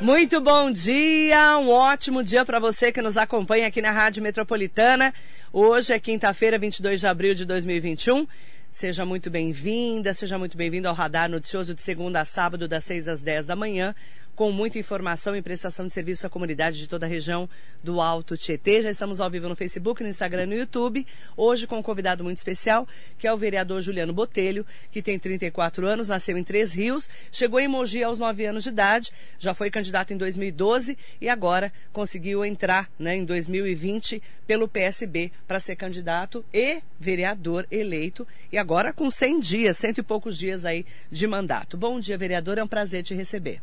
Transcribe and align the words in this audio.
Muito 0.00 0.40
bom 0.40 0.72
dia, 0.72 1.56
um 1.56 1.70
ótimo 1.70 2.22
dia 2.22 2.44
para 2.44 2.58
você 2.58 2.90
que 2.90 3.00
nos 3.00 3.16
acompanha 3.16 3.68
aqui 3.68 3.80
na 3.80 3.92
Rádio 3.92 4.22
Metropolitana. 4.22 5.14
Hoje 5.52 5.92
é 5.92 6.00
quinta-feira, 6.00 6.58
22 6.58 6.98
de 6.98 7.06
abril 7.06 7.32
de 7.32 7.44
2021. 7.44 8.26
Seja 8.72 9.06
muito 9.06 9.30
bem-vinda, 9.30 10.12
seja 10.12 10.36
muito 10.36 10.58
bem-vindo 10.58 10.88
ao 10.88 10.94
Radar 10.96 11.30
Noticioso 11.30 11.76
de 11.76 11.80
segunda 11.80 12.20
a 12.20 12.24
sábado, 12.24 12.66
das 12.66 12.84
6 12.84 13.06
às 13.06 13.22
10 13.22 13.46
da 13.46 13.54
manhã 13.54 13.94
com 14.34 14.50
muita 14.50 14.78
informação 14.78 15.36
e 15.36 15.42
prestação 15.42 15.86
de 15.86 15.92
serviço 15.92 16.26
à 16.26 16.30
comunidade 16.30 16.78
de 16.78 16.88
toda 16.88 17.06
a 17.06 17.08
região 17.08 17.48
do 17.82 18.00
Alto 18.00 18.36
Tietê. 18.36 18.82
Já 18.82 18.90
estamos 18.90 19.20
ao 19.20 19.30
vivo 19.30 19.48
no 19.48 19.54
Facebook, 19.54 20.02
no 20.02 20.08
Instagram 20.08 20.44
e 20.44 20.46
no 20.46 20.54
YouTube. 20.54 21.06
Hoje 21.36 21.66
com 21.66 21.78
um 21.78 21.82
convidado 21.82 22.24
muito 22.24 22.38
especial, 22.38 22.86
que 23.18 23.26
é 23.26 23.32
o 23.32 23.36
vereador 23.36 23.80
Juliano 23.80 24.12
Botelho, 24.12 24.66
que 24.90 25.02
tem 25.02 25.18
34 25.18 25.86
anos, 25.86 26.08
nasceu 26.08 26.36
em 26.36 26.42
Três 26.42 26.72
Rios, 26.72 27.08
chegou 27.30 27.60
em 27.60 27.68
Mogi 27.68 28.02
aos 28.02 28.18
9 28.18 28.46
anos 28.46 28.64
de 28.64 28.70
idade, 28.70 29.12
já 29.38 29.54
foi 29.54 29.70
candidato 29.70 30.12
em 30.12 30.16
2012 30.16 30.98
e 31.20 31.28
agora 31.28 31.72
conseguiu 31.92 32.44
entrar 32.44 32.90
né, 32.98 33.16
em 33.16 33.24
2020 33.24 34.22
pelo 34.46 34.66
PSB 34.66 35.30
para 35.46 35.60
ser 35.60 35.76
candidato 35.76 36.44
e 36.52 36.82
vereador 36.98 37.66
eleito. 37.70 38.26
E 38.50 38.58
agora 38.58 38.92
com 38.92 39.10
100 39.10 39.40
dias, 39.40 39.78
cento 39.78 39.98
e 39.98 40.02
poucos 40.02 40.36
dias 40.36 40.64
aí 40.64 40.84
de 41.10 41.26
mandato. 41.26 41.76
Bom 41.76 42.00
dia, 42.00 42.18
vereador, 42.18 42.58
é 42.58 42.64
um 42.64 42.68
prazer 42.68 43.02
te 43.02 43.14
receber 43.14 43.60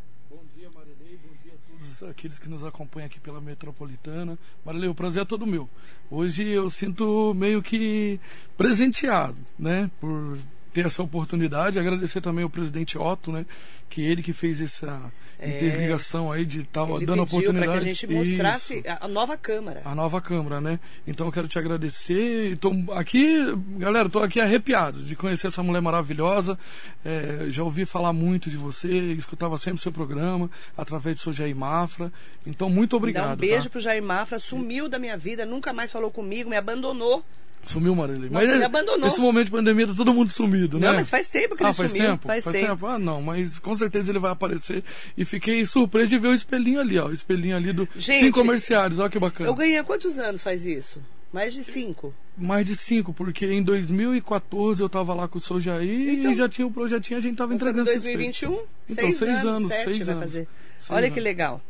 aqueles 2.09 2.39
que 2.39 2.49
nos 2.49 2.63
acompanham 2.63 3.07
aqui 3.07 3.19
pela 3.19 3.41
Metropolitana. 3.41 4.37
Marilei, 4.65 4.89
o 4.89 4.95
prazer 4.95 5.23
é 5.23 5.25
todo 5.25 5.47
meu. 5.47 5.69
Hoje 6.09 6.47
eu 6.47 6.69
sinto 6.69 7.33
meio 7.33 7.61
que 7.61 8.19
presenteado, 8.57 9.37
né, 9.57 9.89
por 9.99 10.37
ter 10.73 10.85
essa 10.85 11.03
oportunidade. 11.03 11.79
Agradecer 11.79 12.21
também 12.21 12.43
ao 12.43 12.49
presidente 12.49 12.97
Otto, 12.97 13.31
né? 13.31 13.45
Que 13.89 14.01
ele 14.01 14.23
que 14.23 14.31
fez 14.31 14.61
essa 14.61 15.11
é, 15.37 15.55
interligação 15.55 16.31
aí 16.31 16.45
de 16.45 16.63
tal, 16.63 16.99
dando 16.99 17.23
oportunidade. 17.23 17.71
Para 17.71 17.81
que 17.81 17.89
a 17.89 17.93
gente 17.93 18.07
mostrasse 18.07 18.77
Isso. 18.77 18.97
a 19.01 19.07
nova 19.07 19.35
Câmara. 19.35 19.81
A 19.83 19.95
nova 19.95 20.21
Câmara, 20.21 20.61
né? 20.61 20.79
Então 21.05 21.25
eu 21.25 21.31
quero 21.31 21.47
te 21.47 21.57
agradecer. 21.57 22.53
Estou 22.53 22.73
aqui, 22.91 23.37
galera, 23.77 24.07
estou 24.07 24.21
aqui 24.21 24.39
arrepiado 24.39 25.01
de 25.01 25.15
conhecer 25.15 25.47
essa 25.47 25.63
mulher 25.63 25.81
maravilhosa. 25.81 26.57
É, 27.03 27.45
já 27.49 27.63
ouvi 27.63 27.85
falar 27.85 28.13
muito 28.13 28.49
de 28.49 28.55
você, 28.55 28.91
escutava 29.13 29.57
sempre 29.57 29.81
seu 29.81 29.91
programa, 29.91 30.49
através 30.77 31.15
do 31.17 31.21
seu 31.21 31.33
Jair 31.33 31.55
Mafra. 31.55 32.13
Então, 32.45 32.69
muito 32.69 32.95
obrigado. 32.95 33.29
Dá 33.29 33.33
um 33.33 33.37
beijo 33.37 33.65
tá? 33.65 33.69
pro 33.71 33.79
Jair 33.79 34.03
Mafra, 34.03 34.39
sumiu 34.39 34.87
da 34.87 34.99
minha 34.99 35.17
vida, 35.17 35.45
nunca 35.45 35.73
mais 35.73 35.91
falou 35.91 36.11
comigo, 36.11 36.49
me 36.49 36.55
abandonou. 36.55 37.25
Sumiu, 37.65 37.95
Marília. 37.95 38.29
Mas 38.31 38.49
ele 38.49 38.63
abandonou. 38.63 39.05
Nesse 39.05 39.19
momento 39.19 39.45
de 39.45 39.51
pandemia 39.51 39.87
tá 39.87 39.93
todo 39.93 40.13
mundo 40.13 40.29
sumido, 40.29 40.79
né? 40.79 40.87
Não, 40.87 40.95
mas 40.95 41.09
faz 41.09 41.27
tempo 41.29 41.55
que 41.55 41.63
ah, 41.63 41.67
ele 41.67 41.73
faz 41.73 41.91
sumiu. 41.91 42.07
Tempo? 42.07 42.27
Faz, 42.27 42.43
faz 42.43 42.55
tempo? 42.55 42.67
tempo? 42.69 42.85
Ah, 42.87 42.99
não, 42.99 43.21
mas 43.21 43.59
com 43.59 43.75
certeza 43.75 44.11
ele 44.11 44.19
vai 44.19 44.31
aparecer. 44.31 44.83
E 45.17 45.23
fiquei 45.23 45.65
surpreso 45.65 46.09
de 46.09 46.17
ver 46.17 46.29
o 46.29 46.33
espelhinho 46.33 46.79
ali, 46.79 46.97
ó. 46.97 47.07
O 47.07 47.11
espelhinho 47.11 47.55
ali 47.55 47.71
do 47.71 47.87
Gente, 47.95 48.25
cinco 48.25 48.39
comerciários, 48.39 48.99
ó 48.99 49.07
que 49.07 49.19
bacana. 49.19 49.49
Eu 49.49 49.55
ganhei 49.55 49.77
há 49.77 49.83
quantos 49.83 50.17
anos 50.17 50.41
faz 50.41 50.65
isso? 50.65 50.99
Mais 51.31 51.53
de 51.53 51.63
cinco. 51.63 52.13
Mais 52.37 52.65
de 52.65 52.75
cinco, 52.75 53.13
porque 53.13 53.45
em 53.45 53.63
2014 53.63 54.81
eu 54.81 54.89
tava 54.89 55.13
lá 55.13 55.27
com 55.27 55.37
o 55.37 55.41
Sou 55.41 55.61
Jair 55.61 56.19
então, 56.19 56.31
e 56.31 56.35
já 56.35 56.49
tinha 56.49 56.67
o 56.67 56.71
projetinho, 56.71 57.17
a 57.17 57.21
gente 57.21 57.37
tava 57.37 57.53
entregando 57.53 57.89
Em 57.89 57.93
2021? 57.93 58.59
Então, 58.89 59.05
seis, 59.05 59.17
seis 59.17 59.45
anos, 59.45 59.67
sete 59.67 59.83
seis 59.83 60.05
vai 60.05 60.15
anos. 60.15 60.25
fazer. 60.25 60.47
Seis 60.77 60.91
Olha 60.91 61.05
anos. 61.05 61.13
que 61.13 61.19
legal. 61.21 61.61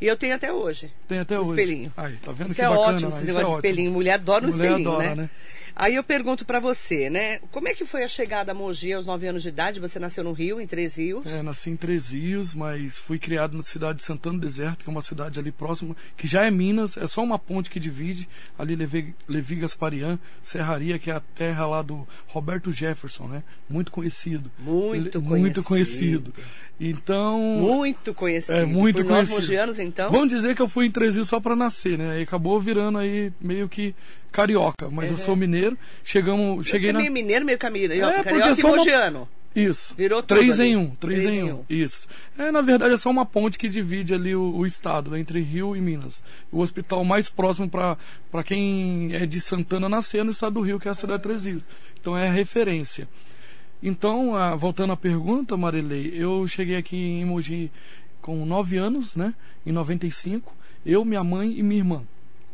E 0.00 0.06
eu 0.06 0.16
tenho 0.16 0.34
até 0.34 0.52
hoje. 0.52 0.90
Tem 1.06 1.18
até 1.18 1.36
o 1.38 1.42
hoje. 1.42 1.50
espelhinho. 1.50 1.92
Aí, 1.96 2.16
tá 2.16 2.32
vendo 2.32 2.48
isso 2.48 2.56
que 2.56 2.62
é 2.62 2.68
bacana, 2.68 2.86
ótimo, 2.88 3.08
esse 3.10 3.18
isso 3.18 3.26
negócio 3.26 3.46
é 3.46 3.50
de 3.50 3.54
espelhinho. 3.56 3.90
Mulher 3.92 4.12
adora 4.14 4.46
um 4.46 4.48
Mulher 4.48 4.64
espelhinho, 4.66 4.88
adora, 4.90 5.08
né? 5.08 5.14
né? 5.22 5.30
Aí 5.80 5.94
eu 5.94 6.04
pergunto 6.04 6.44
para 6.44 6.60
você, 6.60 7.08
né? 7.08 7.38
Como 7.50 7.66
é 7.66 7.72
que 7.72 7.86
foi 7.86 8.04
a 8.04 8.08
chegada 8.08 8.52
a 8.52 8.54
Mogi 8.54 8.92
aos 8.92 9.06
9 9.06 9.28
anos 9.28 9.42
de 9.42 9.48
idade? 9.48 9.80
Você 9.80 9.98
nasceu 9.98 10.22
no 10.22 10.32
Rio, 10.32 10.60
em 10.60 10.66
Três 10.66 10.96
Rios? 10.96 11.24
É, 11.24 11.42
nasci 11.42 11.70
em 11.70 11.76
Três 11.76 12.10
Rios, 12.10 12.54
mas 12.54 12.98
fui 12.98 13.18
criado 13.18 13.56
na 13.56 13.62
cidade 13.62 13.96
de 13.96 14.04
Santana 14.04 14.36
do 14.36 14.42
Deserto, 14.42 14.84
que 14.84 14.90
é 14.90 14.92
uma 14.92 15.00
cidade 15.00 15.38
ali 15.40 15.50
próxima, 15.50 15.96
que 16.18 16.26
já 16.26 16.44
é 16.44 16.50
Minas, 16.50 16.98
é 16.98 17.06
só 17.06 17.22
uma 17.22 17.38
ponte 17.38 17.70
que 17.70 17.80
divide. 17.80 18.28
Ali 18.58 18.76
Levi, 18.76 19.14
Levi 19.26 19.56
Gasparian, 19.56 20.18
Serraria, 20.42 20.98
que 20.98 21.10
é 21.10 21.14
a 21.14 21.20
terra 21.20 21.66
lá 21.66 21.80
do 21.80 22.06
Roberto 22.26 22.70
Jefferson, 22.70 23.26
né? 23.26 23.42
Muito 23.66 23.90
conhecido. 23.90 24.52
Muito 24.58 25.22
conhecido. 25.22 25.40
Muito 25.40 25.62
conhecido. 25.62 26.34
Então. 26.78 27.38
Muito 27.40 28.12
conhecido. 28.12 28.52
É, 28.54 28.66
muito 28.66 28.96
Por 28.96 29.06
conhecido. 29.06 29.34
nós 29.34 29.44
mogianos, 29.46 29.78
então? 29.78 30.10
Vamos 30.10 30.28
dizer 30.28 30.54
que 30.54 30.60
eu 30.60 30.68
fui 30.68 30.84
em 30.84 30.90
Três 30.90 31.14
Rios 31.14 31.28
só 31.28 31.40
para 31.40 31.56
nascer, 31.56 31.96
né? 31.96 32.12
Aí 32.12 32.22
acabou 32.22 32.60
virando 32.60 32.98
aí 32.98 33.32
meio 33.40 33.66
que 33.66 33.94
carioca, 34.30 34.88
mas 34.90 35.08
Uhum. 35.10 35.14
eu 35.16 35.18
sou 35.18 35.36
mineiro. 35.36 35.76
Chegamos, 36.04 36.66
cheguei 36.66 36.86
Você 36.86 36.88
é 36.90 36.92
na 36.92 36.98
meio 37.00 37.12
mineiro, 37.12 37.44
meio 37.44 37.58
caminho. 37.58 37.92
É, 37.92 38.22
carioca 38.22 38.50
e 38.50 38.54
sou 38.54 38.70
uma- 38.70 38.76
mogiano. 38.78 39.28
Isso. 39.54 39.94
Virou 39.96 40.22
três 40.22 40.60
ali. 40.60 40.68
em 40.70 40.76
um, 40.76 40.90
três, 40.94 41.26
em 41.26 41.42
um. 41.52 41.64
Isso. 41.68 42.06
É, 42.38 42.52
na 42.52 42.60
verdade, 42.60 42.94
é 42.94 42.96
só 42.96 43.10
uma 43.10 43.26
ponte 43.26 43.58
que 43.58 43.68
divide 43.68 44.14
ali 44.14 44.32
o, 44.36 44.42
o 44.54 44.64
estado, 44.64 45.10
né, 45.10 45.18
entre 45.18 45.40
Rio 45.40 45.74
e 45.74 45.80
Minas. 45.80 46.22
O 46.52 46.60
hospital 46.60 47.04
mais 47.04 47.28
próximo 47.28 47.68
para 47.68 48.44
quem 48.44 49.08
é 49.12 49.26
de 49.26 49.40
Santana 49.40 49.88
nascer 49.88 50.18
é 50.20 50.22
no 50.22 50.30
estado 50.30 50.52
do 50.54 50.60
Rio, 50.60 50.78
que 50.78 50.86
é 50.86 50.92
a 50.92 50.94
cidade 50.94 51.18
de 51.18 51.22
Três 51.24 51.44
Rios. 51.46 51.68
Então 52.00 52.16
é 52.16 52.28
a 52.28 52.32
referência. 52.32 53.08
Então, 53.82 54.36
ah, 54.36 54.54
voltando 54.54 54.92
à 54.92 54.96
pergunta, 54.96 55.56
Marilei, 55.56 56.12
eu 56.14 56.46
cheguei 56.46 56.76
aqui 56.76 56.96
em 56.96 57.24
Mogi 57.24 57.72
com 58.20 58.44
nove 58.46 58.76
anos, 58.76 59.16
né? 59.16 59.34
Em 59.66 59.72
95. 59.72 60.54
Eu, 60.86 61.04
minha 61.04 61.24
mãe 61.24 61.58
e 61.58 61.62
minha 61.62 61.80
irmã. 61.80 62.02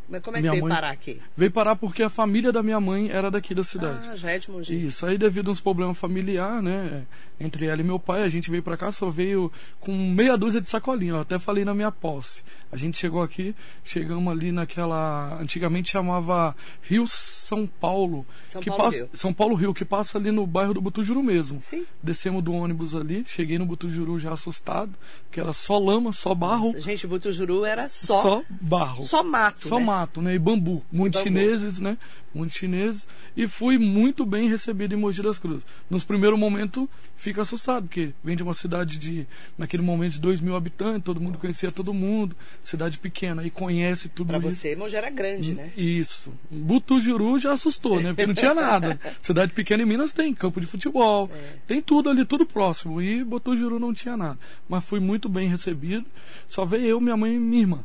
Mas 0.09 0.21
como 0.21 0.37
é 0.37 0.39
que 0.39 0.41
Minha 0.43 0.51
veio 0.53 0.63
mãe- 0.63 0.73
parar 0.73 0.89
aqui? 0.91 1.21
Veio 1.35 1.51
parar 1.51 1.75
porque 1.75 2.01
a 2.01 2.09
família 2.09 2.51
da 2.51 2.63
minha 2.63 2.79
mãe 2.79 3.09
era 3.11 3.29
daqui 3.29 3.53
da 3.53 3.63
cidade. 3.63 4.07
Ah, 4.09 4.15
já 4.15 4.31
é 4.31 4.39
de 4.39 4.49
Mogi. 4.49 4.85
Isso, 4.87 5.05
aí 5.05 5.17
devido 5.17 5.49
a 5.49 5.51
uns 5.51 5.59
problemas 5.59 5.97
familiares, 5.97 6.63
né, 6.63 7.05
entre 7.39 7.65
ela 7.65 7.81
e 7.81 7.83
meu 7.83 7.99
pai, 7.99 8.23
a 8.23 8.29
gente 8.29 8.49
veio 8.49 8.63
pra 8.63 8.77
cá, 8.77 8.91
só 8.91 9.09
veio 9.09 9.51
com 9.79 9.91
meia 9.91 10.37
dúzia 10.37 10.61
de 10.61 10.69
sacolinha, 10.69 11.11
eu 11.13 11.19
até 11.19 11.37
falei 11.37 11.65
na 11.65 11.73
minha 11.73 11.91
posse. 11.91 12.41
A 12.71 12.75
gente 12.77 12.97
chegou 12.97 13.21
aqui, 13.21 13.55
chegamos 13.83 14.31
ali 14.31 14.51
naquela, 14.51 15.37
antigamente 15.41 15.89
chamava 15.91 16.55
Rio 16.81 17.05
São 17.07 17.65
Paulo, 17.65 18.25
São 18.49 18.61
que 18.61 18.69
Paulo 18.69 18.83
passa, 18.83 18.97
Rio. 18.97 19.09
São 19.13 19.33
Paulo 19.33 19.55
Rio, 19.55 19.73
que 19.73 19.85
passa 19.85 20.17
ali 20.17 20.31
no 20.31 20.45
bairro 20.45 20.73
do 20.73 20.81
Butujuru 20.81 21.23
mesmo. 21.23 21.61
Sim. 21.61 21.85
Descemos 22.03 22.43
do 22.43 22.53
ônibus 22.53 22.93
ali, 22.95 23.23
cheguei 23.25 23.57
no 23.57 23.65
Butujuru 23.65 24.19
já 24.19 24.31
assustado, 24.33 24.91
que 25.31 25.39
era 25.39 25.53
só 25.53 25.77
lama, 25.77 26.11
só 26.11 26.33
barro, 26.35 26.77
Gente, 26.79 27.05
o 27.05 27.09
Butujuru 27.09 27.63
era 27.65 27.87
só, 27.87 28.21
só 28.21 28.43
barro. 28.49 29.03
só 29.03 29.23
mato, 29.23 29.67
Só 29.67 29.79
né? 29.79 29.85
mato, 29.85 29.96
né? 30.21 30.35
E 30.35 30.39
bambu. 30.39 30.83
Muitos 30.91 31.23
bambu. 31.23 31.39
chineses, 31.39 31.79
né? 31.79 31.97
Muitos 32.33 32.55
chineses. 32.55 33.07
E 33.35 33.47
fui 33.47 33.77
muito 33.79 34.25
bem 34.25 34.47
recebido 34.49 34.93
em 34.93 34.97
Mogi 34.97 35.21
das 35.23 35.39
Cruzes. 35.39 35.65
Nos 35.89 36.03
primeiros 36.03 36.37
momentos, 36.39 36.87
fica 37.15 37.41
assustado, 37.41 37.83
porque 37.87 38.11
vem 38.23 38.35
de 38.35 38.43
uma 38.43 38.53
cidade 38.53 38.97
de, 38.99 39.25
naquele 39.57 39.81
momento, 39.81 40.13
de 40.13 40.19
2 40.19 40.39
mil 40.41 40.55
habitantes, 40.55 41.03
todo 41.03 41.19
mundo 41.19 41.39
conhecia 41.39 41.71
todo 41.71 41.93
mundo, 41.93 42.35
cidade 42.63 42.97
pequena, 42.99 43.43
e 43.43 43.49
conhece 43.49 44.07
tudo 44.09 44.27
Pra 44.27 44.37
isso. 44.37 44.51
você, 44.51 44.75
Mogi 44.75 44.95
era 44.95 45.09
grande, 45.09 45.53
né? 45.55 45.71
Isso. 45.75 46.31
Butujuru 46.51 47.39
já 47.39 47.53
assustou, 47.53 47.99
né? 48.01 48.09
Porque 48.09 48.27
não 48.27 48.33
tinha 48.35 48.53
nada. 48.53 48.99
Cidade 49.21 49.51
pequena 49.53 49.81
em 49.81 49.85
Minas 49.85 50.13
tem 50.13 50.33
campo 50.33 50.59
de 50.59 50.67
futebol, 50.67 51.31
É. 51.33 51.53
tem 51.65 51.81
tudo 51.81 52.09
ali, 52.09 52.23
tudo 52.25 52.45
próximo. 52.45 53.01
E 53.01 53.23
Butujuru 53.23 53.79
não 53.79 53.93
tinha 53.93 54.15
nada. 54.17 54.37
Mas 54.69 54.83
fui 54.83 54.99
muito 54.99 55.27
bem 55.29 55.47
recebido. 55.49 56.05
Só 56.47 56.65
veio 56.65 56.85
eu, 56.85 57.01
minha 57.01 57.17
mãe 57.17 57.33
e 57.35 57.39
minha 57.39 57.61
irmã. 57.61 57.79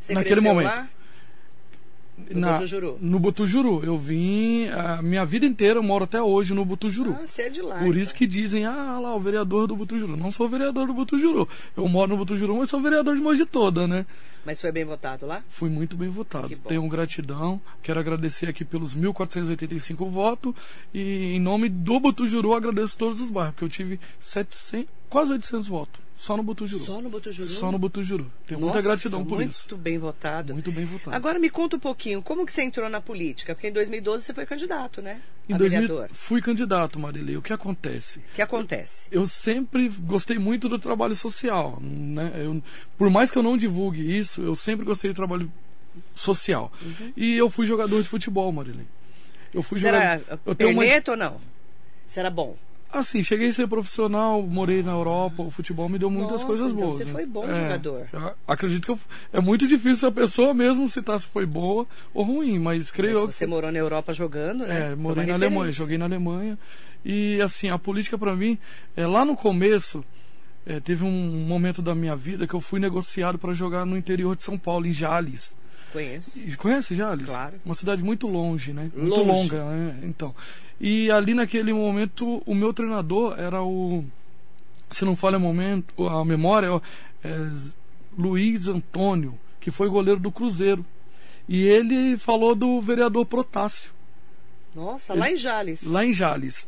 Você 0.00 0.14
Naquele 0.14 0.40
momento. 0.40 0.66
lá? 0.66 0.88
No 2.30 2.40
Na- 2.40 2.52
Butujuru. 2.54 2.98
No 3.00 3.18
Butujuru. 3.18 3.84
Eu 3.84 3.98
vim 3.98 4.68
a 4.68 5.02
minha 5.02 5.24
vida 5.24 5.44
inteira, 5.46 5.78
eu 5.78 5.82
moro 5.82 6.04
até 6.04 6.22
hoje 6.22 6.54
no 6.54 6.64
Butujuru. 6.64 7.16
Ah, 7.20 7.26
você 7.26 7.42
é 7.42 7.48
de 7.50 7.60
lá. 7.60 7.76
Por 7.78 7.88
então. 7.88 8.00
isso 8.00 8.14
que 8.14 8.26
dizem, 8.26 8.64
ah 8.64 8.98
lá, 9.00 9.14
o 9.14 9.20
vereador 9.20 9.66
do 9.66 9.74
Butujuru. 9.76 10.16
Não 10.16 10.30
sou 10.30 10.48
vereador 10.48 10.86
do 10.86 10.94
Butujuru. 10.94 11.48
Eu 11.76 11.88
moro 11.88 12.10
no 12.10 12.16
Butujuru, 12.16 12.56
mas 12.56 12.70
sou 12.70 12.80
vereador 12.80 13.16
de 13.16 13.20
Mogi 13.20 13.44
toda, 13.44 13.86
né? 13.88 14.06
Mas 14.46 14.60
foi 14.60 14.70
bem 14.70 14.84
votado 14.84 15.26
lá? 15.26 15.42
Fui 15.48 15.68
muito 15.70 15.96
bem 15.96 16.08
votado. 16.08 16.48
Tenho 16.68 16.86
gratidão. 16.86 17.60
Quero 17.82 17.98
agradecer 17.98 18.46
aqui 18.48 18.64
pelos 18.64 18.94
1.485 18.94 20.08
votos. 20.08 20.54
E 20.92 21.34
em 21.34 21.40
nome 21.40 21.68
do 21.68 21.98
Butujuru, 21.98 22.54
agradeço 22.54 22.96
todos 22.96 23.20
os 23.20 23.30
bairros, 23.30 23.54
porque 23.54 23.64
eu 23.64 23.68
tive 23.70 23.98
700, 24.20 24.86
quase 25.08 25.32
800 25.32 25.66
votos. 25.66 26.03
Só 26.16 26.36
no 26.36 26.42
Butujuru. 26.42 26.82
Só 26.82 27.00
no 27.00 27.10
Butujuru? 27.10 27.48
Só 27.48 27.72
no 27.72 27.78
Butujuru. 27.78 28.32
Tenho 28.46 28.60
Nossa, 28.60 28.72
muita 28.72 28.88
gratidão 28.88 29.24
por 29.24 29.36
muito 29.36 29.50
isso. 29.50 29.76
bem 29.76 29.98
votado. 29.98 30.54
Muito 30.54 30.72
bem 30.72 30.84
votado. 30.84 31.14
Agora 31.14 31.38
me 31.38 31.50
conta 31.50 31.76
um 31.76 31.80
pouquinho, 31.80 32.22
como 32.22 32.46
que 32.46 32.52
você 32.52 32.62
entrou 32.62 32.88
na 32.88 33.00
política? 33.00 33.54
Porque 33.54 33.68
em 33.68 33.72
2012 33.72 34.24
você 34.24 34.32
foi 34.32 34.46
candidato, 34.46 35.02
né? 35.02 35.20
Em 35.48 35.54
a 35.54 35.58
2000, 35.58 35.80
vereador. 35.82 36.10
fui 36.12 36.40
candidato, 36.40 36.98
Marilei. 36.98 37.36
O 37.36 37.42
que 37.42 37.52
acontece? 37.52 38.20
O 38.20 38.34
que 38.34 38.42
acontece? 38.42 39.08
eu 39.10 39.26
sempre 39.26 39.88
gostei 39.88 40.38
muito 40.38 40.68
do 40.68 40.78
trabalho 40.78 41.14
social, 41.14 41.78
né? 41.80 42.32
Eu, 42.36 42.62
por 42.96 43.10
mais 43.10 43.30
que 43.30 43.36
eu 43.36 43.42
não 43.42 43.56
divulgue 43.56 44.16
isso, 44.16 44.40
eu 44.40 44.54
sempre 44.54 44.86
gostei 44.86 45.10
do 45.10 45.14
trabalho 45.14 45.52
social. 46.14 46.72
Uhum. 46.80 47.12
E 47.16 47.36
eu 47.36 47.50
fui 47.50 47.66
jogador 47.66 48.00
de 48.02 48.08
futebol, 48.08 48.50
Marilene. 48.50 48.88
Eu 49.52 49.62
fui 49.62 49.78
Você 49.78 49.88
era 49.88 50.18
jogador. 50.18 50.40
Eu 50.46 50.54
tenho 50.54 50.70
uma 50.72 50.84
ou 51.08 51.16
não? 51.16 51.40
Era 52.16 52.30
bom? 52.30 52.56
Assim, 52.94 53.24
cheguei 53.24 53.48
a 53.48 53.52
ser 53.52 53.66
profissional, 53.66 54.40
morei 54.42 54.80
na 54.82 54.92
Europa, 54.92 55.42
o 55.42 55.50
futebol 55.50 55.88
me 55.88 55.98
deu 55.98 56.08
muitas 56.08 56.32
Nossa, 56.42 56.46
coisas 56.46 56.70
então 56.72 56.84
boas. 56.86 56.96
você 56.98 57.04
né? 57.04 57.10
foi 57.12 57.26
bom 57.26 57.44
É, 57.44 57.54
jogador. 57.54 58.06
Acredito 58.46 58.84
que 58.84 58.90
eu, 58.92 58.98
é 59.32 59.40
muito 59.40 59.66
difícil 59.66 60.08
a 60.08 60.12
pessoa 60.12 60.54
mesmo 60.54 60.86
citar 60.88 61.18
se 61.18 61.26
foi 61.26 61.44
boa 61.44 61.86
ou 62.14 62.22
ruim, 62.24 62.58
mas 62.60 62.92
creio 62.92 63.14
Mas 63.22 63.26
que 63.30 63.34
você 63.34 63.46
morou 63.46 63.72
na 63.72 63.78
Europa 63.78 64.12
jogando, 64.12 64.64
né? 64.64 64.92
é, 64.92 64.94
morei 64.94 65.26
na 65.26 65.34
Alemanha, 65.34 65.50
referência. 65.56 65.78
joguei 65.78 65.98
na 65.98 66.04
Alemanha. 66.04 66.56
E 67.04 67.40
assim, 67.42 67.68
a 67.68 67.78
política 67.78 68.16
para 68.16 68.34
mim, 68.36 68.56
é, 68.96 69.06
lá 69.06 69.24
no 69.24 69.34
começo, 69.36 70.04
é, 70.64 70.78
teve 70.78 71.04
um 71.04 71.10
momento 71.46 71.82
da 71.82 71.94
minha 71.96 72.14
vida 72.14 72.46
que 72.46 72.54
eu 72.54 72.60
fui 72.60 72.78
negociado 72.78 73.38
para 73.38 73.52
jogar 73.52 73.84
no 73.84 73.96
interior 73.96 74.36
de 74.36 74.44
São 74.44 74.56
Paulo, 74.56 74.86
em 74.86 74.92
Jales. 74.92 75.54
Conheço. 75.94 76.40
Conhece 76.58 76.92
Jales? 76.92 77.26
Claro. 77.26 77.54
Uma 77.64 77.74
cidade 77.74 78.02
muito 78.02 78.26
longe, 78.26 78.72
né? 78.72 78.90
Muito 78.96 79.14
Longe. 79.14 79.42
longa, 79.42 79.64
né? 79.64 80.00
Então. 80.02 80.34
E 80.80 81.08
ali 81.08 81.34
naquele 81.34 81.72
momento, 81.72 82.42
o 82.44 82.52
meu 82.52 82.74
treinador 82.74 83.38
era 83.38 83.62
o. 83.62 84.04
Se 84.90 85.04
não 85.04 85.14
falha 85.14 85.38
o 85.38 85.40
momento, 85.40 86.08
a 86.08 86.24
memória, 86.24 86.82
é, 87.22 87.48
Luiz 88.18 88.66
Antônio, 88.66 89.38
que 89.60 89.70
foi 89.70 89.88
goleiro 89.88 90.18
do 90.18 90.32
Cruzeiro. 90.32 90.84
E 91.48 91.62
ele 91.62 92.16
falou 92.16 92.56
do 92.56 92.80
vereador 92.80 93.24
Protássio. 93.24 93.92
Nossa, 94.74 95.14
lá 95.14 95.30
em 95.30 95.36
Jales. 95.36 95.84
Lá 95.84 96.04
em 96.04 96.12
Jales. 96.12 96.66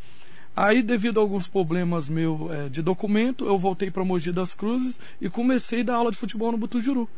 Aí, 0.54 0.82
devido 0.82 1.18
a 1.18 1.22
alguns 1.22 1.48
problemas 1.48 2.08
meu 2.08 2.48
é, 2.52 2.68
de 2.68 2.80
documento, 2.80 3.44
eu 3.44 3.58
voltei 3.58 3.90
para 3.90 4.04
Mogi 4.04 4.30
das 4.30 4.54
Cruzes 4.54 5.00
e 5.20 5.28
comecei 5.28 5.80
a 5.80 5.84
dar 5.84 5.94
aula 5.96 6.12
de 6.12 6.16
futebol 6.16 6.52
no 6.52 6.58
Butujuru. 6.58 7.08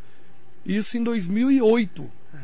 Isso 0.64 0.96
em 0.98 1.02
2008. 1.02 2.10
Ah, 2.34 2.38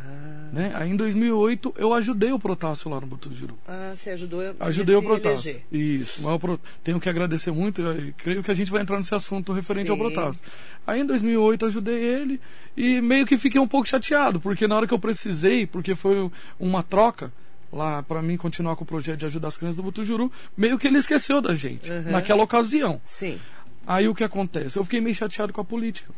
Né? 0.52 0.70
Aí 0.74 0.90
em 0.90 0.96
2008 0.96 1.74
eu 1.76 1.92
ajudei 1.92 2.30
o 2.32 2.38
Protássio 2.38 2.88
lá 2.90 3.00
no 3.00 3.06
Butujuru. 3.06 3.58
ah, 3.66 3.92
você 3.96 4.10
ajudou 4.10 4.40
Ajudei 4.60 4.94
o 4.94 5.02
Protássio. 5.02 5.50
eleger. 5.50 5.64
Isso. 5.72 6.22
Mas 6.22 6.40
Pro- 6.40 6.60
Tenho 6.82 7.00
que 7.00 7.08
agradecer 7.08 7.50
muito. 7.50 7.82
e 7.82 8.12
creio 8.12 8.42
que 8.42 8.50
a 8.50 8.54
gente 8.54 8.70
vai 8.70 8.82
entrar 8.82 8.96
nesse 8.98 9.14
assunto 9.14 9.52
referente 9.52 9.90
ao 9.90 9.96
Sim. 9.96 10.02
Protássio. 10.02 10.42
Aí 10.86 11.00
em 11.00 11.06
2008 11.06 11.64
eu 11.64 11.68
ajudei 11.68 11.96
ele 12.02 12.40
e 12.76 13.00
meio 13.00 13.26
que 13.26 13.36
fiquei 13.36 13.60
um 13.60 13.66
pouco 13.68 13.86
chateado, 13.88 14.40
porque 14.40 14.66
na 14.68 14.76
hora 14.76 14.86
que 14.86 14.94
eu 14.94 14.98
precisei, 14.98 15.66
porque 15.66 15.94
foi 15.94 16.30
uma 16.58 16.82
troca 16.82 17.32
lá 17.72 18.02
para 18.04 18.22
mim 18.22 18.36
continuar 18.36 18.76
com 18.76 18.84
o 18.84 18.86
projeto 18.86 19.18
de 19.18 19.26
ajudar 19.26 19.48
as 19.48 19.56
crianças 19.56 19.76
do 19.76 19.82
Butujuru, 19.82 20.30
meio 20.56 20.78
que 20.78 20.86
ele 20.86 20.98
esqueceu 20.98 21.40
da 21.42 21.54
gente 21.54 21.90
Uhum. 21.90 22.12
naquela 22.12 22.44
ocasião. 22.44 23.00
Sim. 23.04 23.38
Aí 23.84 24.06
o 24.08 24.14
que 24.14 24.22
acontece? 24.22 24.78
Eu 24.78 24.84
fiquei 24.84 25.00
meio 25.00 25.14
chateado 25.16 25.52
com 25.52 25.60
a 25.60 25.64
política. 25.64 26.12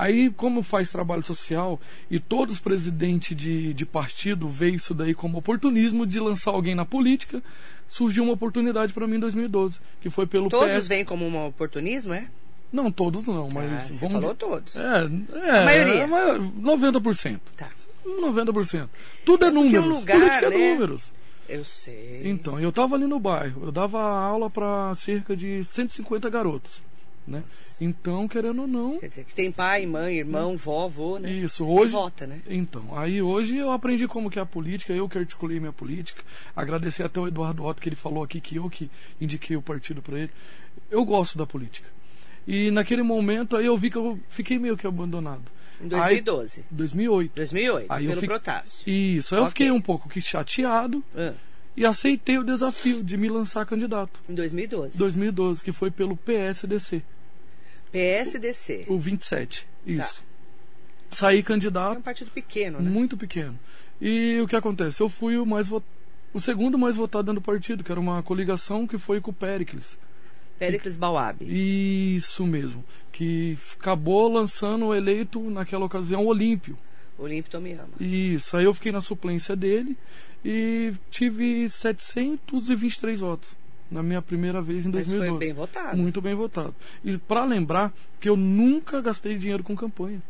Aí, 0.00 0.30
como 0.30 0.62
faz 0.62 0.90
trabalho 0.90 1.22
social 1.22 1.78
e 2.10 2.18
todos 2.18 2.54
os 2.54 2.60
presidentes 2.60 3.36
de, 3.36 3.74
de 3.74 3.84
partido 3.84 4.48
veem 4.48 4.76
isso 4.76 4.94
daí 4.94 5.12
como 5.14 5.36
oportunismo 5.36 6.06
de 6.06 6.18
lançar 6.18 6.52
alguém 6.52 6.74
na 6.74 6.86
política, 6.86 7.42
surgiu 7.86 8.24
uma 8.24 8.32
oportunidade 8.32 8.92
para 8.94 9.06
mim 9.06 9.16
em 9.16 9.20
2012, 9.20 9.78
que 10.00 10.08
foi 10.08 10.26
pelo 10.26 10.48
Todos 10.48 10.74
PS. 10.74 10.88
veem 10.88 11.04
como 11.04 11.26
um 11.26 11.46
oportunismo, 11.46 12.14
é? 12.14 12.28
Não, 12.72 12.90
todos 12.90 13.26
não, 13.26 13.48
mas 13.52 13.72
ah, 13.72 13.76
você 13.78 13.92
vamos 13.94 14.20
falou 14.22 14.34
todos. 14.34 14.76
É, 14.76 14.80
é, 15.34 15.50
A 15.60 15.64
maioria. 15.64 15.94
é, 16.02 16.06
maior- 16.06 16.38
90%. 16.40 17.38
Tá. 17.56 17.68
90%. 18.06 18.88
Tudo 19.24 19.44
é 19.44 19.50
porque 19.50 19.64
números. 19.76 19.84
um 19.86 19.98
lugar, 19.98 20.18
Política 20.18 20.46
é 20.46 20.50
né? 20.50 20.72
números. 20.72 21.12
Eu 21.48 21.64
sei. 21.64 22.22
Então, 22.24 22.58
eu 22.60 22.70
tava 22.72 22.94
ali 22.94 23.06
no 23.06 23.18
bairro, 23.18 23.64
eu 23.66 23.72
dava 23.72 24.00
aula 24.00 24.48
para 24.48 24.94
cerca 24.94 25.36
de 25.36 25.62
150 25.64 26.30
garotos, 26.30 26.80
né? 27.26 27.42
Então, 27.80 28.26
querendo 28.26 28.62
ou 28.62 28.66
não, 28.66 28.98
Quer 28.98 29.08
dizer, 29.08 29.24
que 29.24 29.34
tem 29.34 29.52
pai, 29.52 29.86
mãe, 29.86 30.18
irmão, 30.18 30.56
vó, 30.56 30.84
avô, 30.86 31.18
né? 31.18 31.30
isso, 31.30 31.64
Que 31.64 31.70
hoje 31.70 31.92
vota, 31.92 32.26
né? 32.26 32.40
Então, 32.48 32.96
aí 32.98 33.22
hoje 33.22 33.56
eu 33.56 33.70
aprendi 33.70 34.06
como 34.08 34.28
que 34.30 34.38
é 34.38 34.42
a 34.42 34.46
política, 34.46 34.92
eu 34.92 35.08
que 35.08 35.18
articulei 35.18 35.60
minha 35.60 35.72
política. 35.72 36.22
Agradecer 36.56 37.02
até 37.04 37.20
o 37.20 37.28
Eduardo 37.28 37.64
Otto 37.64 37.80
que 37.80 37.88
ele 37.88 37.96
falou 37.96 38.22
aqui 38.24 38.40
que 38.40 38.56
eu 38.56 38.68
que 38.68 38.90
indiquei 39.20 39.56
o 39.56 39.62
partido 39.62 40.02
para 40.02 40.18
ele. 40.18 40.30
Eu 40.90 41.04
gosto 41.04 41.38
da 41.38 41.46
política. 41.46 41.88
E 42.46 42.70
naquele 42.70 43.02
momento 43.02 43.56
aí 43.56 43.66
eu 43.66 43.76
vi 43.76 43.90
que 43.90 43.96
eu 43.98 44.18
fiquei 44.28 44.58
meio 44.58 44.76
que 44.76 44.86
abandonado. 44.86 45.42
Em 45.80 45.88
2012. 45.88 46.60
Aí, 46.60 46.64
2008. 46.70 47.32
2008, 47.36 47.86
Aí 47.92 48.04
eu 48.04 48.08
pelo 48.10 48.20
fico- 48.20 48.32
Protássio. 48.32 48.90
Isso, 48.90 49.34
aí 49.34 49.40
eu 49.40 49.44
Ok. 49.44 49.50
fiquei 49.50 49.70
um 49.70 49.80
pouco 49.80 50.08
que 50.08 50.20
chateado 50.20 51.02
Ah, 51.14 51.32
e 51.76 51.86
aceitei 51.86 52.38
o 52.38 52.44
desafio 52.44 53.02
de 53.02 53.16
me 53.16 53.28
lançar 53.28 53.64
candidato. 53.66 54.20
em 54.28 54.34
2012. 54.34 54.98
2012, 54.98 55.64
que 55.64 55.72
foi 55.72 55.90
pelo 55.90 56.16
PSDC, 56.16 57.02
PSDC. 57.92 58.84
o 58.88 58.98
27. 58.98 59.66
Isso. 59.86 60.24
Saí 61.10 61.38
É 61.38 61.42
candidato. 61.42 61.98
um 61.98 62.02
partido 62.02 62.30
pequeno, 62.30 62.80
né? 62.80 62.88
Muito 62.88 63.16
pequeno. 63.16 63.58
E 64.00 64.38
o 64.42 64.46
que 64.46 64.54
acontece? 64.56 65.02
Eu 65.02 65.08
fui 65.08 65.36
o 65.36 65.44
mais 65.44 65.66
vo- 65.68 65.82
o 66.32 66.38
segundo 66.40 66.78
mais 66.78 66.94
votado 66.96 67.24
dentro 67.24 67.40
do 67.40 67.44
partido, 67.44 67.82
que 67.82 67.90
era 67.90 68.00
uma 68.00 68.22
coligação 68.22 68.86
que 68.86 68.96
foi 68.96 69.20
com 69.20 69.30
o 69.30 69.34
Pericles. 69.34 69.98
Péricles 70.58 70.96
Bauab. 70.96 71.38
Isso 71.44 72.46
mesmo. 72.46 72.84
Que 73.10 73.58
acabou 73.78 74.28
lançando 74.32 74.86
o 74.86 74.94
eleito 74.94 75.40
naquela 75.50 75.84
ocasião 75.86 76.24
Olímpio. 76.26 76.76
Olímpio 77.20 77.50
Tomiyama. 77.50 77.88
Isso. 78.00 78.56
Aí 78.56 78.64
eu 78.64 78.74
fiquei 78.74 78.90
na 78.92 79.00
suplência 79.00 79.54
dele 79.54 79.96
e 80.44 80.92
tive 81.10 81.68
723 81.68 83.20
votos 83.20 83.56
na 83.90 84.02
minha 84.02 84.22
primeira 84.22 84.62
vez 84.62 84.86
em 84.86 84.90
Mas 84.90 85.06
2012. 85.06 85.30
foi 85.30 85.38
bem 85.46 85.52
votado. 85.54 85.96
Muito 85.96 86.20
bem 86.20 86.34
votado. 86.34 86.74
E 87.04 87.18
para 87.18 87.44
lembrar 87.44 87.92
que 88.20 88.28
eu 88.28 88.36
nunca 88.36 89.00
gastei 89.00 89.36
dinheiro 89.36 89.62
com 89.64 89.74
campanha. 89.76 90.22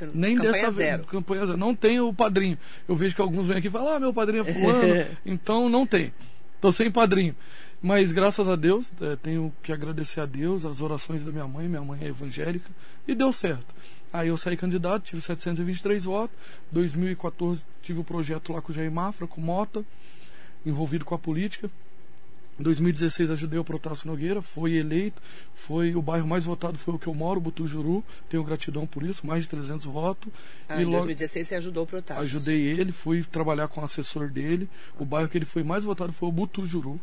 Não- 0.00 0.08
Nem 0.14 0.36
campanha 0.36 0.52
dessa 0.52 0.70
zero. 0.72 0.96
vez. 0.98 1.10
Campanha 1.10 1.46
zero. 1.46 1.58
Não 1.58 1.74
tem 1.74 2.00
o 2.00 2.12
padrinho. 2.12 2.58
Eu 2.88 2.94
vejo 2.96 3.14
que 3.14 3.20
alguns 3.20 3.46
vêm 3.48 3.58
aqui 3.58 3.68
e 3.68 3.70
falam, 3.70 3.94
ah, 3.94 4.00
meu 4.00 4.12
padrinho 4.14 4.42
é 4.46 4.52
fulano. 4.52 5.06
então 5.24 5.68
não 5.68 5.86
tem. 5.86 6.12
Tô 6.60 6.72
sem 6.72 6.90
padrinho. 6.90 7.34
Mas 7.82 8.10
graças 8.10 8.48
a 8.48 8.56
Deus, 8.56 8.90
eh, 9.00 9.16
tenho 9.22 9.52
que 9.62 9.72
agradecer 9.72 10.20
a 10.20 10.26
Deus, 10.26 10.64
as 10.64 10.80
orações 10.80 11.24
da 11.24 11.30
minha 11.30 11.46
mãe, 11.46 11.68
minha 11.68 11.82
mãe 11.82 12.00
é 12.02 12.08
evangélica, 12.08 12.70
e 13.06 13.14
deu 13.14 13.32
certo. 13.32 13.74
Aí 14.12 14.28
eu 14.28 14.36
saí 14.36 14.56
candidato, 14.56 15.02
tive 15.02 15.20
723 15.20 16.04
votos. 16.04 16.36
2014 16.72 17.66
tive 17.82 18.00
o 18.00 18.04
projeto 18.04 18.52
lá 18.52 18.62
com 18.62 18.72
o 18.72 18.74
Jair 18.74 18.90
Mafra, 18.90 19.26
com 19.26 19.40
o 19.40 19.44
Mota, 19.44 19.84
envolvido 20.64 21.04
com 21.04 21.14
a 21.14 21.18
política. 21.18 21.70
Em 22.58 22.62
2016 22.62 23.30
ajudei 23.30 23.58
o 23.58 23.64
Protássio 23.64 24.08
Nogueira, 24.08 24.40
foi 24.40 24.76
eleito, 24.76 25.20
foi 25.54 25.94
o 25.94 26.00
bairro 26.00 26.26
mais 26.26 26.46
votado, 26.46 26.78
foi 26.78 26.94
o 26.94 26.98
que 26.98 27.06
eu 27.06 27.14
moro, 27.14 27.38
Butujuru, 27.38 28.02
tenho 28.30 28.42
gratidão 28.42 28.86
por 28.86 29.02
isso, 29.02 29.26
mais 29.26 29.44
de 29.44 29.50
300 29.50 29.84
votos. 29.84 30.32
Ah, 30.66 30.76
e 30.76 30.82
em 30.82 30.84
logo 30.86 31.04
2016 31.04 31.48
você 31.48 31.54
ajudou 31.56 31.84
o 31.84 31.86
Protássio. 31.86 32.22
ajudei 32.22 32.62
ele, 32.62 32.92
fui 32.92 33.22
trabalhar 33.22 33.68
com 33.68 33.82
o 33.82 33.84
assessor 33.84 34.30
dele. 34.30 34.66
O 34.98 35.04
bairro 35.04 35.28
que 35.28 35.36
ele 35.36 35.44
foi 35.44 35.62
mais 35.62 35.84
votado 35.84 36.14
foi 36.14 36.30
o 36.30 36.32
Butujuru. 36.32 36.98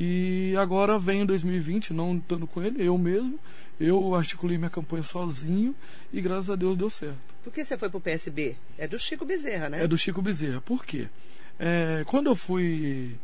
E 0.00 0.54
agora 0.56 0.96
vem 0.96 1.22
em 1.22 1.26
2020, 1.26 1.92
não 1.92 2.16
estando 2.18 2.46
com 2.46 2.62
ele, 2.62 2.86
eu 2.86 2.96
mesmo. 2.96 3.36
Eu 3.80 4.14
articulei 4.14 4.56
minha 4.56 4.70
campanha 4.70 5.02
sozinho 5.02 5.74
e 6.12 6.20
graças 6.20 6.48
a 6.50 6.54
Deus 6.54 6.76
deu 6.76 6.88
certo. 6.88 7.18
Por 7.42 7.52
que 7.52 7.64
você 7.64 7.76
foi 7.76 7.88
pro 7.88 8.00
PSB? 8.00 8.54
É 8.78 8.86
do 8.86 8.96
Chico 8.96 9.24
Bezerra, 9.24 9.68
né? 9.68 9.82
É 9.82 9.88
do 9.88 9.98
Chico 9.98 10.22
Bezerra. 10.22 10.60
Por 10.60 10.84
quê? 10.84 11.08
É, 11.58 12.04
quando 12.06 12.28
eu 12.28 12.36
fui. 12.36 13.16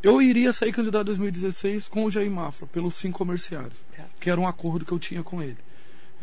Eu 0.00 0.22
iria 0.22 0.52
sair 0.52 0.72
candidato 0.72 1.02
em 1.02 1.06
2016 1.06 1.88
com 1.88 2.04
o 2.04 2.10
Jair 2.10 2.30
Mafra, 2.30 2.64
pelos 2.68 2.94
cinco 2.94 3.18
comerciários, 3.18 3.84
Tá. 3.96 4.04
que 4.20 4.30
era 4.30 4.40
um 4.40 4.46
acordo 4.46 4.84
que 4.84 4.92
eu 4.92 4.98
tinha 5.00 5.22
com 5.24 5.42
ele. 5.42 5.58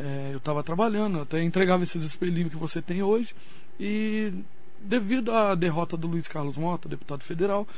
É, 0.00 0.30
eu 0.32 0.38
estava 0.38 0.62
trabalhando, 0.64 1.20
até 1.20 1.42
entregava 1.42 1.82
esses 1.82 2.02
espelhinhos 2.02 2.50
que 2.50 2.56
você 2.56 2.80
tem 2.80 3.02
hoje, 3.02 3.34
e 3.78 4.32
devido 4.80 5.32
à 5.32 5.54
derrota 5.54 5.96
do 5.98 6.06
Luiz 6.08 6.26
Carlos 6.26 6.56
Mota, 6.56 6.88
deputado 6.88 7.22
federal, 7.22 7.68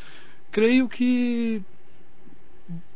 creio 0.51 0.89
que. 0.89 1.61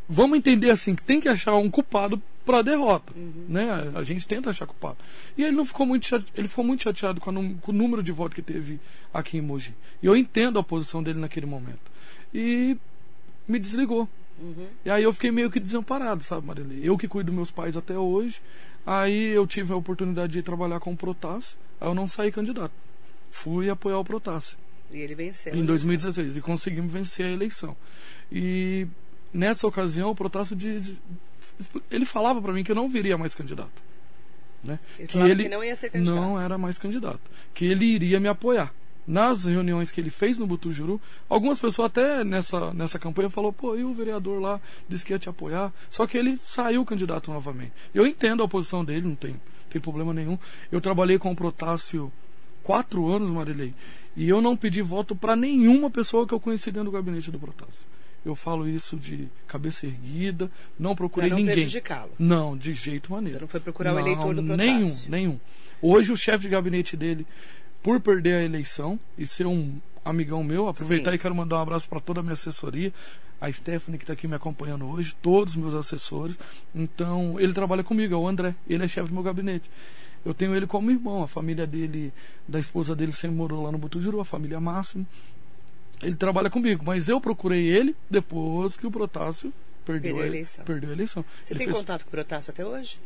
Vamos 0.09 0.37
entender 0.39 0.71
assim, 0.71 0.95
que 0.95 1.03
tem 1.03 1.21
que 1.21 1.29
achar 1.29 1.55
um 1.57 1.71
culpado 1.71 2.21
para 2.45 2.59
a 2.59 2.63
derrota, 2.63 3.13
né? 3.49 3.91
A 3.95 4.03
gente 4.03 4.29
tenta 4.29 4.51
achar 4.51 4.67
culpado. 4.67 4.99
E 5.37 5.43
ele 5.43 5.57
não 5.57 5.65
ficou 5.65 5.87
muito 5.87 6.05
chate... 6.07 6.27
ele 6.37 6.47
ficou 6.47 6.63
muito 6.65 6.83
chateado 6.83 7.21
com, 7.21 7.33
num- 7.33 7.55
com 7.55 7.73
o 7.73 7.75
número 7.75 8.03
de 8.03 8.13
votos 8.13 8.35
que 8.35 8.43
teve 8.43 8.79
aqui 9.15 9.39
em 9.39 9.41
Mogi. 9.41 9.75
E 10.03 10.07
eu 10.07 10.15
entendo 10.15 10.59
a 10.59 10.63
posição 10.63 11.03
dele 11.03 11.19
naquele 11.19 11.47
momento. 11.47 11.81
E 12.35 12.77
me 13.49 13.59
desligou. 13.59 14.07
Uhum. 14.39 14.67
E 14.85 14.91
aí 14.91 15.03
eu 15.03 15.13
fiquei 15.13 15.31
meio 15.31 15.51
que 15.51 15.59
desamparado, 15.59 16.23
sabe, 16.23 16.47
Marilei? 16.47 16.81
Eu 16.83 16.99
que 16.99 17.09
cuido 17.09 17.29
dos 17.31 17.35
meus 17.37 17.51
pais 17.51 17.75
até 17.77 17.97
hoje. 17.99 18.43
Aí 18.85 19.29
eu 19.31 19.47
tive 19.47 19.73
a 19.73 19.77
oportunidade 19.77 20.33
de 20.35 20.43
trabalhar 20.43 20.81
com 20.81 20.93
o 20.93 20.97
Protássio. 20.97 21.57
Aí 21.81 21.89
eu 21.89 21.95
não 21.95 22.07
saí 22.07 22.31
candidato. 22.31 22.73
Fui 23.31 23.71
apoiar 23.71 23.99
o 23.99 24.05
Protássio 24.05 24.59
E 24.93 24.99
ele 24.99 25.15
venceu. 25.15 25.55
em 25.55 25.59
isso. 25.59 25.67
2016 25.67 26.37
e 26.37 26.41
conseguimos 26.43 26.93
vencer 26.93 27.25
a 27.25 27.31
eleição. 27.31 27.75
E 28.31 28.87
nessa 29.35 29.67
ocasião 29.67 30.11
o 30.11 30.14
Protássio 30.14 30.55
diz, 30.55 31.03
ele 31.91 32.07
falava 32.07 32.41
para 32.41 32.53
mim 32.53 32.62
que 32.62 32.71
eu 32.71 32.76
não 32.76 32.88
viria 32.88 33.19
mais 33.19 33.35
candidato, 33.35 33.83
né? 34.62 34.79
Ele 34.99 35.09
falava 35.09 35.35
que 35.35 35.49
não 35.49 35.64
ia 35.64 35.76
ser 35.76 35.91
candidato. 35.91 36.14
não 36.14 36.41
era 36.41 36.57
mais 36.57 36.79
candidato, 36.79 37.21
que 37.53 37.64
ele 37.64 37.85
iria 37.85 38.21
me 38.21 38.29
apoiar. 38.29 38.73
Nas 39.07 39.45
reuniões 39.45 39.91
que 39.91 40.00
ele 40.00 40.09
fez 40.09 40.38
no 40.38 40.47
Butujuru, 40.47 40.99
algumas 41.29 41.61
pessoas 41.61 41.91
até 41.91 42.25
nessa, 42.25 42.73
nessa 42.73 42.99
campanha 42.99 43.29
falou, 43.29 43.53
pô, 43.53 43.76
e 43.76 43.85
o 43.85 43.93
vereador 43.93 44.41
lá 44.41 44.59
disse 44.88 45.05
que 45.05 45.12
ia 45.12 45.19
te 45.19 45.29
apoiar, 45.29 45.71
só 45.91 46.07
que 46.07 46.17
ele 46.17 46.41
saiu 46.49 46.83
candidato 46.87 47.31
novamente. 47.31 47.73
Eu 47.93 48.07
entendo 48.07 48.43
a 48.43 48.49
posição 48.49 48.83
dele, 48.83 49.07
não 49.07 49.14
tem, 49.14 49.38
tem 49.69 49.79
problema 49.79 50.14
nenhum. 50.14 50.38
Eu 50.73 50.81
trabalhei 50.81 51.19
com 51.19 51.31
o 51.31 51.37
Protássio 51.37 52.11
quatro 52.62 53.07
anos, 53.12 53.29
Marilei, 53.29 53.75
e 54.17 54.26
eu 54.26 54.41
não 54.41 54.57
pedi 54.57 54.81
voto 54.81 55.14
para 55.14 55.37
nenhuma 55.37 55.91
pessoa 55.91 56.26
que 56.26 56.33
eu 56.33 56.41
conheci 56.41 56.71
dentro 56.71 56.91
do 56.91 56.95
gabinete 56.95 57.31
do 57.31 57.38
Protássio. 57.38 57.85
Eu 58.25 58.35
falo 58.35 58.66
isso 58.69 58.97
de 58.97 59.28
cabeça 59.47 59.87
erguida, 59.87 60.50
não 60.78 60.95
procurei 60.95 61.28
Pra 61.28 61.37
não 61.37 61.40
ninguém. 61.43 61.57
prejudicá-lo. 61.57 62.12
Não, 62.19 62.57
de 62.57 62.73
jeito 62.73 63.12
maneiro. 63.12 63.37
Você 63.38 63.40
não 63.43 63.49
foi 63.49 63.61
procurar 63.61 63.95
o 63.95 63.99
eleitor 63.99 64.35
do 64.35 64.43
Protássio. 64.43 64.57
Nenhum, 64.73 64.97
nenhum. 65.09 65.40
Hoje 65.83 66.11
o 66.11 66.16
chefe 66.16 66.45
de 66.45 66.49
gabinete 66.49 66.97
dele, 66.97 67.26
por 67.83 68.00
perder 68.00 68.37
a 68.37 68.43
eleição 68.43 68.99
e 69.19 69.26
ser 69.26 69.47
um 69.47 69.78
amigão 70.02 70.43
meu. 70.43 70.69
Aproveitar 70.69 71.11
Sim. 71.11 71.16
e 71.16 71.19
quero 71.19 71.35
mandar 71.35 71.57
um 71.57 71.61
abraço 71.61 71.87
para 71.88 72.00
toda 72.00 72.21
a 72.21 72.23
minha 72.23 72.33
assessoria. 72.33 72.93
A 73.40 73.52
Stephanie, 73.52 73.99
que 73.99 74.04
está 74.04 74.14
aqui 74.14 74.26
me 74.26 74.35
acompanhando 74.35 74.87
hoje, 74.87 75.14
todos 75.21 75.52
os 75.54 75.61
meus 75.61 75.75
assessores. 75.75 76.38
Então, 76.75 77.38
ele 77.38 77.52
trabalha 77.52 77.85
comigo, 77.85 78.14
é 78.14 78.16
o 78.16 78.26
André. 78.26 78.54
Ele 78.66 78.85
é 78.85 78.88
chefe 78.88 79.09
do 79.09 79.14
meu 79.14 79.23
gabinete. 79.23 79.71
Eu 80.25 80.33
tenho 80.33 80.54
ele 80.54 80.66
como 80.66 80.90
irmão. 80.90 81.23
A 81.23 81.28
família 81.28 81.66
dele, 81.66 82.11
da 82.49 82.59
esposa 82.59 82.97
dele, 82.97 83.12
sempre 83.12 83.37
morou 83.37 83.62
lá 83.64 83.71
no 83.71 83.76
Butujuru, 83.76 84.19
a 84.19 84.25
família 84.25 84.59
Máximo. 84.59 85.07
Ele 86.03 86.15
trabalha 86.17 86.51
comigo, 86.51 86.83
mas 86.85 87.09
eu 87.09 87.21
procurei 87.21 87.67
ele 87.67 87.95
depois 88.11 88.77
que 88.77 88.87
o 88.87 88.91
Protássio 88.91 89.53
perdeu, 89.85 90.15
Perdeu 90.17 90.25
a 90.25 90.27
eleição. 90.27 90.65
Perdeu 90.65 90.91
a 90.91 90.93
eleição. 90.93 91.25
Você 91.43 91.53
Ele 91.53 91.59
tem 91.59 91.67
fez- 91.69 91.77
contato 91.79 92.03
com 92.03 92.09
o 92.09 92.11
Protássio 92.11 92.51
até 92.51 92.65
hoje? 92.65 92.99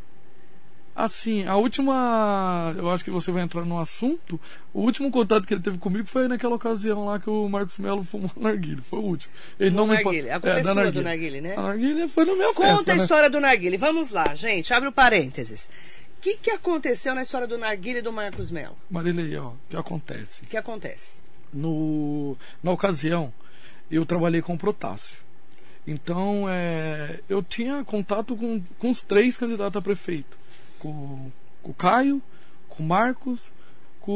Assim, 0.97 1.45
a 1.47 1.55
última. 1.55 2.75
Eu 2.77 2.91
acho 2.91 3.05
que 3.05 3.11
você 3.11 3.31
vai 3.31 3.45
entrar 3.45 3.65
no 3.65 3.79
assunto. 3.79 4.41
O 4.75 4.81
último 4.81 5.13
contato 5.13 5.47
que 5.47 5.55
ele 5.55 5.63
teve 5.63 5.79
comigo 5.79 6.09
foi 6.09 6.27
naquela 6.27 6.57
ocasião 6.57 7.05
lá 7.05 7.21
que 7.21 7.31
o 7.31 7.49
Marcos 7.49 7.79
Melo 7.79 8.03
fumou 8.03 8.29
na 8.37 8.49
narguilha. 8.49 8.83
Foi 8.83 8.99
o 8.99 9.03
último. 9.03 9.33
Ele 9.61 9.71
não 9.77 9.87
me. 9.87 9.97
A 9.97 10.03
culpa 10.03 10.17
é 10.17 10.63
da 10.63 10.73
sua 10.75 10.91
do 10.91 11.03
narguilé, 11.03 11.41
né? 11.41 11.55
A 11.57 11.63
narguilha 11.63 12.09
foi 12.09 12.25
na 12.25 12.35
minha 12.35 12.53
Conta 12.53 12.69
festa. 12.79 12.93
a 12.93 12.97
né? 12.97 13.03
história 13.03 13.31
do 13.31 13.41
narguile. 13.41 13.77
Vamos 13.77 14.11
lá, 14.11 14.35
gente. 14.35 14.75
Abre 14.75 14.89
o 14.89 14.93
parênteses. 14.93 15.71
O 16.17 16.21
que, 16.21 16.35
que 16.37 16.51
aconteceu 16.51 17.15
na 17.15 17.23
história 17.23 17.47
do 17.47 17.57
narguile 17.57 18.01
e 18.01 18.03
do 18.03 18.13
Marcos 18.13 18.51
Melo? 18.51 18.77
Marilei, 18.91 19.37
ó, 19.37 19.51
o 19.51 19.57
que 19.71 19.77
acontece? 19.77 20.43
O 20.43 20.49
que 20.49 20.57
acontece? 20.57 21.21
No, 21.53 22.37
na 22.63 22.71
ocasião, 22.73 23.33
eu 23.91 24.05
trabalhei 24.07 24.43
com 24.43 24.55
o 24.55 24.59
Protássio. 24.59 25.19
Então, 25.87 26.47
é, 26.49 27.21
eu 27.29 27.43
tinha 27.43 27.83
contato 27.85 28.37
com, 28.37 28.61
com 28.79 28.91
os 28.91 29.03
três 29.03 29.37
candidatos 29.39 29.77
a 29.77 29.83
prefeito. 29.83 30.37
Com, 30.79 31.31
com 31.63 31.71
o 31.71 31.75
Caio, 31.75 32.21
com 32.69 32.83
o 32.83 32.87
Marcos, 32.87 33.51
com 34.01 34.13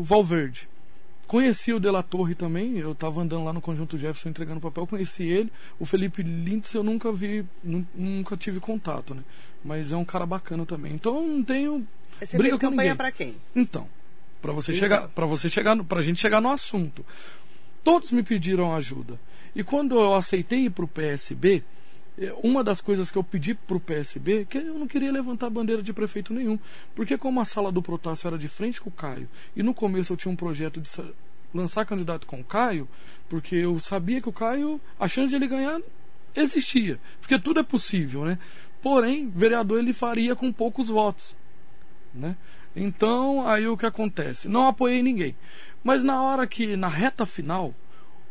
o 0.00 0.02
Valverde. 0.04 0.68
Conheci 1.26 1.72
o 1.72 1.80
Dela 1.80 2.04
Torre 2.04 2.36
também, 2.36 2.78
eu 2.78 2.92
estava 2.92 3.20
andando 3.20 3.42
lá 3.44 3.52
no 3.52 3.60
Conjunto 3.60 3.98
Jefferson 3.98 4.28
entregando 4.28 4.60
papel, 4.60 4.86
conheci 4.86 5.24
ele. 5.24 5.52
O 5.76 5.84
Felipe 5.84 6.22
Lintz 6.22 6.72
eu 6.72 6.84
nunca 6.84 7.10
vi, 7.12 7.44
nu- 7.64 7.84
nunca 7.92 8.36
tive 8.36 8.60
contato, 8.60 9.12
né? 9.12 9.22
Mas 9.64 9.90
é 9.90 9.96
um 9.96 10.04
cara 10.04 10.24
bacana 10.24 10.64
também. 10.64 10.92
Então, 10.94 11.26
não 11.26 11.42
tenho 11.42 11.84
Você 12.20 12.38
briga 12.38 12.56
fez 12.56 12.60
campanha 12.70 12.94
pra 12.94 13.10
quem? 13.10 13.34
Então, 13.56 13.88
para 14.40 14.52
você 14.52 14.72
Então. 14.72 14.80
chegar, 14.80 15.08
para 15.08 15.26
você 15.26 15.48
chegar, 15.48 15.76
pra 15.84 16.00
gente 16.00 16.20
chegar 16.20 16.40
no 16.40 16.50
assunto. 16.50 17.04
Todos 17.82 18.10
me 18.12 18.22
pediram 18.22 18.74
ajuda. 18.74 19.18
E 19.54 19.62
quando 19.62 19.98
eu 19.98 20.14
aceitei 20.14 20.66
ir 20.66 20.70
pro 20.70 20.86
PSB, 20.88 21.62
eh, 22.18 22.34
uma 22.42 22.62
das 22.62 22.80
coisas 22.80 23.10
que 23.10 23.16
eu 23.18 23.24
pedi 23.24 23.54
pro 23.54 23.80
PSB, 23.80 24.44
que 24.44 24.58
eu 24.58 24.78
não 24.78 24.86
queria 24.86 25.10
levantar 25.12 25.48
bandeira 25.50 25.82
de 25.82 25.92
prefeito 25.92 26.34
nenhum, 26.34 26.58
porque 26.94 27.16
como 27.16 27.40
a 27.40 27.44
sala 27.44 27.70
do 27.72 27.80
Protássio 27.82 28.28
era 28.28 28.38
de 28.38 28.48
frente 28.48 28.80
com 28.80 28.88
o 28.90 28.92
Caio, 28.92 29.28
e 29.54 29.62
no 29.62 29.72
começo 29.72 30.12
eu 30.12 30.16
tinha 30.16 30.30
um 30.32 30.36
projeto 30.36 30.80
de 30.80 30.90
lançar 31.54 31.86
candidato 31.86 32.26
com 32.26 32.40
o 32.40 32.44
Caio, 32.44 32.88
porque 33.28 33.54
eu 33.56 33.78
sabia 33.78 34.20
que 34.20 34.28
o 34.28 34.32
Caio, 34.32 34.80
a 34.98 35.08
chance 35.08 35.30
de 35.30 35.36
ele 35.36 35.46
ganhar 35.46 35.80
existia, 36.34 36.98
porque 37.20 37.38
tudo 37.38 37.60
é 37.60 37.62
possível, 37.62 38.24
né? 38.24 38.38
Porém, 38.82 39.30
vereador 39.30 39.78
ele 39.78 39.92
faria 39.92 40.36
com 40.36 40.52
poucos 40.52 40.88
votos 40.88 41.34
né? 42.16 42.36
Então, 42.76 43.48
aí 43.48 43.66
o 43.66 43.76
que 43.76 43.86
acontece? 43.86 44.48
Não 44.48 44.68
apoiei 44.68 45.02
ninguém. 45.02 45.34
Mas 45.82 46.04
na 46.04 46.22
hora 46.22 46.46
que, 46.46 46.76
na 46.76 46.88
reta 46.88 47.24
final, 47.24 47.74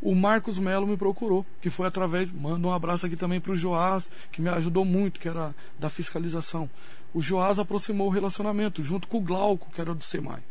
o 0.01 0.13
Marcos 0.13 0.59
Melo 0.59 0.85
me 0.85 0.95
procurou, 0.95 1.43
que 1.59 1.69
foi 1.71 1.87
através, 1.87 2.31
manda 2.31 2.67
um 2.67 2.71
abraço 2.71 3.07
aqui 3.07 3.15
também 3.15 3.41
para 3.41 3.53
o 3.53 3.55
Joás, 3.55 4.11
que 4.31 4.41
me 4.41 4.49
ajudou 4.49 4.85
muito, 4.85 5.19
que 5.19 5.27
era 5.27 5.55
da 5.79 5.89
fiscalização. 5.89 6.69
O 7.11 7.21
Joás 7.21 7.57
aproximou 7.57 8.07
o 8.07 8.11
relacionamento, 8.11 8.83
junto 8.83 9.07
com 9.07 9.17
o 9.17 9.21
Glauco, 9.21 9.71
que 9.73 9.81
era 9.81 9.95
do 9.95 10.03
SEMAI. 10.03 10.43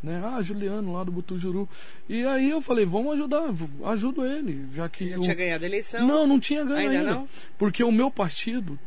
Né? 0.00 0.22
Ah, 0.22 0.40
Juliano, 0.42 0.92
lá 0.92 1.02
do 1.02 1.10
Butujuru. 1.10 1.68
E 2.08 2.24
aí 2.24 2.50
eu 2.50 2.60
falei, 2.60 2.84
vamos 2.84 3.14
ajudar, 3.14 3.48
ajudo 3.86 4.24
ele, 4.24 4.68
já 4.72 4.88
que... 4.88 5.08
Já 5.08 5.18
tinha 5.18 5.34
ganhado 5.34 5.64
a 5.64 5.66
eleição? 5.66 6.06
Não, 6.06 6.26
não 6.26 6.38
tinha 6.38 6.62
ganho 6.62 6.90
Ainda 6.90 6.98
ainda. 6.98 7.14
não? 7.14 7.28
Porque 7.58 7.82
o 7.82 7.90
meu 7.90 8.10
partido 8.10 8.78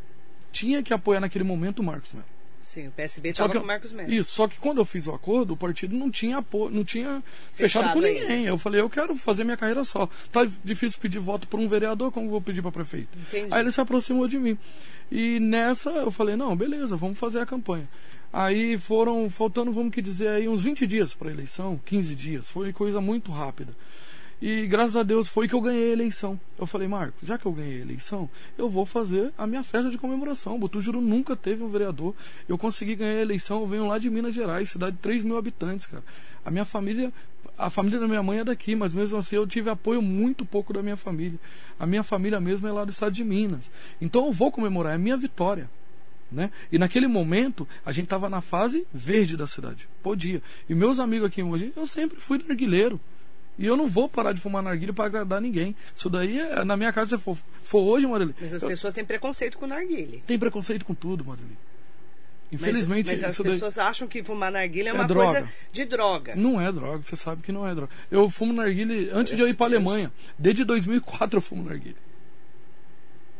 tinha 0.51 0.82
que 0.84 0.94
apoiar 0.94 1.20
naquele 1.20 1.44
momento 1.44 1.80
o 1.80 1.84
Marcos 1.84 2.13
Melo. 2.13 2.37
Sim, 2.68 2.90
o 2.90 2.92
PSB 2.92 3.30
estava 3.30 3.54
com 3.54 3.60
o 3.60 3.66
Marcos 3.66 3.94
Melo. 3.94 4.12
Isso, 4.12 4.30
só 4.30 4.46
que 4.46 4.60
quando 4.60 4.80
eu 4.80 4.84
fiz 4.84 5.08
o 5.08 5.14
acordo, 5.14 5.54
o 5.54 5.58
partido 5.58 5.96
não 5.96 6.12
tinha 6.12 6.40
apo... 6.40 6.70
não 6.70 6.84
tinha 6.84 7.24
fechado, 7.54 7.86
Fechado 7.86 7.94
com 7.94 8.06
ainda. 8.06 8.20
ninguém. 8.20 8.46
Eu 8.46 8.58
falei, 8.58 8.82
eu 8.82 8.90
quero 8.90 9.16
fazer 9.16 9.46
minha 9.46 9.56
carreira 9.56 9.86
só. 9.86 10.10
Tá 10.34 10.46
difícil 10.66 11.00
pedir 11.00 11.20
voto 11.20 11.48
por 11.48 11.62
um 11.62 11.68
vereador, 11.70 12.12
como 12.12 12.30
vou 12.30 12.42
pedir 12.42 12.62
para 12.62 12.70
prefeito? 12.74 13.18
Entendi. 13.18 13.48
Aí 13.54 13.62
ele 13.62 13.72
se 13.72 13.80
aproximou 13.80 14.28
de 14.28 14.38
mim. 14.38 14.58
E 15.10 15.40
nessa 15.40 15.92
eu 15.92 16.12
falei, 16.12 16.36
não, 16.36 16.58
beleza, 16.58 16.98
vamos 16.98 17.18
fazer 17.18 17.40
a 17.40 17.46
campanha. 17.46 17.88
Aí 18.34 18.78
foram 18.78 19.30
faltando, 19.30 19.72
vamos 19.72 19.94
que 19.94 20.02
dizer 20.02 20.28
aí 20.28 20.50
uns 20.50 20.62
20 20.64 20.86
dias 20.86 21.14
para 21.14 21.30
a 21.30 21.32
eleição, 21.32 21.80
15 21.86 22.16
dias. 22.16 22.50
Foi 22.50 22.74
coisa 22.74 23.00
muito 23.00 23.32
rápida. 23.32 23.74
E 24.39 24.67
graças 24.67 24.96
a 24.96 25.01
Deus 25.01 25.27
foi 25.27 25.48
que 25.48 25.56
eu 25.56 25.62
ganhei 25.62 25.89
a 25.89 25.94
eleição. 25.94 26.39
Eu 26.60 26.67
falei, 26.67 26.88
Marcos, 26.88 27.27
já 27.27 27.39
que 27.39 27.46
eu 27.48 27.51
ganhei 27.51 27.79
a 27.79 27.82
eleição, 27.82 28.29
eu 28.56 28.70
vou 28.70 28.86
fazer 28.86 29.34
a 29.36 29.48
minha 29.48 29.63
festa 29.63 29.89
de 29.89 29.98
comemoração. 29.98 30.60
Botujuru 30.60 31.01
nunca 31.01 31.36
teve 31.36 31.63
um 31.63 31.70
vereador. 31.70 32.13
Eu 32.48 32.56
consegui 32.56 32.96
ganhar 32.96 33.17
a 33.17 33.22
eleição, 33.22 33.62
eu 33.62 33.65
venho 33.65 33.88
lá 33.88 33.98
de 33.98 34.10
Minas 34.12 34.36
Gerais, 34.36 34.70
cidade 34.70 34.96
de 34.96 35.01
3 35.01 35.24
mil 35.24 35.38
habitantes, 35.38 35.88
cara. 35.88 36.03
A 36.46 36.51
minha 36.51 36.65
família, 36.65 37.12
a 37.58 37.70
família 37.72 38.00
da 38.00 38.08
minha 38.08 38.22
mãe 38.22 38.39
é 38.39 38.44
daqui, 38.44 38.75
mas 38.75 38.94
mesmo 38.94 39.17
assim 39.17 39.36
eu 39.36 39.48
tive 39.48 39.72
apoio 39.72 40.03
muito 40.03 40.46
pouco 40.46 40.72
da 40.72 40.84
minha 40.84 40.98
família. 40.98 41.39
A 41.79 41.88
minha 41.88 42.03
família 42.03 42.39
mesmo 42.39 42.67
é 42.67 42.72
lá 42.72 42.86
do 42.86 42.91
estado 42.91 43.12
de 43.12 43.24
Minas. 43.24 43.72
Então 44.00 44.27
eu 44.27 44.32
vou 44.32 44.51
comemorar, 44.51 44.94
é 44.94 44.96
a 44.96 45.00
minha 45.00 45.17
vitória. 45.17 45.67
Né? 46.32 46.51
E 46.72 46.77
naquele 46.77 47.08
momento 47.08 47.67
a 47.84 47.91
gente 47.91 48.03
estava 48.03 48.29
na 48.29 48.41
fase 48.41 48.86
verde 48.94 49.36
da 49.36 49.48
cidade. 49.48 49.89
Podia. 50.03 50.44
E 50.70 50.75
meus 50.75 51.00
amigos 51.00 51.27
aqui 51.27 51.41
hoje, 51.41 51.74
eu 51.75 51.88
sempre 51.88 52.20
fui 52.20 52.38
narguileiro. 52.38 53.00
E 53.60 53.66
eu 53.66 53.76
não 53.76 53.88
vou 53.88 54.08
parar 54.08 54.34
de 54.34 54.40
fumar 54.42 54.62
narguilha 54.62 54.94
para 54.94 55.06
agradar 55.06 55.42
ninguém. 55.42 55.76
Isso 55.96 56.10
daí, 56.10 56.40
é, 56.40 56.64
na 56.64 56.78
minha 56.78 56.94
casa, 56.94 57.18
se 57.18 57.24
for, 57.24 57.36
for 57.64 57.80
hoje, 57.82 58.06
Marília. 58.06 58.36
Mas 58.40 58.54
as 58.54 58.62
eu- 58.62 58.70
pessoas 58.70 58.94
têm 58.94 59.04
preconceito 59.04 59.58
com 59.58 59.66
o 59.66 59.68
narguile. 59.68 60.24
Tem 60.28 60.38
preconceito 60.38 60.86
com 60.86 60.94
tudo, 60.94 61.26
Marília. 61.26 61.50
Mas- 62.50 62.62
Infelizmente, 62.62 63.08
mas, 63.12 63.24
as 63.24 63.34
isso 63.34 63.44
daí 63.44 63.54
pessoas 63.54 63.78
acham 63.78 64.08
que 64.08 64.24
fumar 64.24 64.52
narguilha 64.52 64.90
é 64.90 64.92
É 64.92 64.94
uma 64.94 65.08
droga. 65.08 65.42
coisa 65.42 65.54
de 65.72 65.86
droga. 65.86 66.36
não 66.36 66.62
é 66.62 66.72
droga. 66.72 67.02
Você 67.02 67.16
sabe 67.18 67.42
que 67.42 67.52
não 67.52 67.68
é 67.68 67.74
droga. 67.76 67.92
Eu 68.10 68.30
fumo 68.30 68.54
narguilha 68.54 69.14
antes 69.14 69.36
de 69.36 69.42
eu 69.42 69.48
ir 69.50 69.56
para 69.56 69.66
Alemanha. 69.66 70.12
Desde 70.40 70.64
2004 70.64 71.38
eu 71.38 71.42
fumo 71.42 71.64
narguilha. 71.64 71.98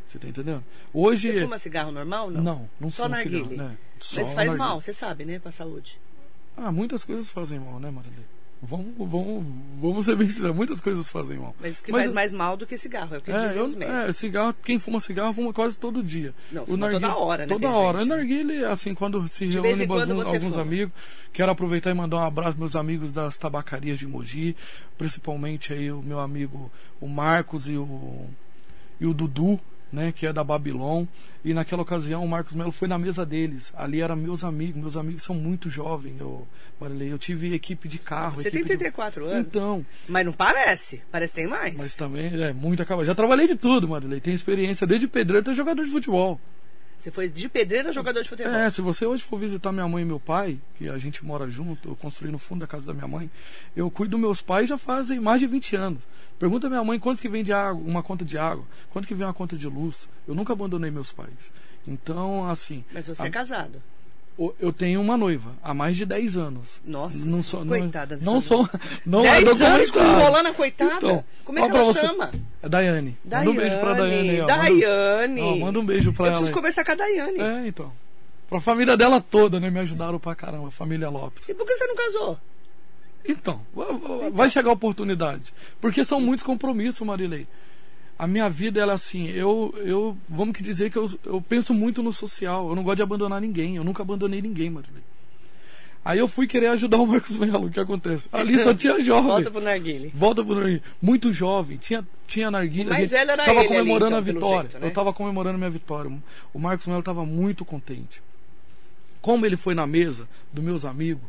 Você 0.08 0.20
tá 0.20 0.28
entendendo? 0.28 0.64
Hoje. 0.94 1.32
Você 1.34 1.42
fuma 1.42 1.60
cigarro 1.60 1.92
normal? 1.92 2.32
Não, 2.32 2.42
Não, 2.42 2.70
não 2.80 2.90
Só 2.92 3.04
fumo 3.04 3.16
narguile. 3.16 3.44
cigarro, 3.44 3.70
né? 3.70 3.78
Só 4.00 4.16
Mas 4.22 4.26
faz 4.34 4.36
narguilha. 4.48 4.58
mal, 4.58 4.82
você 4.82 4.94
sabe, 4.94 5.26
né? 5.26 5.40
Pra 5.40 5.52
saúde. 5.52 6.00
Ah, 6.56 6.72
muitas 6.72 7.04
coisas 7.04 7.30
fazem 7.30 7.60
mal, 7.60 7.80
né, 7.80 7.92
Marília? 7.92 8.26
Vamos, 8.60 8.88
vamos, 8.98 9.46
vamos 9.80 10.04
ser 10.06 10.16
bem 10.16 10.28
sinceros, 10.28 10.56
muitas 10.56 10.82
coisas 10.82 11.08
fazem 11.12 11.38
mal. 11.38 11.56
Mas 11.62 11.80
que 11.80 11.92
Mas- 11.92 12.02
faz 12.06 12.14
mais 12.14 12.34
mal 12.34 12.58
do 12.58 12.66
que 12.66 12.76
cigarro, 12.76 13.14
é 13.14 13.20
o 13.20 13.22
que 13.22 13.32
É, 13.32 13.46
dizem 13.48 13.60
eu, 13.60 13.66
os 13.66 13.76
médicos. 13.76 14.06
é, 14.06 14.12
cigarro, 14.12 14.56
quem 14.64 14.80
fuma 14.80 15.00
cigarro 15.00 15.32
fuma 15.32 15.54
quase 15.54 15.80
todo 15.80 16.02
dia. 16.02 16.34
Não, 16.52 16.66
fuma 16.66 16.90
toda 16.90 17.16
hora, 17.16 17.44
né, 17.46 17.48
Toda 17.48 17.70
hora. 17.70 18.00
gente, 18.00 18.08
O 18.08 18.10
né? 18.10 18.16
narguile, 18.16 18.66
assim, 18.66 18.96
quando 18.96 19.28
se 19.28 19.46
reúne 19.46 19.86
quando 19.86 20.12
alguns, 20.24 20.54
fuma. 20.54 20.62
amigos, 20.64 20.92
quero 21.32 21.52
aproveitar 21.52 21.92
e 21.92 21.94
mandar 21.94 22.18
um 22.18 22.24
abraço 22.26 22.50
aos 22.50 22.58
meus 22.58 22.76
amigos 22.76 23.12
das 23.12 23.38
tabacarias 23.38 24.00
de 24.00 24.08
Mogi, 24.08 24.56
principalmente 24.98 25.72
aí 25.74 25.92
o 25.92 26.02
meu 26.02 26.20
amigo 26.20 26.72
o 27.00 27.08
Marcos 27.08 27.68
e 27.70 27.78
o, 27.78 28.26
e 29.00 29.06
o 29.06 29.14
Dudu, 29.14 29.60
né, 29.92 30.12
que 30.12 30.26
é 30.28 30.34
da 30.34 30.44
Babilon. 30.44 31.06
E 31.46 31.54
naquela 31.54 31.82
ocasião 31.82 32.24
o 32.24 32.28
Marcos 32.28 32.54
Melo 32.54 32.72
foi 32.72 32.88
na 32.88 32.98
mesa 32.98 33.26
deles. 33.26 33.72
Ali 33.76 34.02
eram 34.02 34.16
meus 34.16 34.44
amigos, 34.44 34.82
meus 34.82 34.98
amigos 34.98 35.24
são 35.24 35.36
muito 35.36 35.70
jovens, 35.70 36.16
eu, 36.20 36.46
Marilei. 36.80 37.12
Eu 37.12 37.18
tive 37.18 37.54
equipe 37.54 37.88
de 37.88 37.98
carro. 37.98 38.36
Você 38.36 38.52
tem 38.52 38.60
equipe 38.62 38.74
de- 38.76 38.80
34 38.80 39.26
anos. 39.26 39.48
Então, 39.48 39.86
Mas 40.10 40.26
não 40.26 40.34
parece. 40.34 41.02
Parece 41.12 41.34
que 41.36 41.42
tem 41.42 41.50
mais. 41.50 41.76
mas 41.78 41.96
também 41.96 42.26
é 42.44 42.52
muito 42.54 42.82
acabado. 42.82 43.06
Já 43.06 43.16
trabalhei 43.16 43.48
de 43.48 43.56
tudo, 43.56 43.88
Marilei. 43.88 44.20
Tenho 44.20 44.36
experiência 44.36 44.86
desde 44.86 45.08
pedreiro 45.08 45.42
até 45.42 45.54
jogador 45.54 45.84
de 45.86 45.92
futebol. 45.92 46.40
Você 46.98 47.12
foi 47.12 47.30
de 47.30 47.48
pedreiro 47.48 47.90
a 47.90 47.92
jogador 47.92 48.22
de 48.24 48.28
futebol. 48.30 48.52
É, 48.52 48.70
se 48.70 48.82
você 48.82 49.06
hoje 49.06 49.24
for 49.24 49.38
visitar 49.38 49.72
minha 49.72 49.88
mãe 49.88 50.02
e 50.02 50.06
meu 50.06 50.20
pai, 50.20 50.60
que 50.76 50.90
a 50.90 50.98
gente 50.98 51.24
mora 51.24 51.48
junto, 51.48 51.90
eu 51.90 51.96
construí 51.96 52.32
no 52.32 52.40
fundo 52.40 52.62
da 52.62 52.68
casa 52.68 52.88
da 52.88 52.94
minha 52.94 53.08
mãe, 53.08 53.30
eu 53.76 53.90
cuido 53.92 54.12
dos 54.12 54.20
meus 54.20 54.42
pais 54.42 54.68
já 54.70 54.78
fazem 54.78 55.20
mais 55.20 55.40
de 55.40 55.46
20 55.48 55.76
anos. 55.76 56.02
Pergunta 56.40 56.68
à 56.68 56.70
minha 56.70 56.84
mãe 56.84 57.00
quantos 57.00 57.22
que 57.22 57.30
vem 57.30 57.44
de 57.44 57.54
água, 57.54 57.82
uma 57.84 58.02
conta 58.04 58.26
de 58.26 58.38
água, 58.38 58.66
quanto 58.90 59.08
que 59.08 59.14
vem 59.16 59.26
uma 59.28 59.34
conta 59.34 59.56
de 59.58 59.68
luz. 59.68 60.08
Eu 60.28 60.34
nunca 60.36 60.54
abandonei 60.54 60.90
meus 60.92 61.12
pais. 61.12 61.52
Então, 61.88 62.50
assim, 62.50 62.84
Mas 62.92 63.08
você 63.08 63.22
a- 63.24 63.26
é 63.26 63.30
casado. 63.30 63.82
Eu 64.60 64.72
tenho 64.72 65.02
uma 65.02 65.18
noiva 65.18 65.52
há 65.64 65.74
mais 65.74 65.98
de 65.98 66.06
10 66.06 66.38
anos. 66.38 66.80
Nossa, 66.86 67.28
não 67.28 67.42
sou, 67.42 67.66
coitada 67.66 68.16
Não, 68.18 68.20
dessa 68.20 68.32
não 68.32 68.42
sou. 68.42 68.70
Não 69.06 69.26
é 69.26 69.42
10 69.44 69.62
anos 69.62 69.92
com 69.92 70.00
a 70.00 70.54
coitada? 70.54 70.96
Então, 70.98 71.24
Como 71.44 71.58
é 71.60 71.70
que 71.70 71.76
ela 71.76 71.84
você- 71.86 72.00
chama? 72.02 72.32
É 72.62 72.70
Daiane. 72.70 73.18
Manda 73.26 73.50
um 73.50 73.56
beijo 73.56 73.80
pra 73.80 73.94
Daiane. 73.94 74.42
ó. 74.42 74.42
Manda- 74.42 74.58
Daiane. 74.58 75.42
Ó, 75.42 75.56
manda 75.58 75.80
um 75.80 75.86
beijo 75.86 76.14
pra 76.14 76.26
Eu 76.26 76.28
ela. 76.28 76.36
preciso 76.36 76.52
aí. 76.52 76.56
conversar 76.56 76.84
com 76.86 76.92
a 76.92 76.96
Daiane. 76.96 77.40
É, 77.40 77.68
então. 77.68 77.92
Pra 78.50 78.60
família 78.60 78.96
dela 78.96 79.20
toda, 79.20 79.60
né? 79.60 79.70
Me 79.70 79.80
ajudaram 79.80 80.20
pra 80.20 80.34
caramba, 80.36 80.68
a 80.68 80.72
família 80.72 81.10
Lopes. 81.10 81.50
E 81.50 81.54
por 81.54 81.66
que 81.66 81.76
você 81.76 81.88
não 81.88 81.96
casou? 81.96 82.38
Então, 83.28 83.62
va- 83.76 83.86
va- 83.92 84.30
vai 84.32 84.50
chegar 84.50 84.70
a 84.70 84.74
oportunidade. 84.74 85.54
Porque 85.82 86.04
são 86.04 86.22
muitos 86.22 86.46
compromissos, 86.46 87.06
Marilei. 87.06 87.46
A 88.18 88.26
minha 88.26 88.50
vida, 88.50 88.80
ela 88.80 88.94
assim, 88.94 89.28
eu, 89.28 89.74
eu 89.78 90.18
vamos 90.28 90.56
que 90.56 90.64
dizer 90.64 90.90
que 90.90 90.98
eu, 90.98 91.06
eu 91.24 91.40
penso 91.40 91.74
muito 91.74 92.02
no 92.02 92.12
social. 92.12 92.70
Eu 92.70 92.76
não 92.76 92.84
gosto 92.84 92.98
de 92.98 93.04
abandonar 93.04 93.40
ninguém. 93.40 93.76
Eu 93.76 93.84
nunca 93.84 94.02
abandonei 94.02 94.42
ninguém, 94.42 94.70
Marilei. 94.70 95.04
Aí 96.04 96.20
eu 96.20 96.28
fui 96.28 96.48
querer 96.48 96.68
ajudar 96.68 96.98
o 96.98 97.06
Marcos 97.08 97.38
Melo. 97.38 97.68
O 97.68 97.70
que 97.70 97.80
acontece? 97.80 98.30
Ali 98.32 98.58
só 98.60 98.74
tinha 98.74 98.98
jovem. 99.04 99.30
Volta 99.30 99.52
pro 99.52 99.62
narguile. 99.62 100.12
Volta 100.16 100.44
pro 100.44 100.56
narguile. 100.56 100.82
Muito 101.02 101.34
jovem. 101.34 101.78
Tinha, 101.78 102.08
tinha 102.26 102.50
narguile. 102.50 102.90
O 102.90 102.94
mais 102.94 103.12
velho 103.12 103.30
era 103.30 103.46
tava 103.46 103.60
ele 103.60 103.68
comemorando 103.68 104.16
ali, 104.16 104.30
então, 104.32 104.40
a 104.40 104.52
vitória. 104.52 104.70
jeito, 104.70 104.82
né? 104.82 104.88
Eu 104.88 104.94
tava 104.94 105.14
comemorando 105.14 105.58
minha 105.58 105.70
vitória. 105.70 106.12
O 106.54 106.60
Marcos 106.60 106.88
Melo 106.88 107.04
tava 107.04 107.26
muito 107.26 107.66
contente. 107.66 108.22
Como 109.22 109.46
ele 109.46 109.58
foi 109.58 109.76
na 109.76 109.86
mesa 109.86 110.30
dos 110.52 110.64
meus 110.64 110.86
amigos, 110.86 111.24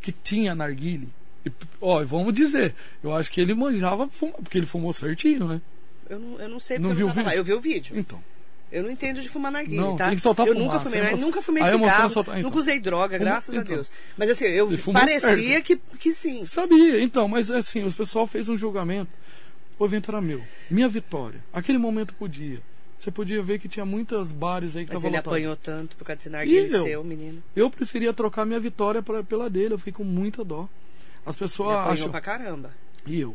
que 0.00 0.12
tinha 0.12 0.54
narguile. 0.54 1.08
E, 1.44 1.50
ó, 1.80 2.04
vamos 2.04 2.32
dizer, 2.32 2.74
eu 3.02 3.12
acho 3.12 3.32
que 3.32 3.40
ele 3.40 3.52
manjava 3.52 4.06
porque 4.06 4.58
ele 4.58 4.66
fumou 4.66 4.92
certinho, 4.92 5.48
né? 5.48 5.60
Eu 6.10 6.18
não, 6.18 6.38
eu 6.40 6.48
não 6.48 6.60
sei 6.60 6.78
porque 6.78 6.92
Não 6.92 7.00
eu 7.00 7.06
não 7.06 7.14
tava 7.14 7.26
lá. 7.28 7.36
Eu 7.36 7.42
vi 7.44 7.54
o 7.54 7.60
vídeo. 7.60 7.96
Então. 7.98 8.22
Eu 8.70 8.82
não 8.84 8.90
entendo 8.90 9.20
de 9.20 9.28
fumar 9.28 9.50
narguilé, 9.50 9.80
Não, 9.80 9.96
tá? 9.96 10.06
tem 10.06 10.14
que 10.16 10.22
soltar 10.22 10.46
eu 10.46 10.52
fumaça, 10.52 10.72
nunca 10.74 10.84
fumei, 10.84 11.00
a 11.00 11.08
emoção- 11.08 11.26
nunca 11.26 11.42
fumei 11.42 11.62
a 11.62 11.66
cigarro, 11.72 12.08
soltar- 12.10 12.34
então. 12.38 12.48
nunca 12.50 12.60
usei 12.60 12.78
droga, 12.78 13.16
Fuma- 13.18 13.30
graças 13.30 13.54
a 13.54 13.58
então. 13.58 13.74
Deus. 13.74 13.90
Mas 14.16 14.30
assim, 14.30 14.44
eu 14.44 14.68
parecia 14.92 15.60
que, 15.60 15.76
que 15.98 16.14
sim. 16.14 16.44
Sabia, 16.44 17.02
então, 17.02 17.26
mas 17.26 17.50
assim, 17.50 17.84
o 17.84 17.92
pessoal 17.92 18.26
fez 18.28 18.48
um 18.48 18.56
julgamento. 18.56 19.10
O 19.78 19.84
evento 19.84 20.10
era 20.10 20.20
meu. 20.20 20.40
Minha 20.70 20.88
vitória. 20.88 21.40
Aquele 21.52 21.78
momento 21.78 22.14
podia. 22.14 22.60
Você 22.98 23.10
podia 23.10 23.42
ver 23.42 23.58
que 23.58 23.66
tinha 23.66 23.84
muitas 23.86 24.30
bares 24.30 24.76
aí 24.76 24.84
que 24.84 24.92
Mas 24.92 24.98
estavam 25.02 25.08
ele 25.08 25.16
lotados. 25.16 25.32
apanhou 25.38 25.56
tanto 25.56 25.96
por 25.96 26.04
causa 26.04 26.18
desse 26.18 26.28
narguilé 26.28 26.76
eu? 26.76 26.82
seu, 26.84 27.02
menino. 27.02 27.42
Eu 27.56 27.70
preferia 27.70 28.12
trocar 28.12 28.44
minha 28.44 28.60
vitória 28.60 29.02
pra- 29.02 29.24
pela 29.24 29.48
dele. 29.50 29.74
Eu 29.74 29.78
fiquei 29.78 29.92
com 29.94 30.04
muita 30.04 30.44
dó. 30.44 30.68
As 31.26 31.34
Ele 31.34 31.38
pessoas 31.40 31.70
apanhou 31.74 31.92
acham. 31.92 32.10
pra 32.10 32.20
caramba. 32.20 32.70
E 33.06 33.18
eu? 33.20 33.34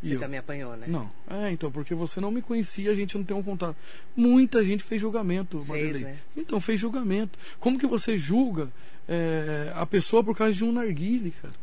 Você 0.00 0.14
eu? 0.14 0.18
também 0.18 0.38
apanhou, 0.38 0.76
né? 0.76 0.86
Não. 0.88 1.10
É, 1.28 1.50
então, 1.50 1.70
porque 1.70 1.94
você 1.94 2.20
não 2.20 2.30
me 2.30 2.40
conhecia, 2.40 2.90
a 2.90 2.94
gente 2.94 3.16
não 3.16 3.24
tem 3.24 3.36
um 3.36 3.42
contato. 3.42 3.76
Muita 4.14 4.62
gente 4.62 4.82
fez 4.84 5.00
julgamento, 5.00 5.64
Marilei. 5.66 6.02
né? 6.02 6.18
Então, 6.36 6.60
fez 6.60 6.78
julgamento. 6.78 7.38
Como 7.58 7.78
que 7.78 7.86
você 7.86 8.16
julga 8.16 8.70
é, 9.08 9.72
a 9.74 9.84
pessoa 9.84 10.22
por 10.22 10.36
causa 10.36 10.52
de 10.52 10.64
um 10.64 10.72
narguile, 10.72 11.32
cara? 11.42 11.54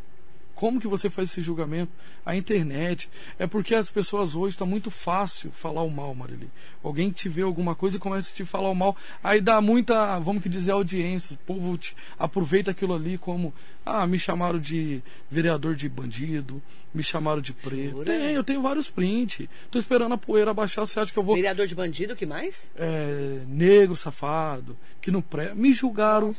Como 0.56 0.80
que 0.80 0.88
você 0.88 1.10
faz 1.10 1.30
esse 1.30 1.42
julgamento? 1.42 1.92
A 2.26 2.36
internet. 2.36 3.10
É 3.38 3.46
porque 3.46 3.76
as 3.76 3.92
pessoas 3.92 4.34
hoje 4.36 4.56
está 4.56 4.66
muito 4.66 4.90
fácil 4.90 5.52
falar 5.52 5.84
o 5.84 5.90
mal, 5.92 6.16
Marilei. 6.16 6.48
Alguém 6.84 7.12
te 7.12 7.28
vê 7.30 7.42
alguma 7.42 7.76
coisa 7.76 7.98
e 7.98 8.00
começa 8.00 8.32
a 8.32 8.36
te 8.36 8.46
falar 8.46 8.70
o 8.70 8.76
mal. 8.76 8.96
Aí 9.24 9.42
dá 9.42 9.60
muita, 9.62 10.18
vamos 10.20 10.42
que 10.42 10.50
dizer, 10.50 10.72
audiência. 10.72 11.36
O 11.36 11.40
povo 11.40 11.78
te- 11.78 11.96
aproveita 12.18 12.72
aquilo 12.72 12.94
ali 12.96 13.18
como. 13.18 13.54
Ah, 13.86 14.08
me 14.08 14.18
chamaram 14.18 14.58
de 14.60 15.00
vereador 15.30 15.76
de 15.76 15.88
bandido, 15.88 16.60
me 16.92 17.04
chamaram 17.04 17.40
de 17.40 17.54
preto. 17.54 17.92
Jura? 17.98 18.06
Tem, 18.06 18.32
eu 18.34 18.44
tenho 18.44 18.60
vários 18.60 18.90
prints. 18.90 19.48
Tô 19.70 19.78
esperando 19.78 20.14
a 20.14 20.18
poeira 20.18 20.52
baixar. 20.56 20.86
Você 20.88 21.00
acha 21.00 21.14
que 21.14 21.20
eu 21.20 21.24
vou. 21.24 21.36
Vereador 21.36 21.68
de 21.68 21.76
bandido, 21.76 22.14
o 22.14 22.16
que 22.16 22.26
mais? 22.26 22.68
é, 22.76 23.42
negro, 23.48 23.96
safado, 23.96 24.76
que 25.00 25.12
não 25.12 25.22
pré. 25.22 25.54
Me 25.54 25.72
julgaram. 25.72 26.34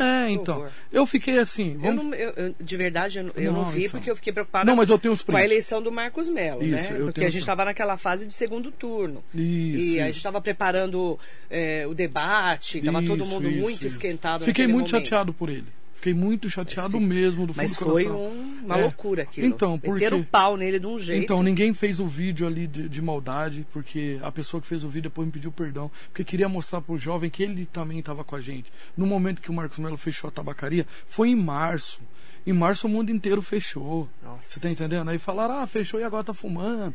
É, 0.00 0.30
então. 0.30 0.58
horror. 0.58 0.70
Eu 0.90 1.06
fiquei 1.06 1.38
assim. 1.38 1.74
Eu 1.74 1.80
Vamos... 1.80 2.04
não, 2.06 2.14
eu- 2.14 2.30
eu- 2.30 2.54
de 2.60 2.76
verdade, 2.76 3.18
eu, 3.18 3.24
não- 3.24 3.32
eu 3.50 3.54
não 3.56 3.62
Não, 3.64 3.70
vi 3.70 3.88
porque 3.88 4.10
eu 4.10 4.16
fiquei 4.16 4.32
preocupada 4.32 4.64
Não, 4.64 4.76
mas 4.76 4.88
eu 4.90 4.98
tenho 4.98 5.12
os 5.12 5.22
com 5.22 5.36
a 5.36 5.44
eleição 5.44 5.82
do 5.82 5.92
Marcos 5.92 6.28
Melo, 6.28 6.62
Isso, 6.62 6.92
né? 6.92 6.98
Porque 7.00 7.24
a 7.24 7.30
gente 7.30 7.40
estava 7.42 7.64
naquela 7.64 7.96
fase 7.96 8.26
de 8.26 8.34
segundo 8.34 8.70
turno. 8.70 9.22
Isso, 9.34 9.42
e 9.42 10.00
a 10.00 10.04
isso. 10.04 10.06
gente 10.06 10.16
estava 10.16 10.40
preparando 10.40 11.18
é, 11.50 11.86
o 11.86 11.94
debate, 11.94 12.78
estava 12.78 13.02
todo 13.02 13.24
mundo 13.26 13.48
isso, 13.48 13.60
muito 13.60 13.86
esquentado 13.86 14.44
Fiquei 14.44 14.66
muito 14.66 14.90
momento. 14.90 15.04
chateado 15.04 15.32
por 15.32 15.48
ele. 15.48 15.66
Fiquei 15.94 16.14
muito 16.14 16.48
chateado 16.48 16.98
Mas 16.98 17.08
mesmo 17.08 17.46
do 17.46 17.52
fundo 17.52 17.62
Mas 17.62 17.76
foi 17.76 18.08
um- 18.10 18.60
uma 18.64 18.78
É. 18.78 18.82
loucura 18.84 19.22
aquilo. 19.24 19.46
Então, 19.46 19.78
porque 19.78 20.04
Meteram 20.04 20.20
o 20.20 20.24
pau 20.24 20.56
nele 20.56 20.78
de 20.78 20.86
um 20.86 20.98
jeito. 20.98 21.22
Então, 21.24 21.42
ninguém 21.42 21.74
fez 21.74 22.00
o 22.00 22.06
vídeo 22.06 22.46
ali 22.46 22.66
de, 22.66 22.88
de 22.88 23.02
maldade, 23.02 23.66
porque 23.70 24.18
a 24.22 24.32
pessoa 24.32 24.62
que 24.62 24.66
fez 24.66 24.82
o 24.82 24.88
vídeo 24.88 25.10
depois 25.10 25.26
me 25.26 25.32
pediu 25.32 25.52
perdão, 25.52 25.90
porque 26.08 26.24
queria 26.24 26.48
mostrar 26.48 26.80
pro 26.80 26.96
jovem 26.96 27.28
que 27.28 27.42
ele 27.42 27.66
também 27.66 27.98
estava 27.98 28.24
com 28.24 28.34
a 28.34 28.40
gente. 28.40 28.72
No 28.96 29.04
momento 29.04 29.42
que 29.42 29.50
o 29.50 29.52
Marcos 29.52 29.76
Melo 29.78 29.98
fechou 29.98 30.28
a 30.28 30.30
tabacaria, 30.30 30.86
foi 31.06 31.28
em 31.28 31.36
março. 31.36 32.00
Em 32.46 32.52
março 32.52 32.86
o 32.86 32.90
mundo 32.90 33.10
inteiro 33.10 33.42
fechou. 33.42 34.08
Nossa. 34.22 34.42
Você 34.42 34.60
tá 34.60 34.70
entendendo? 34.70 35.08
Aí 35.08 35.18
falaram, 35.18 35.60
ah, 35.60 35.66
fechou 35.66 36.00
e 36.00 36.04
agora 36.04 36.24
tá 36.24 36.34
fumando. 36.34 36.94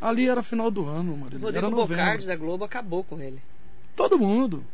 Ali 0.00 0.28
era 0.28 0.42
final 0.42 0.70
do 0.70 0.86
ano, 0.86 1.14
o 1.14 1.16
Marília. 1.16 1.38
Rodrigo 1.40 1.66
Era 1.66 1.70
novembro. 1.70 2.04
Bocardi 2.04 2.26
da 2.26 2.36
Globo 2.36 2.64
acabou 2.64 3.02
com 3.04 3.20
ele. 3.20 3.40
Todo 3.94 4.18
mundo. 4.18 4.64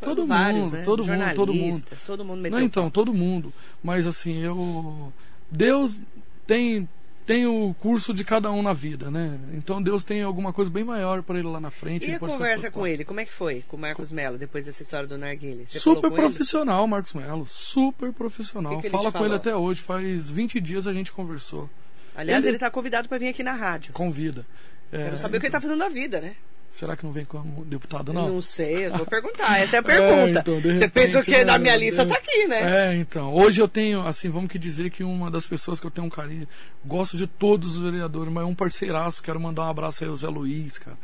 Todo 0.00 0.24
vários, 0.24 0.66
mundo, 0.66 0.76
né? 0.76 0.82
todo 0.84 1.04
mundo, 1.04 1.34
todo 1.34 1.54
mundo. 1.54 1.84
Todo 2.06 2.24
mundo 2.24 2.40
meteu 2.40 2.58
Não, 2.58 2.64
o 2.64 2.66
então, 2.66 2.90
todo 2.90 3.12
mundo. 3.12 3.52
Mas 3.82 4.06
assim, 4.06 4.38
eu. 4.38 5.12
Deus 5.50 6.00
tem, 6.46 6.88
tem 7.30 7.46
o 7.46 7.72
curso 7.78 8.12
de 8.12 8.24
cada 8.24 8.50
um 8.50 8.60
na 8.60 8.72
vida, 8.72 9.08
né? 9.08 9.38
Então 9.54 9.80
Deus 9.80 10.02
tem 10.02 10.20
alguma 10.20 10.52
coisa 10.52 10.68
bem 10.68 10.82
maior 10.82 11.22
para 11.22 11.38
ele 11.38 11.46
lá 11.46 11.60
na 11.60 11.70
frente. 11.70 12.08
E 12.10 12.14
a 12.14 12.18
conversa 12.18 12.72
com 12.72 12.84
ele, 12.84 13.04
como 13.04 13.20
é 13.20 13.24
que 13.24 13.32
foi 13.32 13.62
com 13.68 13.76
o 13.76 13.80
Marcos 13.80 14.10
Mello 14.10 14.36
depois 14.36 14.66
dessa 14.66 14.82
história 14.82 15.06
do 15.06 15.16
Narguile? 15.16 15.64
Você 15.64 15.78
Super 15.78 16.10
com 16.10 16.16
ele? 16.16 16.16
profissional, 16.16 16.84
Marcos 16.88 17.12
Melo. 17.12 17.46
Super 17.46 18.12
profissional. 18.12 18.76
Que 18.78 18.82
que 18.82 18.90
Fala 18.90 19.12
com 19.12 19.24
ele 19.24 19.36
até 19.36 19.54
hoje. 19.54 19.80
Faz 19.80 20.28
20 20.28 20.60
dias 20.60 20.88
a 20.88 20.92
gente 20.92 21.12
conversou. 21.12 21.70
Aliás, 22.16 22.44
Ele- 22.44 22.56
está 22.56 22.68
convidado 22.68 23.08
para 23.08 23.18
vir 23.18 23.28
aqui 23.28 23.44
na 23.44 23.52
rádio. 23.52 23.92
Convida. 23.92 24.44
É, 24.90 25.04
Quero 25.04 25.16
saber 25.16 25.36
o 25.36 25.40
que 25.40 25.46
ele 25.46 25.50
está 25.50 25.60
fazendo 25.60 25.78
da 25.78 25.88
vida, 25.88 26.20
né? 26.20 26.32
Será 26.70 26.96
que 26.96 27.04
não 27.04 27.12
vem 27.12 27.24
como 27.24 27.64
deputado, 27.64 28.12
não? 28.12 28.40
sei, 28.40 28.86
eu 28.86 28.96
vou 28.96 29.06
perguntar. 29.06 29.58
Essa 29.60 29.76
é 29.76 29.78
a 29.80 29.82
pergunta. 29.84 30.40
então, 30.40 30.54
de 30.54 30.62
Você 30.62 30.68
repente, 30.72 30.90
pensa 30.92 31.22
que 31.22 31.30
né, 31.32 31.44
na 31.44 31.58
minha 31.58 31.76
lista 31.76 32.06
tá 32.06 32.14
aqui, 32.14 32.46
né? 32.46 32.92
É, 32.92 32.94
então. 32.94 33.34
Hoje 33.34 33.60
eu 33.60 33.66
tenho, 33.66 34.06
assim, 34.06 34.28
vamos 34.28 34.50
que 34.50 34.58
dizer 34.58 34.88
que 34.90 35.02
uma 35.02 35.30
das 35.30 35.46
pessoas 35.46 35.80
que 35.80 35.86
eu 35.86 35.90
tenho 35.90 36.06
um 36.06 36.10
carinho, 36.10 36.46
gosto 36.84 37.16
de 37.16 37.26
todos 37.26 37.76
os 37.76 37.82
vereadores, 37.82 38.32
mas 38.32 38.44
é 38.44 38.46
um 38.46 38.54
parceiraço, 38.54 39.22
quero 39.22 39.40
mandar 39.40 39.62
um 39.62 39.70
abraço 39.70 40.04
aí 40.04 40.10
ao 40.10 40.16
Zé 40.16 40.28
Luiz, 40.28 40.78
cara. 40.78 40.96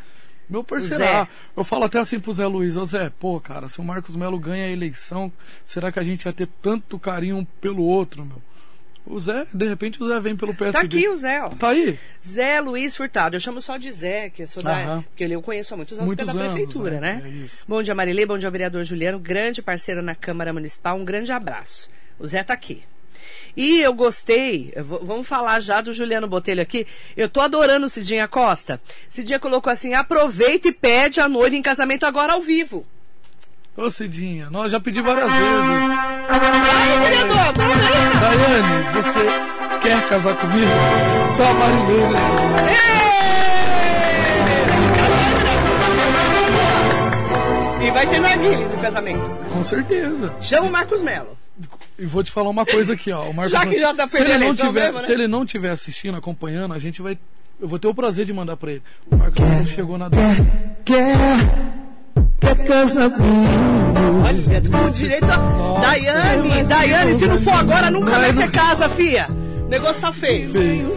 Meu 0.48 0.62
parceiraço. 0.62 1.28
Eu 1.56 1.64
falo 1.64 1.84
até 1.84 1.98
assim 1.98 2.20
pro 2.20 2.32
Zé 2.32 2.46
Luiz, 2.46 2.76
ô 2.76 2.84
Zé, 2.84 3.10
pô, 3.18 3.40
cara, 3.40 3.68
se 3.68 3.80
o 3.80 3.84
Marcos 3.84 4.14
Melo 4.14 4.38
ganha 4.38 4.66
a 4.66 4.70
eleição, 4.70 5.32
será 5.64 5.90
que 5.90 5.98
a 5.98 6.02
gente 6.04 6.22
vai 6.22 6.32
ter 6.32 6.48
tanto 6.62 6.98
carinho 6.98 7.38
um 7.38 7.44
pelo 7.44 7.82
outro, 7.82 8.24
meu? 8.24 8.40
O 9.06 9.20
Zé, 9.20 9.46
de 9.54 9.68
repente 9.68 10.02
o 10.02 10.08
Zé 10.08 10.18
vem 10.18 10.34
pelo 10.34 10.52
PSD. 10.52 10.72
Tá 10.72 10.84
aqui 10.84 11.08
o 11.08 11.14
Zé, 11.16 11.40
ó. 11.42 11.50
Tá 11.50 11.68
aí? 11.68 11.98
Zé 12.26 12.60
Luiz 12.60 12.96
Furtado. 12.96 13.36
Eu 13.36 13.40
chamo 13.40 13.62
só 13.62 13.76
de 13.76 13.90
Zé, 13.92 14.30
que 14.30 14.42
eu 14.42 14.48
sou 14.48 14.62
da. 14.62 14.76
Aham. 14.76 15.02
Porque 15.02 15.24
eu 15.24 15.40
conheço 15.40 15.74
há 15.74 15.76
muitos 15.76 15.96
anos, 15.98 16.08
Muitos 16.08 16.24
porque 16.24 16.36
é 16.36 16.42
da 16.42 16.48
anos, 16.48 16.54
prefeitura, 16.64 17.00
né? 17.00 17.20
né? 17.22 17.22
É 17.24 17.44
isso. 17.44 17.58
Bom 17.68 17.80
dia, 17.82 17.94
Marilê. 17.94 18.26
Bom 18.26 18.36
dia, 18.36 18.50
vereador 18.50 18.82
Juliano. 18.82 19.18
Grande 19.18 19.62
parceiro 19.62 20.02
na 20.02 20.14
Câmara 20.14 20.52
Municipal. 20.52 20.96
Um 20.96 21.04
grande 21.04 21.30
abraço. 21.30 21.88
O 22.18 22.26
Zé 22.26 22.42
tá 22.42 22.52
aqui. 22.54 22.82
E 23.56 23.80
eu 23.80 23.94
gostei, 23.94 24.72
vamos 25.02 25.26
falar 25.26 25.60
já 25.60 25.80
do 25.80 25.92
Juliano 25.92 26.28
Botelho 26.28 26.60
aqui. 26.60 26.86
Eu 27.16 27.28
tô 27.28 27.40
adorando 27.40 27.86
o 27.86 27.88
Cidinha 27.88 28.28
Costa. 28.28 28.80
Cidinha 29.08 29.38
colocou 29.38 29.72
assim: 29.72 29.94
aproveita 29.94 30.68
e 30.68 30.72
pede 30.72 31.20
a 31.20 31.28
noiva 31.28 31.56
em 31.56 31.62
casamento 31.62 32.04
agora 32.04 32.34
ao 32.34 32.42
vivo. 32.42 32.86
Ô 33.76 33.90
Cidinha, 33.90 34.48
nós 34.50 34.72
já 34.72 34.80
pedi 34.80 35.02
várias 35.02 35.30
vezes. 35.30 35.90
Ai, 36.28 36.98
vereador, 37.04 37.38
aproveita! 37.38 38.20
Daiane, 38.20 38.94
você 38.94 39.78
quer 39.82 40.08
casar 40.08 40.34
comigo? 40.36 40.70
Só 41.36 41.44
a 41.44 41.52
Marileira. 41.52 42.16
E 47.86 47.90
vai 47.90 48.06
ter 48.06 48.18
narguile 48.18 48.64
no 48.64 48.78
casamento. 48.80 49.30
Com 49.52 49.62
certeza. 49.62 50.34
Chama 50.40 50.68
o 50.68 50.72
Marcos 50.72 51.02
Melo. 51.02 51.36
E 51.98 52.06
vou 52.06 52.22
te 52.22 52.32
falar 52.32 52.48
uma 52.48 52.64
coisa 52.64 52.94
aqui, 52.94 53.12
ó. 53.12 53.24
O 53.24 53.34
Marcos 53.34 53.52
Já 53.52 53.66
que 53.66 53.78
já 53.78 53.94
tá 53.94 54.08
se 54.08 54.22
ele 54.22 54.38
não 54.38 54.54
tiver, 54.54 54.72
mesmo, 54.84 54.98
né? 55.00 55.04
Se 55.04 55.12
ele 55.12 55.28
não 55.28 55.44
estiver 55.44 55.70
assistindo, 55.70 56.16
acompanhando, 56.16 56.72
a 56.72 56.78
gente 56.78 57.02
vai. 57.02 57.18
Eu 57.60 57.68
vou 57.68 57.78
ter 57.78 57.88
o 57.88 57.94
prazer 57.94 58.24
de 58.24 58.32
mandar 58.32 58.56
pra 58.56 58.72
ele. 58.72 58.82
O 59.10 59.16
Marcos 59.16 59.40
Melo 59.40 59.66
chegou 59.66 59.98
na 59.98 60.08
data. 60.08 60.24
Casar 62.66 63.10
comigo. 63.10 63.46
Olha, 64.24 64.60
tu 64.60 64.70
com 64.70 64.90
direito 64.90 65.24
a... 65.24 65.80
Daiane, 65.80 66.64
Daiane, 66.64 67.14
se 67.16 67.26
não 67.26 67.40
for 67.40 67.54
agora, 67.54 67.90
nunca 67.90 68.10
mais 68.18 68.34
você 68.34 68.48
casa, 68.48 68.88
fia. 68.88 69.26
O 69.30 69.68
negócio 69.68 70.00
tá 70.00 70.12
feio. 70.12 70.50
Feio. 70.50 70.92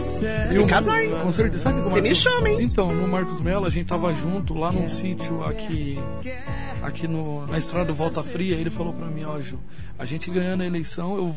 E 0.52 0.58
o 0.58 0.66
casar, 0.66 1.02
hein? 1.02 1.12
Com 1.22 1.32
certeza. 1.32 1.64
Sabe 1.64 1.80
Você 1.80 1.88
Marcos- 1.88 2.02
me 2.08 2.14
chama, 2.14 2.48
hein? 2.50 2.58
Então, 2.60 2.92
no 2.94 3.08
Marcos 3.08 3.40
Melo, 3.40 3.66
a 3.66 3.70
gente 3.70 3.86
tava 3.86 4.12
junto 4.14 4.54
lá 4.54 4.70
num 4.70 4.88
sítio 4.88 5.42
aqui. 5.44 5.98
Aqui 6.82 7.08
no, 7.08 7.46
na 7.48 7.58
estrada 7.58 7.86
do 7.86 7.94
Volta 7.94 8.22
Fria. 8.22 8.54
Ele 8.56 8.70
falou 8.70 8.92
pra 8.92 9.06
mim: 9.06 9.24
Ó, 9.24 9.40
Ju, 9.40 9.58
a 9.98 10.04
gente 10.04 10.30
ganhando 10.30 10.62
a 10.62 10.66
eleição, 10.66 11.16
eu, 11.16 11.34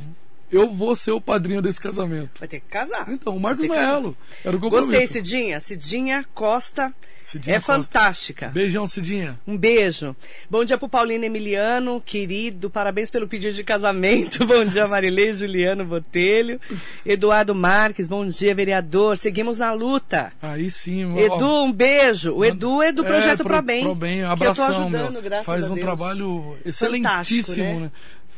eu 0.54 0.70
vou 0.70 0.96
ser 0.96 1.12
o 1.12 1.20
padrinho 1.20 1.62
desse 1.62 1.82
casamento. 1.82 2.39
Vai 2.39 2.48
ter 2.48 2.60
que 2.60 2.68
casar. 2.68 3.10
Então, 3.10 3.36
o 3.36 3.39
Marcos. 3.39 3.66
Melo. 3.66 4.16
Era 4.44 4.56
o 4.56 4.60
compromisso. 4.60 4.92
Gostei, 4.92 5.08
Cidinha. 5.08 5.60
Cidinha 5.60 6.26
Costa 6.34 6.94
Cidinha 7.24 7.56
é 7.56 7.60
Costa. 7.60 7.74
fantástica. 7.74 8.48
Beijão, 8.50 8.86
Cidinha. 8.86 9.39
Um 9.48 9.58
beijo. 9.58 10.16
Bom 10.50 10.63
dia 10.66 10.78
pro 10.78 10.89
Paulino 10.89 11.24
Emiliano, 11.24 12.02
querido. 12.06 12.70
Parabéns 12.70 13.10
pelo 13.10 13.28
pedido 13.28 13.54
de 13.54 13.63
casamento. 13.63 14.46
Bom 14.46 14.66
dia, 14.66 14.88
Marilei 14.88 15.32
Juliano 15.32 15.86
Botelho. 15.86 16.60
Eduardo 17.06 17.56
Marques, 17.56 18.08
bom 18.08 18.28
dia, 18.28 18.54
vereador. 18.54 19.18
Seguimos 19.18 19.60
na 19.60 19.72
luta. 19.74 20.34
Aí 20.42 20.70
sim, 20.70 21.06
ó, 21.06 21.18
Edu, 21.18 21.63
um 21.63 21.72
beijo. 21.72 22.34
O 22.34 22.46
Edu 22.46 22.82
é 22.82 22.92
do 22.92 23.04
projeto 23.04 23.44
pro, 23.44 23.54
Pro 23.54 23.62
Bem. 23.62 23.84
Pro 23.84 23.96
Bem, 23.96 24.18
que 24.18 24.24
eu 24.24 24.28
tô 24.28 24.34
abração, 24.34 24.68
ajudando, 24.68 25.13
meu. 25.13 25.22
graças 25.22 25.46
Faz 25.46 25.63
a 25.63 25.68
um 25.68 25.76
Deus. 25.76 25.82
trabalho 25.82 26.58
excelentíssimo, 26.66 27.63
né? 27.63 27.80
né? 27.80 27.92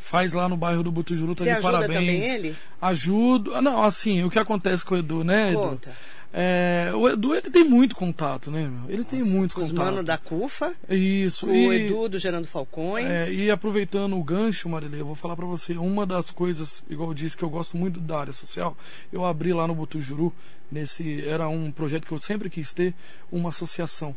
Faz 0.07 0.33
lá 0.33 0.47
no 0.47 0.55
bairro 0.55 0.83
do 0.83 0.91
Butujuru, 0.91 1.33
tá 1.33 1.43
Você 1.43 1.49
de 1.49 1.55
ajuda 1.57 1.71
parabéns. 1.71 1.93
também 1.99 2.23
ele? 2.23 2.55
Ajudo. 2.79 3.55
Ah, 3.55 3.61
Não, 3.61 3.81
assim, 3.81 4.23
o 4.23 4.29
que 4.29 4.37
acontece 4.37 4.85
com 4.85 4.93
o 4.93 4.97
Edu, 4.99 5.23
né, 5.23 5.49
Edu? 5.51 5.59
Conta. 5.61 5.91
É, 6.31 6.91
o 6.93 7.09
Edu, 7.09 7.33
ele 7.33 7.49
tem 7.49 7.63
muito 7.63 7.95
contato, 7.95 8.51
né, 8.51 8.67
meu? 8.67 8.87
Ele 8.93 9.03
tem 9.03 9.23
muitos 9.23 9.55
Os 9.57 9.71
contatos. 9.71 9.91
mano 9.93 10.03
da 10.03 10.15
CUFA, 10.15 10.75
Isso. 10.87 11.47
o 11.47 11.55
e, 11.73 11.85
Edu 11.85 12.07
do 12.07 12.19
Gerando 12.19 12.45
Falcões. 12.45 13.05
é, 13.07 13.33
e 13.33 13.49
aproveitando 13.49 14.15
o 14.15 14.23
gancho, 14.23 14.69
Marilê, 14.69 15.01
eu 15.01 15.07
vou 15.07 15.15
falar 15.15 15.35
pra 15.35 15.45
você, 15.47 15.73
uma 15.73 16.05
das 16.05 16.29
coisas, 16.29 16.83
igual 16.87 17.09
eu 17.09 17.13
disse, 17.15 17.35
que 17.35 17.41
eu 17.43 17.49
gosto 17.49 17.75
muito 17.75 17.99
da 17.99 18.19
área 18.19 18.33
social, 18.33 18.77
eu 19.11 19.25
abri 19.25 19.53
lá 19.53 19.65
no 19.65 19.73
Butujuru, 19.73 20.31
nesse, 20.71 21.25
era 21.27 21.47
um 21.49 21.71
projeto 21.71 22.05
que 22.05 22.11
eu 22.11 22.19
sempre 22.19 22.47
quis 22.47 22.71
ter, 22.73 22.93
uma 23.31 23.49
associação. 23.49 24.15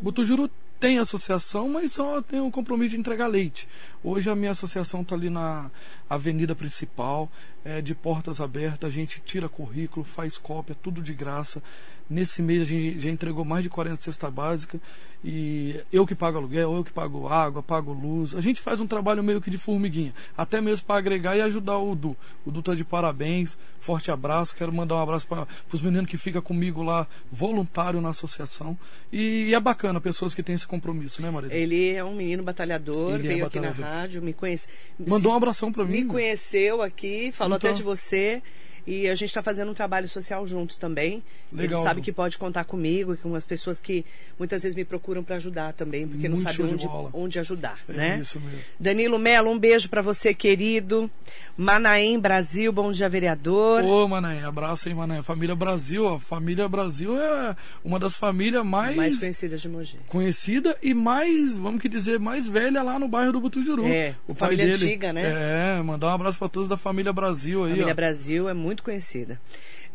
Butujuru 0.00 0.48
tem 0.78 0.98
associação, 0.98 1.68
mas 1.68 1.92
só 1.92 2.22
tem 2.22 2.40
o 2.40 2.50
compromisso 2.50 2.94
de 2.94 3.00
entregar 3.00 3.26
leite. 3.26 3.68
Hoje 4.02 4.30
a 4.30 4.36
minha 4.36 4.52
associação 4.52 5.02
está 5.02 5.14
ali 5.14 5.28
na 5.28 5.70
avenida 6.08 6.54
principal, 6.54 7.30
é, 7.64 7.80
de 7.80 7.94
portas 7.94 8.40
abertas, 8.40 8.88
a 8.88 8.92
gente 8.92 9.20
tira 9.20 9.48
currículo, 9.48 10.04
faz 10.04 10.38
cópia, 10.38 10.76
tudo 10.80 11.02
de 11.02 11.12
graça. 11.12 11.62
Nesse 12.10 12.40
mês 12.40 12.62
a 12.62 12.64
gente 12.64 13.00
já 13.00 13.10
entregou 13.10 13.44
mais 13.44 13.62
de 13.62 13.68
40 13.68 13.96
cesta 14.00 14.30
básica 14.30 14.80
e 15.22 15.78
eu 15.92 16.06
que 16.06 16.14
pago 16.14 16.38
aluguel, 16.38 16.74
eu 16.76 16.82
que 16.84 16.92
pago 16.92 17.28
água, 17.28 17.62
pago 17.62 17.92
luz. 17.92 18.34
A 18.34 18.40
gente 18.40 18.60
faz 18.60 18.80
um 18.80 18.86
trabalho 18.86 19.22
meio 19.22 19.40
que 19.40 19.50
de 19.50 19.58
formiguinha, 19.58 20.14
até 20.36 20.60
mesmo 20.60 20.86
para 20.86 20.96
agregar 20.96 21.36
e 21.36 21.42
ajudar 21.42 21.76
o 21.78 21.94
Du. 21.94 22.16
O 22.46 22.50
Du 22.50 22.62
tá 22.62 22.74
de 22.74 22.84
parabéns, 22.84 23.58
forte 23.80 24.10
abraço. 24.10 24.54
Quero 24.56 24.72
mandar 24.72 24.94
um 24.94 25.02
abraço 25.02 25.26
para 25.26 25.46
os 25.72 25.82
meninos 25.82 26.08
que 26.08 26.16
ficam 26.16 26.40
comigo 26.40 26.82
lá, 26.82 27.06
voluntário 27.30 28.00
na 28.00 28.10
associação. 28.10 28.78
E, 29.12 29.52
é 29.52 29.60
bacana, 29.60 30.00
pessoas 30.00 30.32
que 30.34 30.42
têm 30.42 30.54
esse 30.54 30.66
compromisso, 30.66 31.20
né, 31.20 31.30
Maria? 31.30 31.52
Ele 31.52 31.90
é 31.94 32.02
um 32.04 32.14
menino 32.14 32.42
batalhador, 32.42 33.16
Ele 33.16 33.26
é 33.26 33.30
veio 33.32 33.46
aqui 33.46 33.60
na 33.60 33.68
batalhador. 33.68 33.98
rádio, 34.00 34.22
me 34.22 34.32
conhece. 34.32 34.68
Mandou 34.98 35.32
um 35.32 35.36
abração 35.36 35.70
para 35.72 35.84
mim. 35.84 36.02
Me 36.02 36.04
conheceu 36.04 36.80
aqui, 36.80 37.32
falou 37.32 37.56
Então. 37.56 37.68
até 37.70 37.76
de 37.76 37.82
você. 37.82 38.42
E 38.90 39.06
a 39.08 39.14
gente 39.14 39.28
está 39.28 39.42
fazendo 39.42 39.70
um 39.70 39.74
trabalho 39.74 40.08
social 40.08 40.46
juntos 40.46 40.78
também. 40.78 41.22
Legal, 41.52 41.78
Ele 41.80 41.86
sabe 41.88 42.00
que 42.00 42.10
pode 42.10 42.38
contar 42.38 42.64
comigo 42.64 43.16
com 43.18 43.34
as 43.34 43.46
pessoas 43.46 43.80
que 43.82 44.02
muitas 44.38 44.62
vezes 44.62 44.74
me 44.74 44.84
procuram 44.84 45.22
para 45.22 45.36
ajudar 45.36 45.74
também, 45.74 46.08
porque 46.08 46.26
não 46.26 46.36
Muito 46.36 46.44
sabe 46.44 46.56
show 46.56 46.66
de 46.66 46.74
onde, 46.86 46.88
onde 47.12 47.38
ajudar, 47.38 47.78
É 47.88 47.92
né? 47.92 48.18
isso 48.22 48.40
mesmo. 48.40 48.58
Danilo 48.80 49.18
Melo, 49.18 49.50
um 49.50 49.58
beijo 49.58 49.90
para 49.90 50.00
você, 50.00 50.32
querido. 50.32 51.10
Manaém, 51.56 52.18
Brasil, 52.18 52.72
bom 52.72 52.90
dia, 52.92 53.08
vereador. 53.08 53.82
Ô, 53.84 54.06
Mané, 54.08 54.44
abraço 54.44 54.88
aí, 54.88 54.94
Mané. 54.94 55.22
Família 55.22 55.54
Brasil, 55.56 56.04
ó. 56.04 56.18
Família 56.18 56.68
Brasil 56.68 57.20
é 57.20 57.56
uma 57.84 57.98
das 57.98 58.16
famílias 58.16 58.64
mais, 58.64 58.96
Mais 58.96 59.18
conhecida 59.18 59.56
de 59.56 59.68
Mogi. 59.68 59.98
conhecida 60.08 60.76
e 60.82 60.94
mais, 60.94 61.56
vamos 61.58 61.82
que 61.82 61.88
dizer, 61.88 62.18
mais 62.20 62.46
velha 62.46 62.82
lá 62.82 62.98
no 62.98 63.08
bairro 63.08 63.32
do 63.32 63.40
Butujuru. 63.40 63.86
É, 63.86 64.14
o 64.26 64.34
pai 64.34 64.50
família 64.50 64.66
dele. 64.66 64.84
antiga, 64.86 65.12
né? 65.12 65.76
É, 65.78 65.82
mandar 65.82 66.06
um 66.08 66.14
abraço 66.14 66.38
para 66.38 66.48
todos 66.48 66.68
da 66.68 66.76
família 66.76 67.12
Brasil 67.12 67.64
aí, 67.64 67.70
Família 67.70 67.92
ó. 67.92 67.94
Brasil 67.94 68.48
é 68.48 68.54
muito 68.54 68.77
conhecida. 68.82 69.40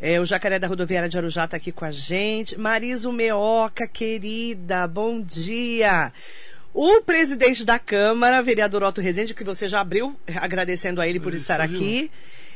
É, 0.00 0.20
o 0.20 0.26
Jacaré 0.26 0.58
da 0.58 0.66
Rodoviária 0.66 1.08
de 1.08 1.16
Arujá 1.16 1.44
está 1.44 1.56
aqui 1.56 1.72
com 1.72 1.84
a 1.84 1.90
gente. 1.90 2.58
Mariso 2.58 3.12
Meoca, 3.12 3.86
querida, 3.86 4.86
bom 4.86 5.20
dia. 5.20 6.12
O 6.72 7.00
presidente 7.02 7.64
da 7.64 7.78
Câmara, 7.78 8.42
vereador 8.42 8.82
Otto 8.82 9.00
Rezende, 9.00 9.32
que 9.32 9.44
você 9.44 9.68
já 9.68 9.80
abriu, 9.80 10.16
agradecendo 10.36 11.00
a 11.00 11.08
ele 11.08 11.20
por 11.20 11.32
estar 11.32 11.60
aqui, 11.60 12.10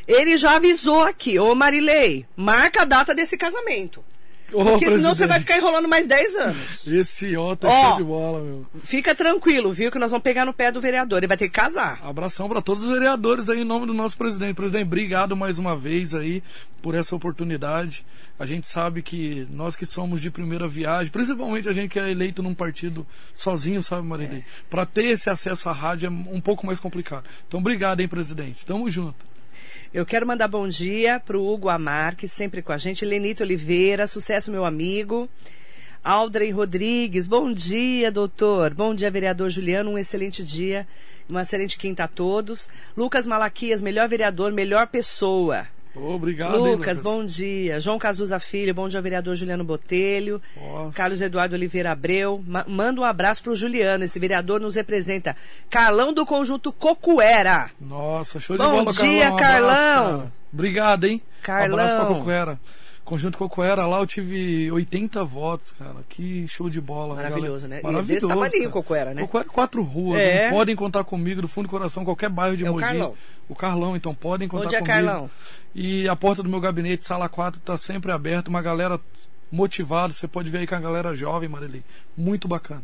ele 0.09 0.37
já 0.37 0.57
avisou 0.57 1.03
aqui, 1.03 1.39
ô 1.39 1.55
Marilei, 1.55 2.27
marca 2.35 2.83
a 2.83 2.85
data 2.85 3.15
desse 3.15 3.37
casamento. 3.37 4.03
Porque 4.51 4.87
senão 4.87 5.15
você 5.15 5.27
presidente, 5.27 5.29
vai 5.29 5.41
ficar 5.41 5.59
enrolando 5.59 5.89
mais 5.89 6.07
10 6.07 6.37
anos. 6.37 6.87
Esse 6.87 7.35
é 7.35 7.39
Ó. 7.39 7.55
show 7.57 7.97
de 7.97 8.05
bola, 8.05 8.41
meu. 8.43 8.67
Fica 8.83 9.15
tranquilo, 9.15 9.73
viu? 9.73 9.91
Que 9.91 9.99
nós 9.99 10.11
vamos 10.11 10.23
pegar 10.23 10.45
no 10.45 10.55
pé 10.55 10.73
do 10.73 10.81
vereador. 10.81 11.19
Ele 11.19 11.27
vai 11.27 11.37
ter 11.37 11.49
que 11.49 11.55
casar. 11.55 12.01
Abração 12.03 12.49
para 12.49 12.63
todos 12.63 12.85
os 12.85 12.89
vereadores 12.89 13.49
aí 13.51 13.61
em 13.61 13.65
nome 13.65 13.87
do 13.87 13.93
nosso 13.93 14.17
presidente. 14.17 14.55
Presidente, 14.55 14.87
obrigado 14.87 15.37
mais 15.37 15.59
uma 15.59 15.77
vez 15.77 16.15
aí 16.15 16.43
por 16.81 16.95
essa 16.95 17.15
oportunidade. 17.15 18.05
A 18.39 18.47
gente 18.47 18.69
sabe 18.69 19.03
que 19.03 19.47
nós 19.51 19.77
que 19.77 19.85
somos 19.85 20.21
de 20.21 20.31
primeira 20.31 20.67
viagem, 20.67 21.11
principalmente 21.11 21.69
a 21.69 21.73
gente 21.73 21.91
que 21.91 21.99
é 21.99 22.11
eleito 22.11 22.43
num 22.43 22.55
partido 22.55 23.07
sozinho, 23.35 23.83
sabe, 23.83 24.07
Marilei? 24.07 24.45
Para 24.71 24.87
ter 24.87 25.07
esse 25.07 25.29
acesso 25.29 25.69
à 25.69 25.73
rádio 25.73 26.07
é 26.07 26.11
um 26.11 26.41
pouco 26.41 26.65
mais 26.65 26.81
complicado. 26.81 27.25
Então, 27.47 27.61
obrigado, 27.61 28.01
hein, 28.01 28.09
presidente. 28.09 28.65
Tamo 28.65 28.89
junto. 28.89 29.28
Eu 29.93 30.05
quero 30.05 30.27
mandar 30.27 30.49
bom 30.49 30.69
dia 30.69 31.19
pro 31.19 31.43
Hugo 31.43 31.71
Amarque, 31.71 32.29
sempre 32.29 32.61
com 32.61 32.73
a 32.73 32.77
gente. 32.77 33.07
Lenito 33.07 33.43
Oliveira, 33.43 34.07
sucesso, 34.07 34.51
meu 34.51 34.67
amigo. 34.67 35.27
Aldrey 36.05 36.51
Rodrigues, 36.51 37.27
bom 37.27 37.51
dia, 37.51 38.13
doutor. 38.13 38.75
Bom 38.75 38.95
dia, 38.95 39.11
vereador 39.11 39.49
Juliano. 39.49 39.93
Um 39.93 39.99
excelente 39.99 40.45
dia, 40.45 40.87
uma 41.27 41.41
excelente 41.41 41.79
quinta 41.79 42.05
a 42.05 42.09
todos. 42.09 42.69
Lucas 42.95 43.27
Malaquias, 43.27 43.81
melhor 43.81 44.07
vereador, 44.09 44.53
melhor 44.53 44.89
pessoa. 44.89 45.67
Obrigado, 46.01 46.55
hein, 46.67 46.75
Lucas, 46.77 47.01
bom 47.01 47.25
dia. 47.25 47.81
João 47.81 47.99
Cazuza 47.99 48.39
Filho, 48.39 48.73
bom 48.75 48.89
dia, 48.89 49.01
vereador 49.01 49.35
Juliano 49.35 49.65
Botelho. 49.65 50.41
Nossa. 50.57 50.93
Carlos 50.97 51.21
Eduardo 51.21 51.55
Oliveira 51.55 51.91
Abreu. 51.93 52.43
Ma- 52.47 52.65
manda 52.69 53.01
um 53.01 53.05
abraço 53.05 53.43
pro 53.43 53.55
Juliano, 53.57 54.05
esse 54.05 54.19
vereador 54.19 54.61
nos 54.61 54.75
representa. 54.75 55.37
Carlão 55.69 56.13
do 56.13 56.25
Conjunto 56.25 56.73
Cocuera. 56.73 57.71
Nossa, 57.81 58.39
show 58.41 58.57
de 58.57 58.63
Bom 58.63 58.85
bola, 58.85 58.93
dia, 58.93 59.33
Carlão. 59.33 59.35
Um 59.35 59.37
Carlão. 59.39 60.09
abraço. 60.15 60.33
Obrigado, 60.53 61.05
hein? 61.05 61.23
Carlão. 61.43 61.71
Um 61.79 61.81
abraço 61.81 61.97
pra 61.97 62.15
Cocoera. 62.15 62.61
Conjunto 63.09 63.39
Cocoera, 63.39 63.87
lá 63.87 64.01
eu 64.01 64.07
tive 64.07 64.71
80 64.71 65.25
votos, 65.25 65.73
cara. 65.73 65.97
Que 66.11 66.47
show 66.47 66.69
de 66.69 66.79
bola. 66.79 67.15
Maravilhoso, 67.15 67.67
galera. 67.67 67.69
né? 67.69 67.81
E 67.81 67.83
Maravilhoso. 67.93 68.27
desse 68.29 68.51
tamanho. 68.51 68.71
Cocoera, 68.71 69.15
né? 69.15 69.23
Cocoera, 69.23 69.49
quatro 69.49 69.83
ruas. 69.83 70.21
É. 70.21 70.35
né? 70.35 70.51
Podem 70.51 70.77
contar 70.77 71.03
comigo 71.05 71.41
do 71.41 71.49
fundo 71.49 71.67
do 71.67 71.71
coração, 71.71 72.05
qualquer 72.05 72.29
bairro 72.29 72.55
de 72.55 72.67
É 72.67 72.71
o 72.71 72.75
Mogi. 72.75 72.85
Carlão. 72.85 73.15
O 73.49 73.55
Carlão, 73.55 73.97
então 73.97 74.15
podem 74.15 74.47
contar 74.47 74.65
Bom 74.65 74.69
dia, 74.69 74.79
comigo. 74.81 74.95
Carlão. 74.95 75.31
E 75.75 76.07
a 76.07 76.15
porta 76.15 76.43
do 76.43 76.51
meu 76.51 76.61
gabinete, 76.61 77.03
sala 77.03 77.31
4, 77.31 77.59
tá 77.63 77.79
sempre 77.79 78.13
aberta. 78.13 78.51
Uma 78.51 78.61
galera 78.61 79.01
motivada. 79.51 80.13
Você 80.13 80.29
pode 80.29 80.51
ver 80.51 80.59
aí 80.59 80.67
com 80.67 80.75
a 80.75 80.81
galera 80.81 81.15
jovem, 81.15 81.49
Marilei. 81.49 81.83
Muito 82.15 82.47
bacana. 82.47 82.83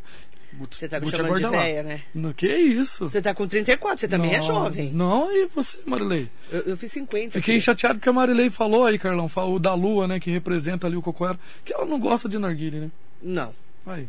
Você 0.70 0.88
tá 0.88 1.00
me 1.00 1.10
chamando 1.10 1.40
de 1.40 1.48
véia, 1.48 1.82
né? 1.82 2.02
No 2.14 2.32
que 2.32 2.46
isso? 2.46 3.08
Você 3.08 3.20
tá 3.20 3.34
com 3.34 3.46
34, 3.46 4.00
você 4.00 4.08
também 4.08 4.34
é 4.34 4.38
Não, 4.38 4.44
jovem. 4.44 4.90
Não, 4.92 5.32
e 5.32 5.46
você, 5.46 5.78
Marilei? 5.86 6.28
Eu, 6.50 6.60
eu 6.60 6.76
fiz 6.76 6.92
50. 6.92 7.32
Fiquei 7.32 7.56
aqui. 7.56 7.64
chateado 7.64 7.98
porque 7.98 8.08
a 8.08 8.12
Marilei 8.12 8.50
falou 8.50 8.86
aí, 8.86 8.98
Carlão, 8.98 9.28
falou 9.28 9.58
da 9.58 9.74
Lua, 9.74 10.06
né, 10.06 10.20
que 10.20 10.30
representa 10.30 10.86
ali 10.86 10.96
o 10.96 11.02
Cocoera, 11.02 11.38
que 11.64 11.72
ela 11.72 11.84
não 11.84 11.98
gosta 11.98 12.28
de 12.28 12.38
narguile, 12.38 12.80
né? 12.80 12.90
Não, 13.22 13.54
Aí. 13.86 14.08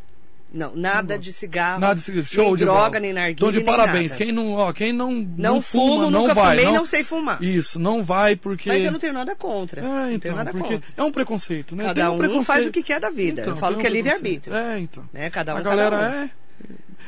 Não, 0.54 0.74
nada 0.76 1.18
de 1.18 1.34
cigarro. 1.34 1.80
Nada 1.82 1.96
de 1.96 2.02
seguinte, 2.02 2.34
show 2.34 2.46
nem 2.46 2.56
de 2.56 2.64
droga, 2.64 2.88
bola. 2.90 3.00
nem 3.02 3.14
narguilha, 3.14 3.34
Então 3.34 3.52
de 3.52 3.62
parabéns. 3.62 4.12
nada. 4.12 4.24
Quem 4.24 4.32
não, 4.34 4.54
ó, 4.54 4.72
quem 4.72 4.94
não 4.94 5.12
Não, 5.38 5.62
fuma, 5.62 5.84
fumo, 5.96 6.02
não 6.12 6.22
nunca 6.22 6.34
vai, 6.34 6.50
fumei, 6.52 6.66
não, 6.66 6.74
não 6.74 6.86
sei 6.86 7.04
fumar. 7.04 7.42
Isso, 7.44 7.78
não 7.80 8.04
vai 8.04 8.36
porque 8.36 8.70
Mas 8.70 8.84
eu 8.84 8.92
não 8.92 9.00
tenho 9.00 9.14
nada 9.14 9.36
contra. 9.36 9.82
É, 9.82 9.84
não 9.84 10.08
então, 10.10 10.20
tenho 10.20 10.36
nada 10.36 10.52
porque 10.52 10.74
contra. 10.76 10.90
é 10.96 11.04
um 11.04 11.12
preconceito, 11.12 11.76
né? 11.76 11.86
Cada 11.86 12.12
um 12.12 12.16
um 12.16 12.18
preconceito. 12.18 12.46
faz 12.46 12.66
o 12.66 12.72
que 12.72 12.82
quer 12.84 13.00
da 13.00 13.10
vida. 13.10 13.42
Eu 13.46 13.58
falo 13.58 13.78
que 13.78 13.86
é 13.86 13.90
livre-arbítrio. 13.90 14.56
É, 14.56 14.80
então. 14.80 15.04
Né? 15.12 15.30
Cada 15.30 15.54
um, 15.54 15.58
a 15.58 15.62
cada 15.62 15.76
galera 15.76 15.96
um. 15.98 16.24
é 16.24 16.30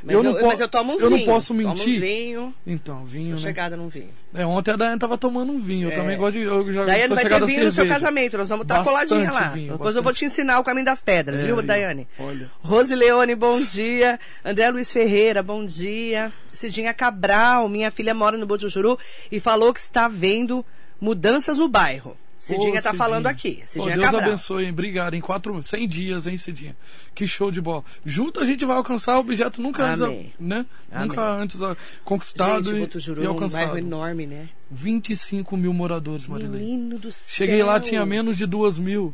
Mas 0.03 0.15
eu 0.15 0.23
eu, 0.23 0.33
não 0.33 0.47
mas 0.47 0.59
eu 0.59 0.67
tomo 0.69 0.93
uns 0.93 1.01
eu 1.01 1.09
não 1.09 1.19
posso 1.25 1.53
mentir. 1.53 1.99
vinho. 1.99 2.53
Então, 2.65 3.05
vinho, 3.05 3.37
Sou 3.37 3.45
né? 3.45 3.49
chegada 3.49 3.75
num 3.75 3.87
vinho. 3.89 4.09
É, 4.33 4.45
ontem 4.45 4.71
a 4.71 4.75
Daiane 4.75 4.99
tava 4.99 5.17
tomando 5.17 5.51
um 5.51 5.59
vinho. 5.59 5.87
Eu 5.87 5.91
É. 5.91 5.95
também 5.95 6.17
gosto 6.17 6.33
de. 6.37 6.43
Eu 6.43 6.71
já 6.73 6.85
Daiane 6.85 7.15
vai 7.15 7.25
ter 7.25 7.45
vinho 7.45 7.65
no 7.65 7.71
seu 7.71 7.87
casamento. 7.87 8.37
Nós 8.37 8.49
vamos 8.49 8.63
estar 8.65 8.75
Bastante 8.83 9.07
coladinha 9.09 9.31
lá. 9.31 9.47
vinho, 9.49 9.71
Depois 9.73 9.95
eu 9.95 10.03
vou 10.03 10.11
bastante. 10.11 10.17
te 10.19 10.25
ensinar 10.33 10.59
o 10.59 10.63
caminho 10.63 10.85
das 10.85 11.01
pedras, 11.01 11.41
É, 11.41 11.45
viu. 11.45 11.61
Daiane? 11.61 12.07
Olha. 12.19 12.49
Rosileone, 12.61 13.35
bom 13.35 13.59
dia. 13.61 14.19
André 14.45 14.69
Luiz 14.69 14.91
Ferreira, 14.91 15.41
bom 15.41 15.65
dia. 15.65 16.31
Cidinha 16.53 16.93
Cabral, 16.93 17.67
minha 17.69 17.89
filha 17.91 18.13
mora 18.13 18.37
no 18.37 18.45
Botujuru 18.45 18.97
e 19.31 19.39
falou 19.39 19.73
que 19.73 19.79
está 19.79 20.07
vendo 20.07 20.65
mudanças 20.99 21.57
no 21.57 21.67
bairro. 21.67 22.17
Cidinha 22.39 22.73
Ô, 22.73 22.75
está 22.77 22.91
Cidinha. 22.91 23.05
falando 23.07 23.27
aqui. 23.27 23.61
Ô, 23.63 23.67
Cidinha 23.67 23.95
Deus 23.95 24.05
Cabral. 24.05 24.27
abençoe, 24.27 24.63
hein? 24.65 24.69
Obrigado. 24.71 25.13
Em 25.15 25.21
quatro, 25.21 25.61
100 25.61 25.87
dias, 25.87 26.27
hein, 26.27 26.37
Cidinha? 26.37 26.75
Que 27.15 27.25
show 27.27 27.49
de 27.49 27.59
bola. 27.59 27.83
Junto 28.05 28.39
a 28.39 28.45
gente 28.45 28.63
vai 28.65 28.77
alcançar 28.77 29.15
o 29.17 29.19
objeto 29.19 29.61
nunca 29.61 29.83
antes, 29.83 30.01
Amém. 30.01 30.33
né? 30.39 30.65
Amém. 30.91 31.07
Nunca 31.09 31.31
antes 31.31 31.59
conquistado 32.03 32.69
Gente, 32.69 32.97
e, 32.97 33.11
e 33.21 33.25
é 33.25 33.27
um 33.27 33.31
alcançado. 33.31 33.59
bairro 33.61 33.77
enorme, 33.77 34.25
né? 34.27 34.49
25 34.69 35.57
mil 35.57 35.73
moradores, 35.73 36.27
Marilene. 36.27 36.57
Menino 36.57 36.99
do 36.99 37.11
céu. 37.11 37.35
Cheguei 37.45 37.63
lá, 37.63 37.79
tinha 37.79 38.05
menos 38.05 38.37
de 38.37 38.45
duas 38.45 38.77
mil. 38.77 39.13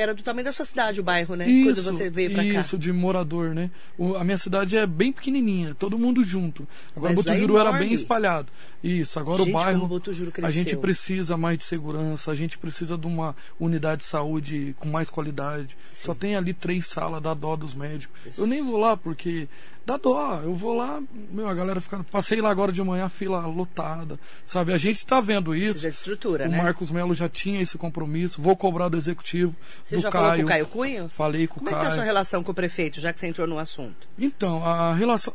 Era 0.00 0.14
do 0.14 0.22
tamanho 0.22 0.44
da 0.44 0.52
sua 0.52 0.64
cidade 0.64 1.00
o 1.00 1.02
bairro, 1.02 1.34
né? 1.34 1.48
Isso, 1.48 1.82
Quando 1.82 1.96
você 1.96 2.08
veio 2.08 2.30
pra 2.32 2.42
cá. 2.42 2.60
isso, 2.60 2.78
de 2.78 2.92
morador, 2.92 3.54
né? 3.54 3.70
O- 3.96 4.14
a 4.14 4.22
minha 4.22 4.38
cidade 4.38 4.76
é 4.76 4.86
bem 4.86 5.12
pequenininha, 5.12 5.74
todo 5.74 5.98
mundo 5.98 6.22
junto. 6.22 6.66
Agora, 6.96 7.12
Mas 7.14 7.26
é 7.26 7.30
Botujuru 7.30 7.58
era 7.58 7.72
bem 7.72 7.92
espalhado. 7.92 8.48
Isso, 8.82 9.18
agora 9.18 9.38
Gente, 9.42 9.50
o 9.50 9.52
bairro. 9.54 9.86
Botujuru 9.88 10.32
A 10.42 10.50
gente 10.50 10.76
precisa 10.76 11.36
mais 11.36 11.58
de 11.58 11.64
segurança, 11.64 12.30
a 12.30 12.34
gente 12.34 12.56
precisa 12.56 12.96
de 12.96 13.06
uma 13.06 13.34
unidade 13.58 14.02
de 14.02 14.06
saúde 14.06 14.74
com 14.78 14.88
mais 14.88 15.10
qualidade. 15.10 15.76
Só 15.90 16.14
tem 16.14 16.36
ali 16.36 16.54
três 16.54 16.86
salas, 16.86 17.20
dá 17.22 17.34
dó 17.34 17.56
dos 17.56 17.74
médicos. 17.74 18.38
Eu 18.38 18.46
nem 18.46 18.62
vou 18.62 18.76
lá 18.76 18.96
porque 18.96 19.48
dá 19.88 19.96
dó. 19.96 20.40
Eu 20.44 20.54
vou 20.54 20.74
lá, 20.76 21.02
meu, 21.32 21.48
a 21.48 21.54
galera 21.54 21.80
fica. 21.80 22.04
Passei 22.04 22.40
lá 22.42 22.50
agora 22.50 22.70
de 22.70 22.82
manhã, 22.82 23.08
fila 23.08 23.46
lotada. 23.46 24.18
Sabe? 24.44 24.72
A 24.74 24.78
gente 24.78 25.04
tá 25.06 25.18
vendo 25.20 25.54
isso. 25.54 25.80
Precisa 25.80 25.90
de 25.90 25.96
estrutura, 25.96 26.46
O 26.46 26.50
né? 26.50 26.58
Marcos 26.62 26.90
Melo 26.90 27.14
já 27.14 27.28
tinha 27.28 27.60
esse 27.62 27.78
compromisso. 27.78 28.42
Vou 28.42 28.54
cobrar 28.54 28.88
do 28.88 28.96
executivo. 28.98 29.56
Você 29.82 29.96
do 29.96 30.02
já 30.02 30.10
Caio. 30.10 30.24
falou 30.24 30.36
com 30.40 30.44
o 30.44 30.48
Caio 30.48 30.66
Cunha? 30.66 31.08
Falei 31.08 31.46
com 31.46 31.54
Como 31.60 31.66
o 31.66 31.70
é 31.70 31.72
que 31.72 31.76
Caio. 31.78 31.88
tá 31.88 31.92
a 31.92 31.94
sua 31.94 32.04
relação 32.04 32.44
com 32.44 32.52
o 32.52 32.54
prefeito, 32.54 33.00
já 33.00 33.12
que 33.12 33.18
você 33.18 33.26
entrou 33.26 33.46
no 33.46 33.58
assunto? 33.58 34.06
Então, 34.18 34.62
a 34.64 34.92
relação. 34.94 35.32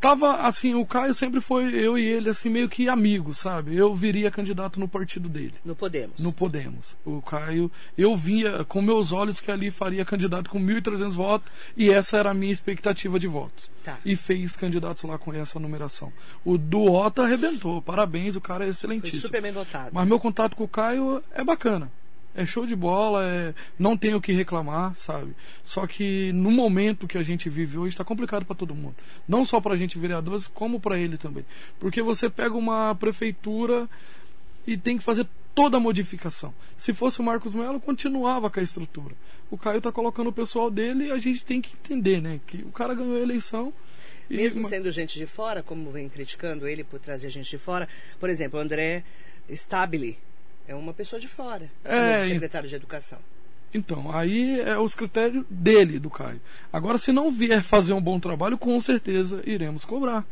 tava 0.00 0.36
assim, 0.38 0.74
o 0.74 0.84
Caio 0.86 1.12
sempre 1.14 1.40
foi 1.40 1.74
eu 1.74 1.96
e 1.98 2.04
ele 2.04 2.30
assim 2.30 2.48
meio 2.48 2.68
que 2.68 2.88
amigos, 2.88 3.38
sabe? 3.38 3.76
Eu 3.76 3.94
viria 3.94 4.30
candidato 4.30 4.80
no 4.80 4.88
partido 4.88 5.28
dele. 5.28 5.54
No 5.64 5.76
Podemos. 5.76 6.18
No 6.18 6.32
Podemos. 6.32 6.96
O 7.04 7.20
Caio, 7.20 7.70
eu 7.96 8.16
via 8.16 8.64
com 8.64 8.80
meus 8.80 9.12
olhos 9.12 9.40
que 9.40 9.50
ali 9.50 9.70
faria 9.70 10.04
candidato 10.04 10.48
com 10.50 10.58
1.300 10.60 11.10
votos 11.10 11.50
e 11.76 11.90
essa 11.90 12.16
era 12.16 12.30
a 12.30 12.34
minha 12.34 12.52
expectativa 12.52 13.18
de 13.18 13.28
votos. 13.28 13.70
Tá. 13.84 13.98
E 14.04 14.14
fez 14.14 14.56
candidatos 14.56 15.02
lá 15.04 15.18
com 15.18 15.32
essa 15.32 15.58
numeração. 15.58 16.12
O 16.44 16.56
do 16.56 16.92
Ota 16.92 17.22
arrebentou. 17.22 17.82
Parabéns, 17.82 18.36
o 18.36 18.40
cara 18.40 18.64
é 18.64 18.66
Foi 18.66 18.70
excelentíssimo. 18.70 19.22
super 19.22 19.42
bem 19.42 19.52
votado. 19.52 19.90
Mas 19.92 20.06
meu 20.06 20.20
contato 20.20 20.56
com 20.56 20.64
o 20.64 20.68
Caio 20.68 21.22
é 21.32 21.42
bacana. 21.42 21.90
É 22.34 22.46
show 22.46 22.64
de 22.64 22.74
bola, 22.74 23.24
é... 23.24 23.54
não 23.78 23.94
tenho 23.96 24.16
o 24.16 24.20
que 24.20 24.32
reclamar, 24.32 24.94
sabe? 24.94 25.36
Só 25.62 25.86
que 25.86 26.32
no 26.32 26.50
momento 26.50 27.06
que 27.06 27.18
a 27.18 27.22
gente 27.22 27.50
vive 27.50 27.76
hoje 27.76 27.94
está 27.94 28.04
complicado 28.04 28.46
para 28.46 28.56
todo 28.56 28.74
mundo. 28.74 28.94
Não 29.28 29.44
só 29.44 29.60
para 29.60 29.74
a 29.74 29.76
gente 29.76 29.98
vereadores, 29.98 30.46
como 30.46 30.80
para 30.80 30.98
ele 30.98 31.18
também. 31.18 31.44
Porque 31.78 32.00
você 32.00 32.30
pega 32.30 32.56
uma 32.56 32.94
prefeitura 32.94 33.86
e 34.66 34.78
tem 34.78 34.96
que 34.96 35.04
fazer 35.04 35.26
toda 35.54 35.76
a 35.76 35.80
modificação. 35.80 36.54
Se 36.76 36.92
fosse 36.92 37.20
o 37.20 37.22
Marcos 37.22 37.54
Melo, 37.54 37.80
continuava 37.80 38.48
com 38.50 38.58
a 38.60 38.62
estrutura. 38.62 39.14
O 39.50 39.58
Caio 39.58 39.78
está 39.78 39.92
colocando 39.92 40.28
o 40.28 40.32
pessoal 40.32 40.70
dele 40.70 41.06
e 41.06 41.10
a 41.10 41.18
gente 41.18 41.44
tem 41.44 41.60
que 41.60 41.74
entender, 41.74 42.20
né? 42.22 42.40
Que 42.46 42.58
o 42.58 42.72
cara 42.72 42.94
ganhou 42.94 43.16
a 43.16 43.20
eleição. 43.20 43.72
e- 44.30 44.36
Mesmo 44.36 44.62
sendo 44.66 44.90
gente 44.90 45.18
de 45.18 45.26
fora, 45.26 45.62
como 45.62 45.90
vem 45.90 46.08
criticando 46.08 46.66
ele 46.66 46.82
por 46.84 46.98
trazer 46.98 47.28
gente 47.28 47.50
de 47.50 47.58
fora, 47.58 47.86
por 48.18 48.30
exemplo, 48.30 48.58
o 48.58 48.62
André 48.62 49.04
Stabile 49.50 50.18
é 50.66 50.74
uma 50.74 50.94
pessoa 50.94 51.20
de 51.20 51.28
fora, 51.28 51.70
É, 51.84 52.12
como 52.14 52.24
e- 52.24 52.28
secretário 52.28 52.68
de 52.68 52.74
Educação. 52.74 53.18
Então, 53.74 54.14
aí 54.14 54.60
é 54.60 54.78
os 54.78 54.94
critérios 54.94 55.44
dele, 55.50 55.98
do 55.98 56.08
Caio. 56.10 56.40
Agora, 56.72 56.96
se 56.98 57.10
não 57.12 57.30
vier 57.30 57.62
fazer 57.62 57.92
um 57.94 58.00
bom 58.02 58.20
trabalho, 58.20 58.56
com 58.58 58.78
certeza 58.80 59.42
iremos 59.46 59.84
cobrar. 59.84 60.26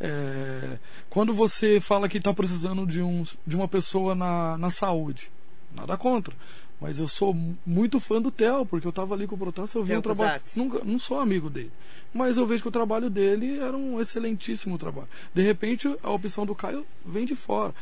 É, 0.00 0.78
quando 1.10 1.32
você 1.34 1.80
fala 1.80 2.08
que 2.08 2.18
está 2.18 2.32
precisando 2.32 2.86
de, 2.86 3.02
um, 3.02 3.22
de 3.46 3.56
uma 3.56 3.66
pessoa 3.68 4.14
na, 4.14 4.56
na 4.58 4.70
saúde, 4.70 5.30
nada 5.74 5.96
contra. 5.96 6.34
Mas 6.80 7.00
eu 7.00 7.08
sou 7.08 7.34
mu- 7.34 7.58
muito 7.66 7.98
fã 7.98 8.22
do 8.22 8.30
Theo, 8.30 8.64
porque 8.64 8.86
eu 8.86 8.90
estava 8.90 9.12
ali 9.12 9.26
com 9.26 9.34
o 9.34 9.38
Protássio, 9.38 9.80
eu 9.80 9.84
vi 9.84 9.96
o 9.96 10.00
trabalho. 10.02 10.40
Cusatz. 10.40 10.54
Nunca, 10.56 10.80
não 10.84 10.96
sou 10.96 11.18
amigo 11.18 11.50
dele. 11.50 11.72
Mas 12.14 12.36
eu 12.36 12.46
vejo 12.46 12.62
que 12.62 12.68
o 12.68 12.72
trabalho 12.72 13.10
dele 13.10 13.58
era 13.58 13.76
um 13.76 14.00
excelentíssimo 14.00 14.78
trabalho. 14.78 15.08
De 15.34 15.42
repente, 15.42 15.92
a 16.02 16.10
opção 16.12 16.46
do 16.46 16.54
Caio 16.54 16.86
vem 17.04 17.24
de 17.26 17.34
fora. 17.34 17.74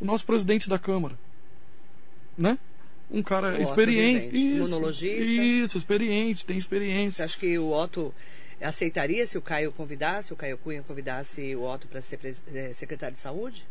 O 0.00 0.04
nosso 0.04 0.24
presidente 0.24 0.68
da 0.68 0.78
Câmara, 0.78 1.18
né? 2.38 2.56
Um 3.10 3.22
cara 3.22 3.58
O 3.58 3.62
experiente. 3.62 4.26
Isso, 4.36 4.68
imunologista. 4.68 5.22
isso, 5.42 5.76
experiente, 5.76 6.46
tem 6.46 6.56
experiência. 6.56 7.24
acha 7.24 7.38
que 7.38 7.58
o 7.58 7.70
Otto 7.72 8.14
aceitaria 8.60 9.26
se 9.26 9.36
o 9.36 9.42
Caio 9.42 9.72
convidasse, 9.72 10.32
o 10.32 10.36
Caio 10.36 10.58
Cunha 10.58 10.82
convidasse 10.82 11.54
o 11.54 11.62
Otto 11.62 11.86
para 11.86 12.00
ser 12.00 12.18
eh, 12.24 12.72
secretário 12.72 13.14
de 13.14 13.20
saúde? 13.20 13.66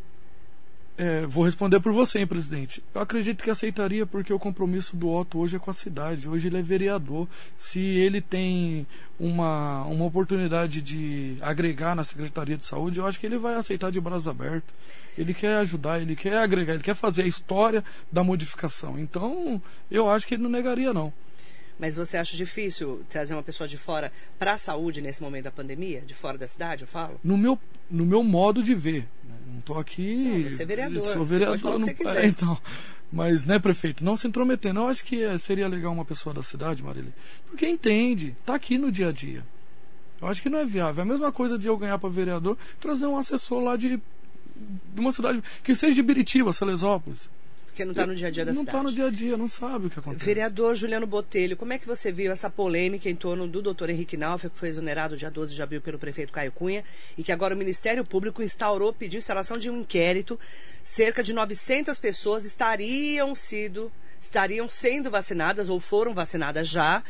É, 0.97 1.25
vou 1.25 1.43
responder 1.43 1.81
por 1.81 1.91
você, 1.91 2.19
hein, 2.19 2.27
presidente. 2.27 2.81
Eu 2.93 3.01
acredito 3.01 3.43
que 3.43 3.49
aceitaria 3.49 4.05
porque 4.05 4.31
o 4.31 4.39
compromisso 4.39 4.95
do 4.95 5.09
Otto 5.09 5.39
hoje 5.39 5.57
é 5.57 5.59
com 5.59 5.69
a 5.69 5.73
cidade. 5.73 6.27
Hoje 6.27 6.47
ele 6.47 6.57
é 6.57 6.61
vereador. 6.61 7.27
Se 7.57 7.81
ele 7.81 8.21
tem 8.21 8.87
uma, 9.19 9.83
uma 9.83 10.05
oportunidade 10.05 10.81
de 10.81 11.37
agregar 11.41 11.95
na 11.95 12.03
Secretaria 12.05 12.57
de 12.57 12.65
Saúde, 12.65 12.99
eu 12.99 13.05
acho 13.05 13.19
que 13.19 13.25
ele 13.25 13.37
vai 13.37 13.55
aceitar 13.55 13.91
de 13.91 13.99
braços 13.99 14.27
abertos. 14.27 14.73
Ele 15.17 15.33
quer 15.33 15.57
ajudar, 15.57 16.01
ele 16.01 16.15
quer 16.15 16.37
agregar, 16.37 16.75
ele 16.75 16.83
quer 16.83 16.95
fazer 16.95 17.23
a 17.23 17.27
história 17.27 17.83
da 18.09 18.23
modificação. 18.23 18.97
Então, 18.97 19.61
eu 19.91 20.09
acho 20.09 20.25
que 20.25 20.35
ele 20.35 20.43
não 20.43 20.49
negaria, 20.49 20.93
não. 20.93 21.11
Mas 21.79 21.95
você 21.95 22.17
acha 22.17 22.37
difícil 22.37 23.03
trazer 23.09 23.33
uma 23.33 23.43
pessoa 23.43 23.67
de 23.67 23.77
fora 23.77 24.11
para 24.39 24.53
a 24.53 24.57
saúde 24.57 25.01
nesse 25.01 25.21
momento 25.21 25.43
da 25.45 25.51
pandemia? 25.51 26.01
De 26.01 26.13
fora 26.13 26.37
da 26.37 26.47
cidade, 26.47 26.83
eu 26.83 26.87
falo? 26.87 27.19
No 27.23 27.37
meu, 27.37 27.59
no 27.91 28.05
meu 28.05 28.23
modo 28.23 28.63
de 28.63 28.73
ver. 28.73 29.07
né? 29.23 29.35
Não 29.51 29.59
estou 29.59 29.77
aqui. 29.77 30.15
Não, 30.43 30.49
você 30.49 30.63
é 30.63 30.65
vereador, 30.65 31.05
Sou 31.05 31.25
vereador. 31.25 31.79
não- 31.79 31.87
é, 32.15 32.25
então. 32.25 32.57
Mas, 33.11 33.45
né, 33.45 33.59
prefeito, 33.59 34.03
não 34.03 34.15
se 34.17 34.27
intrometendo. 34.27 34.79
Eu 34.79 34.87
acho 34.87 35.03
que 35.05 35.21
é, 35.23 35.37
seria 35.37 35.67
legal 35.67 35.91
uma 35.93 36.05
pessoa 36.05 36.33
da 36.33 36.43
cidade, 36.43 36.81
Marília. 36.81 37.13
Porque 37.49 37.67
entende, 37.67 38.35
está 38.39 38.55
aqui 38.55 38.77
no 38.77 38.91
dia 38.91 39.09
a 39.09 39.11
dia. 39.11 39.43
Eu 40.21 40.27
acho 40.29 40.41
que 40.41 40.49
não 40.49 40.59
é 40.59 40.65
viável. 40.65 41.01
É 41.01 41.05
a 41.05 41.09
mesma 41.09 41.31
coisa 41.31 41.57
de 41.57 41.67
eu 41.67 41.77
ganhar 41.77 41.97
para 41.99 42.09
vereador, 42.09 42.57
trazer 42.79 43.05
um 43.05 43.17
assessor 43.17 43.61
lá 43.61 43.75
de, 43.75 43.97
de 43.97 44.99
uma 44.99 45.11
cidade 45.11 45.43
que 45.63 45.75
seja 45.75 45.93
de 45.93 46.01
Biritiba, 46.01 46.51
Salesópolis. 46.53 47.29
Porque 47.75 47.83
não 47.83 47.91
está 47.91 48.07
no 48.07 48.15
dia 48.15 48.29
a 48.29 48.31
dia 48.31 48.45
da 48.45 48.53
não 48.53 48.61
cidade. 48.61 48.77
está 48.77 48.89
no 48.89 48.95
dia 48.95 49.05
a 49.05 49.09
dia, 49.09 49.35
não 49.35 49.47
sabe 49.49 49.87
o 49.87 49.89
que 49.89 49.99
acontece. 49.99 50.23
Vereador 50.23 50.75
Juliano 50.77 51.05
Botelho, 51.05 51.57
como 51.57 51.73
é 51.73 51.77
que 51.77 51.85
você 51.85 52.09
viu 52.09 52.31
essa 52.31 52.49
polêmica 52.49 53.09
em 53.09 53.15
torno 53.17 53.49
do 53.49 53.61
doutor 53.61 53.89
Henrique 53.89 54.15
Naufel, 54.15 54.49
que 54.49 54.57
foi 54.57 54.69
exonerado 54.69 55.17
dia 55.17 55.29
12 55.29 55.53
de 55.53 55.61
abril 55.61 55.81
pelo 55.81 55.99
prefeito 55.99 56.31
Caio 56.31 56.53
Cunha, 56.53 56.85
e 57.17 57.23
que 57.23 57.33
agora 57.33 57.53
o 57.53 57.57
Ministério 57.57 58.05
Público 58.05 58.41
instaurou, 58.41 58.93
pediu 58.93 59.17
instalação 59.17 59.57
de 59.57 59.69
um 59.69 59.81
inquérito. 59.81 60.39
Cerca 60.85 61.21
de 61.21 61.33
900 61.33 61.99
pessoas 61.99 62.45
estariam 62.45 63.35
sido, 63.35 63.91
estariam 64.21 64.69
sendo 64.69 65.11
vacinadas 65.11 65.67
ou 65.67 65.77
foram 65.81 66.13
vacinadas 66.13 66.69
já, 66.69 67.03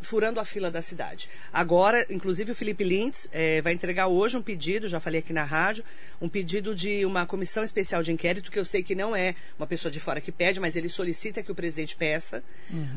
furando 0.00 0.40
a 0.40 0.44
fila 0.44 0.70
da 0.70 0.80
cidade. 0.80 1.28
Agora, 1.52 2.06
inclusive, 2.08 2.52
o 2.52 2.54
Felipe 2.54 2.82
Lintz 2.82 3.28
eh, 3.32 3.60
vai 3.60 3.72
entregar 3.72 4.06
hoje 4.06 4.36
um 4.36 4.42
pedido, 4.42 4.88
já 4.88 4.98
falei 5.00 5.20
aqui 5.20 5.32
na 5.32 5.44
rádio, 5.44 5.84
um 6.20 6.28
pedido 6.28 6.74
de 6.74 7.04
uma 7.04 7.26
comissão 7.26 7.62
especial 7.62 8.02
de 8.02 8.12
inquérito, 8.12 8.50
que 8.50 8.58
eu 8.58 8.64
sei 8.64 8.82
que 8.82 8.94
não 8.94 9.14
é 9.14 9.34
uma 9.58 9.66
pessoa 9.66 9.90
de 9.90 10.00
fora 10.00 10.20
que 10.20 10.32
pede, 10.32 10.58
mas 10.58 10.76
ele 10.76 10.88
solicita 10.88 11.42
que 11.42 11.52
o 11.52 11.54
presidente 11.54 11.96
peça. 11.96 12.42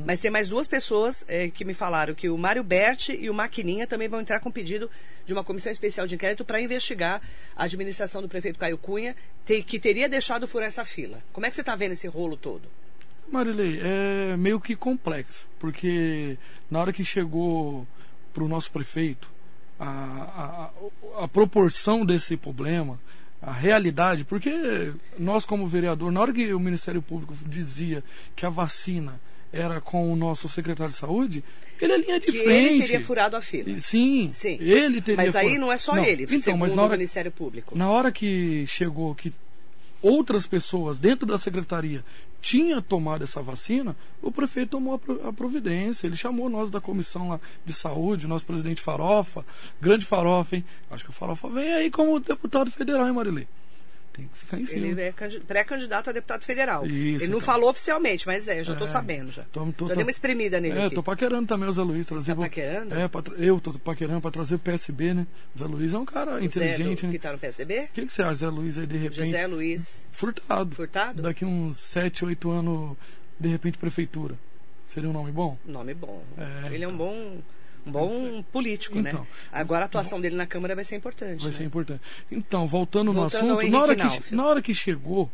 Mas 0.06 0.20
tem 0.20 0.32
mais 0.32 0.48
duas 0.48 0.68
pessoas 0.68 1.26
eh, 1.28 1.50
que 1.50 1.66
me 1.66 1.74
falaram 1.74 2.16
que 2.16 2.30
o 2.30 2.38
Mário 2.38 2.64
Berti 2.64 3.18
e 3.20 3.30
o 3.30 3.34
Maquininha 3.34 3.86
também 3.86 4.08
vão 4.08 4.22
entrar 4.22 4.40
com 4.40 4.52
pedido 4.52 4.90
de 5.26 5.34
uma 5.34 5.44
comissão 5.44 5.72
especial 5.72 6.08
de 6.08 6.16
inquérito 6.16 6.46
para 6.46 6.62
investigar 6.62 7.22
a 7.56 7.66
administração 7.66 8.22
do 8.22 8.30
prefeito 8.30 8.58
Caio 8.58 8.78
Cunha, 8.78 9.16
que 9.46 9.80
teria 9.80 10.08
deixado 10.08 10.48
furar 10.48 10.68
essa 10.68 10.86
fila. 10.86 11.22
Como 11.34 11.46
é 11.46 11.50
que 11.50 11.56
você 11.56 11.62
está 11.62 11.76
vendo 11.76 11.92
esse 11.92 12.08
rolo 12.08 12.38
todo? 12.38 12.70
Marilei, 13.32 13.80
é 13.82 14.36
meio 14.38 14.60
que 14.60 14.76
complexo, 14.76 15.48
porque 15.60 16.38
na 16.70 16.80
hora 16.80 16.94
que 16.94 17.04
chegou 17.04 17.88
para 18.34 18.44
o 18.44 18.48
nosso 18.48 18.72
prefeito 18.72 19.30
a, 19.80 20.72
a, 21.20 21.24
a 21.24 21.28
proporção 21.28 22.06
desse 22.06 22.36
problema, 22.38 23.00
a 23.42 23.52
realidade, 23.54 24.26
porque 24.26 24.94
nós 25.18 25.46
como 25.46 25.66
vereador, 25.66 26.12
na 26.12 26.20
hora 26.22 26.34
que 26.34 26.54
o 26.54 26.60
Ministério 26.60 27.02
Público 27.02 27.34
dizia 27.46 28.04
que 28.36 28.46
a 28.46 28.50
vacina 28.50 29.20
era 29.52 29.80
com 29.82 30.12
o 30.12 30.16
nosso 30.16 30.48
secretário 30.50 30.92
de 30.92 30.98
saúde, 31.00 31.44
ele 31.82 31.94
é 31.94 31.98
linha 31.98 32.20
de 32.20 32.28
Que 32.28 32.44
frente. 32.44 32.68
ele 32.74 32.82
teria 32.82 33.04
furado 33.04 33.36
a 33.38 33.42
fila. 33.42 33.80
Sim, 33.80 34.30
Sim. 34.32 34.58
ele 34.60 35.02
teria 35.02 35.24
Mas 35.24 35.36
aí 35.36 35.46
furado. 35.48 35.62
não 35.62 35.72
é 35.72 35.78
só 35.78 35.98
ele, 35.98 36.28
Então, 36.30 36.58
mas 36.58 36.74
na 36.76 36.82
hora, 36.84 36.90
o 36.92 36.98
Ministério 36.98 37.32
Público. 37.32 37.78
na 37.78 37.90
hora 37.90 38.12
que 38.12 38.66
chegou 38.68 39.16
que 39.16 39.34
outras 40.02 40.48
pessoas 40.48 41.00
dentro 41.00 41.26
da 41.28 41.38
secretaria 41.38 42.04
tinham 42.42 42.82
tomado 42.82 43.24
essa 43.24 43.42
vacina, 43.42 43.96
o 44.22 44.32
prefeito 44.32 44.70
tomou 44.72 44.94
a 44.94 45.00
pro- 45.00 45.28
a 45.28 45.34
providência. 45.34 46.08
Ele 46.08 46.16
chamou 46.16 46.50
nós 46.50 46.70
da 46.70 46.80
comissão 46.80 47.30
lá 47.30 47.40
de 47.66 47.74
saúde, 47.74 48.28
nosso 48.28 48.46
presidente 48.46 48.82
Farofa, 48.82 49.46
grande 49.82 50.06
Farofa, 50.06 50.56
hein? 50.56 50.66
Acho 50.90 51.04
que 51.04 51.10
o 51.10 51.14
Farofa 51.14 51.50
vem 51.50 51.74
aí 51.74 51.92
como 51.92 52.20
deputado 52.20 52.72
federal, 52.72 53.06
hein, 53.08 53.14
Marilei? 53.14 53.48
Tem 54.20 54.28
que 54.28 54.38
ficar 54.38 54.60
em 54.60 54.66
cima. 54.66 54.88
Ele 54.88 55.02
é 55.02 55.12
candi- 55.12 55.40
pré-candidato 55.40 56.10
a 56.10 56.14
deputado 56.14 56.44
federal. 56.44 56.86
Isso, 56.86 57.24
ele 57.24 57.32
não 57.32 57.38
então. 57.38 57.40
falou 57.42 57.70
oficialmente, 57.70 58.26
mas 58.28 58.48
é, 58.48 58.64
já 58.64 58.74
estou 58.74 58.88
É. 58.88 58.90
sabendo 58.90 59.32
já. 59.32 59.44
Tô- 59.52 59.60
tô- 59.72 59.86
já 59.88 59.90
tô- 59.90 59.96
dei 59.96 60.04
uma 60.04 60.12
espremida 60.12 60.60
nele 60.60 60.78
É, 60.80 60.86
aqui. 60.86 60.96
tô 60.96 61.04
paquerando 61.04 61.48
também 61.48 61.68
o 61.68 61.72
Zé 61.72 61.82
Luiz. 61.82 62.06
Trazer 62.06 62.36
Tá 62.36 62.42
paquerando? 62.42 62.96
É, 62.96 63.08
pra 63.08 63.22
eu 63.38 63.60
tô 63.60 63.74
paquerando 63.80 64.22
para 64.22 64.32
trazer 64.32 64.56
o 64.56 64.60
PSB, 64.60 65.14
né? 65.14 65.28
O 65.56 65.60
Zé 65.60 65.66
Luiz 65.66 65.94
é 65.94 65.98
um 65.98 66.06
cara 66.06 66.36
O 66.36 66.40
Zé 66.40 66.46
inteligente, 66.46 67.02
do, 67.02 67.06
né? 67.06 67.12
que 67.12 67.16
está 67.18 67.32
no 67.32 67.38
PSB? 67.40 67.80
O 67.80 67.88
que, 67.94 68.06
que 68.06 68.12
você 68.12 68.22
acha, 68.22 68.34
Zé 68.36 68.48
Luiz, 68.50 68.78
aí 68.78 68.86
de 68.88 68.98
repente? 68.98 69.26
José 69.26 69.48
Luiz 69.48 70.06
Furtado. 70.12 70.76
Furtado? 70.76 71.22
Daqui 71.22 71.46
uns 71.46 71.78
7, 71.78 72.26
8 72.26 72.50
anos, 72.52 72.98
de 73.40 73.48
repente, 73.50 73.78
prefeitura. 73.78 74.36
Seria 74.86 75.10
um 75.10 75.14
nome 75.14 75.32
bom? 75.32 75.58
Nome 75.66 75.94
bom. 75.94 76.24
É, 76.38 76.74
ele 76.74 76.84
é 76.84 76.88
um 76.88 76.92
então. 76.92 76.98
bom, 76.98 77.38
um 77.86 77.92
bom 77.92 78.44
político, 78.52 78.98
Então. 78.98 79.22
né? 79.22 79.28
Agora 79.52 79.84
a 79.84 79.86
atuação 79.86 80.20
dele 80.20 80.36
na 80.36 80.46
Câmara 80.46 80.76
vai 80.76 80.84
ser 80.84 80.96
importante. 80.96 81.42
Vai 81.42 81.52
né? 81.52 81.58
ser 81.58 81.64
importante. 81.64 82.02
Então, 82.32 82.68
voltando, 82.68 83.14
no 83.14 83.22
Voltando 83.22 83.52
ao 83.52 83.58
assunto, 83.60 83.72
na 83.72 83.82
hora, 83.82 83.96
que, 83.96 84.36
na 84.36 84.46
hora 84.46 84.62
que 84.62 84.74
chegou, 84.74 85.30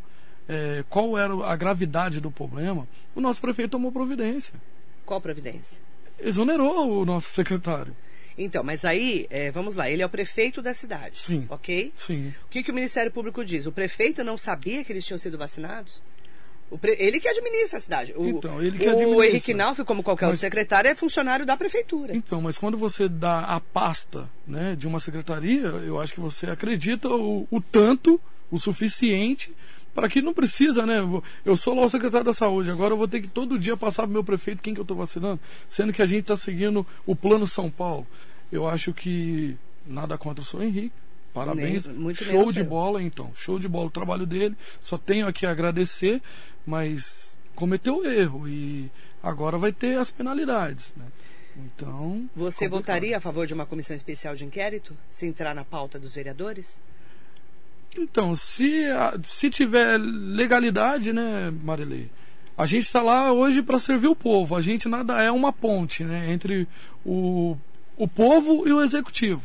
é, 0.48 0.84
qual 0.88 1.18
era 1.18 1.32
a 1.46 1.56
gravidade 1.56 2.20
do 2.20 2.30
problema, 2.30 2.86
o 3.14 3.20
nosso 3.20 3.40
prefeito 3.40 3.70
tomou 3.70 3.92
providência. 3.92 4.54
Qual 5.04 5.20
providência? 5.20 5.78
Exonerou 6.18 7.02
o 7.02 7.04
nosso 7.04 7.30
secretário. 7.30 7.94
Então, 8.38 8.62
mas 8.62 8.84
aí, 8.84 9.26
é, 9.30 9.50
vamos 9.50 9.76
lá, 9.76 9.88
ele 9.90 10.02
é 10.02 10.06
o 10.06 10.10
prefeito 10.10 10.60
da 10.60 10.74
cidade, 10.74 11.18
Sim. 11.18 11.46
ok? 11.48 11.92
Sim. 11.96 12.34
O 12.44 12.48
que, 12.48 12.62
que 12.62 12.70
o 12.70 12.74
Ministério 12.74 13.10
Público 13.10 13.42
diz? 13.44 13.66
O 13.66 13.72
prefeito 13.72 14.22
não 14.22 14.36
sabia 14.36 14.84
que 14.84 14.92
eles 14.92 15.06
tinham 15.06 15.18
sido 15.18 15.38
vacinados? 15.38 16.02
O 16.70 16.76
pre- 16.76 16.96
Ele 16.98 17.20
que 17.20 17.28
administra 17.28 17.78
a 17.78 17.80
cidade. 17.80 18.12
O, 18.16 18.26
Então, 18.26 18.60
ele 18.60 18.78
que 18.78 18.86
o 18.86 18.90
administra. 18.90 19.26
Henrique 19.26 19.54
Nauf, 19.54 19.84
como 19.84 20.02
qualquer 20.02 20.26
outro 20.26 20.32
Mas- 20.32 20.40
secretário, 20.40 20.90
é 20.90 20.94
funcionário 20.94 21.46
da 21.46 21.56
prefeitura. 21.56 22.14
Então, 22.16 22.40
mas 22.40 22.58
quando 22.58 22.76
você 22.76 23.08
dá 23.08 23.40
a 23.40 23.60
pasta 23.60 24.28
né, 24.46 24.74
de 24.76 24.86
uma 24.86 24.98
secretaria, 25.00 25.60
eu 25.66 26.00
acho 26.00 26.12
que 26.14 26.20
você 26.20 26.46
acredita 26.50 27.08
o, 27.08 27.46
o 27.50 27.60
tanto, 27.60 28.20
o 28.50 28.58
suficiente, 28.58 29.54
para 29.94 30.08
que 30.08 30.20
não 30.20 30.34
precisa, 30.34 30.84
né? 30.84 30.96
eu 31.44 31.56
sou 31.56 31.74
lá 31.74 31.84
o 31.84 31.88
secretário 31.88 32.26
da 32.26 32.32
saúde, 32.32 32.70
agora 32.70 32.92
eu 32.92 32.98
vou 32.98 33.08
ter 33.08 33.20
que 33.20 33.28
todo 33.28 33.58
dia 33.58 33.76
passar 33.76 34.02
pro 34.02 34.12
meu 34.12 34.24
prefeito 34.24 34.62
quem 34.62 34.74
que 34.74 34.80
eu 34.80 34.82
estou 34.82 34.96
vacinando, 34.96 35.40
sendo 35.68 35.92
que 35.92 36.02
a 36.02 36.06
gente 36.06 36.20
está 36.22 36.36
seguindo 36.36 36.86
o 37.06 37.14
plano 37.16 37.46
São 37.46 37.70
Paulo. 37.70 38.06
Eu 38.50 38.66
acho 38.68 38.92
que 38.92 39.56
Nada 39.88 40.18
contra 40.18 40.42
o 40.42 40.44
senhor 40.44 40.64
Henrique. 40.64 40.92
Parabéns. 41.36 41.86
Nem- 41.86 41.96
muito 41.96 42.24
show 42.24 42.50
de 42.50 42.64
bola, 42.64 43.02
então. 43.02 43.30
Show 43.34 43.58
de 43.58 43.68
bola 43.68 43.88
o 43.88 43.90
trabalho 43.90 44.24
dele. 44.24 44.56
Só 44.80 44.96
tenho 44.96 45.26
aqui 45.26 45.44
a 45.44 45.50
agradecer, 45.50 46.22
mas 46.66 47.36
cometeu 47.54 48.06
erro 48.10 48.48
e 48.48 48.90
agora 49.22 49.58
vai 49.58 49.70
ter 49.70 49.98
as 49.98 50.10
penalidades, 50.10 50.94
né? 50.96 51.04
Então. 51.54 52.26
Você 52.34 52.64
complicado. 52.64 52.70
votaria 52.70 53.16
a 53.18 53.20
favor 53.20 53.46
de 53.46 53.52
uma 53.52 53.66
comissão 53.66 53.94
especial 53.94 54.34
de 54.34 54.46
inquérito? 54.46 54.96
Se 55.10 55.26
entrar 55.26 55.54
na 55.54 55.62
pauta 55.62 55.98
dos 55.98 56.14
vereadores? 56.14 56.82
Então, 57.98 58.34
se, 58.34 58.84
se 59.22 59.50
tiver 59.50 59.98
legalidade, 59.98 61.12
né, 61.12 61.52
Marilei? 61.62 62.10
A 62.56 62.64
gente 62.64 62.84
está 62.84 63.02
lá 63.02 63.30
hoje 63.30 63.62
para 63.62 63.78
servir 63.78 64.08
o 64.08 64.16
povo. 64.16 64.56
A 64.56 64.62
gente 64.62 64.88
nada 64.88 65.22
é 65.22 65.30
uma 65.30 65.52
ponte, 65.52 66.02
né, 66.02 66.32
entre 66.32 66.66
o, 67.04 67.58
o 67.94 68.08
povo 68.08 68.66
e 68.66 68.72
o 68.72 68.82
executivo. 68.82 69.42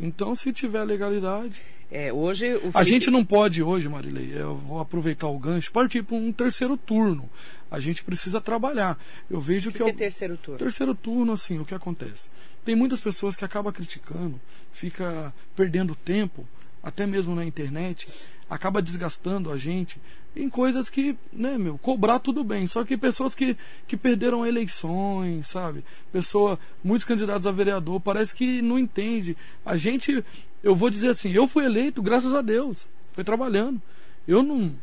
Então, 0.00 0.34
se 0.34 0.52
tiver 0.52 0.82
legalidade, 0.84 1.60
É, 1.92 2.12
hoje 2.12 2.46
o 2.54 2.56
a 2.56 2.60
Felipe- 2.72 2.84
gente 2.84 3.10
não 3.10 3.24
pode 3.24 3.62
hoje, 3.62 3.88
Marilei. 3.88 4.32
Eu 4.34 4.54
vou 4.56 4.78
aproveitar 4.78 5.26
o 5.26 5.36
gancho, 5.38 5.70
partir 5.72 6.02
para 6.04 6.16
um 6.16 6.32
terceiro 6.32 6.76
turno. 6.76 7.28
A 7.68 7.78
gente 7.80 8.02
precisa 8.04 8.40
trabalhar. 8.40 8.96
Eu 9.28 9.40
vejo 9.40 9.70
O 9.70 9.72
que, 9.72 9.78
que, 9.78 9.84
que 9.84 9.90
é 9.90 9.92
eu- 9.92 9.96
terceiro 9.96 10.36
turno? 10.36 10.58
Terceiro 10.58 10.94
turno, 10.94 11.32
assim, 11.32 11.58
o 11.58 11.64
que 11.64 11.74
acontece? 11.74 12.30
Tem 12.64 12.76
muitas 12.76 13.00
pessoas 13.00 13.36
que 13.36 13.44
acabam 13.44 13.72
criticando, 13.72 14.40
fica 14.72 15.34
perdendo 15.56 15.94
tempo, 15.96 16.46
até 16.82 17.04
mesmo 17.06 17.34
na 17.34 17.44
internet, 17.44 18.06
acaba 18.50 18.82
desgastando 18.82 19.52
a 19.52 19.56
gente 19.56 20.00
em 20.34 20.48
coisas 20.48 20.90
que, 20.90 21.16
né, 21.32 21.56
meu, 21.56 21.78
cobrar 21.78 22.18
tudo 22.18 22.42
bem. 22.42 22.66
Só 22.66 22.84
que 22.84 22.96
pessoas 22.96 23.34
que, 23.34 23.56
que 23.86 23.96
perderam 23.96 24.46
eleições, 24.46 25.46
sabe? 25.46 25.84
Pessoa, 26.12 26.58
muitos 26.82 27.04
candidatos 27.04 27.46
a 27.46 27.52
vereador, 27.52 28.00
parece 28.00 28.34
que 28.34 28.60
não 28.60 28.78
entende. 28.78 29.36
A 29.64 29.76
gente, 29.76 30.24
eu 30.62 30.74
vou 30.74 30.90
dizer 30.90 31.08
assim, 31.08 31.30
eu 31.30 31.46
fui 31.46 31.64
eleito 31.64 32.02
graças 32.02 32.34
a 32.34 32.42
Deus. 32.42 32.88
Foi 33.12 33.22
trabalhando. 33.22 33.80
Eu 34.26 34.42
não 34.42 34.74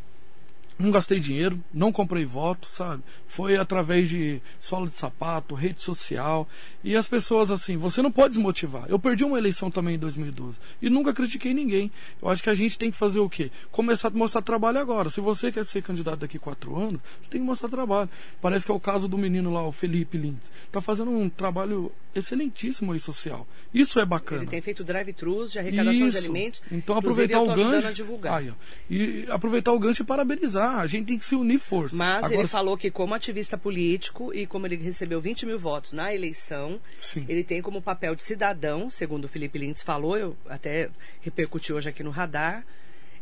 não 0.79 0.91
gastei 0.91 1.19
dinheiro, 1.19 1.59
não 1.73 1.91
comprei 1.91 2.23
voto, 2.23 2.67
sabe? 2.67 3.01
Foi 3.27 3.57
através 3.57 4.09
de 4.09 4.41
sola 4.59 4.87
de 4.87 4.93
sapato, 4.93 5.55
rede 5.55 5.81
social. 5.81 6.47
E 6.83 6.95
as 6.95 7.07
pessoas, 7.07 7.49
assim, 7.49 7.77
você 7.77 8.01
não 8.01 8.11
pode 8.11 8.35
desmotivar. 8.35 8.85
Eu 8.87 8.99
perdi 8.99 9.23
uma 9.23 9.37
eleição 9.37 9.71
também 9.71 9.95
em 9.95 9.99
2012 9.99 10.57
e 10.81 10.89
nunca 10.89 11.13
critiquei 11.13 11.53
ninguém. 11.53 11.91
Eu 12.21 12.29
acho 12.29 12.43
que 12.43 12.49
a 12.49 12.53
gente 12.53 12.77
tem 12.77 12.91
que 12.91 12.97
fazer 12.97 13.19
o 13.19 13.29
quê? 13.29 13.51
Começar 13.71 14.09
a 14.09 14.11
mostrar 14.11 14.41
trabalho 14.41 14.79
agora. 14.79 15.09
Se 15.09 15.19
você 15.19 15.51
quer 15.51 15.65
ser 15.65 15.81
candidato 15.81 16.19
daqui 16.19 16.37
a 16.37 16.39
quatro 16.39 16.77
anos, 16.77 17.01
você 17.21 17.29
tem 17.29 17.41
que 17.41 17.47
mostrar 17.47 17.69
trabalho. 17.69 18.09
Parece 18.41 18.65
que 18.65 18.71
é 18.71 18.75
o 18.75 18.79
caso 18.79 19.07
do 19.07 19.17
menino 19.17 19.51
lá, 19.51 19.65
o 19.65 19.71
Felipe 19.71 20.17
Lins. 20.17 20.51
Tá 20.71 20.79
fazendo 20.79 21.11
um 21.11 21.27
trabalho 21.27 21.91
excelentíssimo 22.13 22.91
aí 22.91 22.99
social. 22.99 23.47
Isso 23.73 23.99
é 23.99 24.05
bacana. 24.05 24.41
Ele 24.41 24.49
tem 24.49 24.61
feito 24.61 24.83
drive-thrus 24.83 25.51
de 25.51 25.59
arrecadação 25.59 25.93
de 25.93 26.07
Isso. 26.07 26.17
alimentos. 26.17 26.61
Então 26.71 26.97
aproveitar 26.97 27.41
o 27.41 27.53
gancho. 27.53 27.87
a 27.87 27.91
divulgar. 27.91 28.37
Aí, 28.39 28.53
e 28.89 29.25
aproveitar 29.29 29.71
o 29.71 29.79
gancho 29.79 30.01
e 30.01 30.05
parabenizar. 30.05 30.66
A 30.75 30.87
gente 30.87 31.07
tem 31.07 31.17
que 31.17 31.25
se 31.25 31.35
unir 31.35 31.59
força. 31.59 31.95
Mas 31.95 32.25
Agora, 32.25 32.35
ele 32.35 32.47
falou 32.47 32.77
que, 32.77 32.91
como 32.91 33.13
ativista 33.13 33.57
político 33.57 34.33
e 34.33 34.45
como 34.45 34.65
ele 34.67 34.75
recebeu 34.77 35.19
20 35.21 35.45
mil 35.45 35.57
votos 35.59 35.93
na 35.93 36.13
eleição, 36.13 36.79
Sim. 37.01 37.25
ele 37.27 37.43
tem 37.43 37.61
como 37.61 37.81
papel 37.81 38.15
de 38.15 38.23
cidadão, 38.23 38.89
segundo 38.89 39.25
o 39.25 39.27
Felipe 39.27 39.57
Lintz 39.57 39.81
falou, 39.81 40.17
eu 40.17 40.35
até 40.49 40.89
repercuti 41.21 41.71
hoje 41.73 41.89
aqui 41.89 42.03
no 42.03 42.11
radar. 42.11 42.65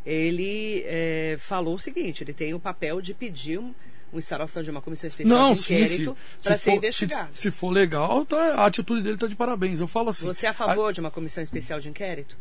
Ele 0.04 0.82
eh, 0.86 1.36
falou 1.40 1.74
o 1.74 1.78
seguinte: 1.78 2.22
ele 2.22 2.32
tem 2.32 2.54
o 2.54 2.60
papel 2.60 3.00
de 3.00 3.12
pedir 3.12 3.58
um, 3.58 3.74
uma 4.12 4.18
instalação 4.18 4.62
de 4.62 4.70
uma 4.70 4.80
comissão 4.80 5.08
especial 5.08 5.36
Não, 5.38 5.52
de 5.52 5.60
inquérito 5.60 6.16
para 6.42 6.56
Se 6.56 6.64
ser 6.64 6.70
for- 6.70 6.76
investigado. 6.76 7.30
Se, 7.34 7.42
se 7.42 7.50
for 7.50 7.70
legal, 7.70 8.24
tá, 8.24 8.54
a 8.54 8.66
atitude 8.66 9.02
dele 9.02 9.16
tá 9.16 9.26
de 9.26 9.34
parabéns. 9.34 9.80
Eu 9.80 9.88
falo 9.88 10.10
assim. 10.10 10.24
Você 10.26 10.46
é 10.46 10.50
a 10.50 10.54
favor 10.54 10.92
de 10.92 11.00
uma 11.00 11.10
comissão 11.10 11.42
especial 11.42 11.80
de 11.80 11.88
inquérito? 11.88 12.36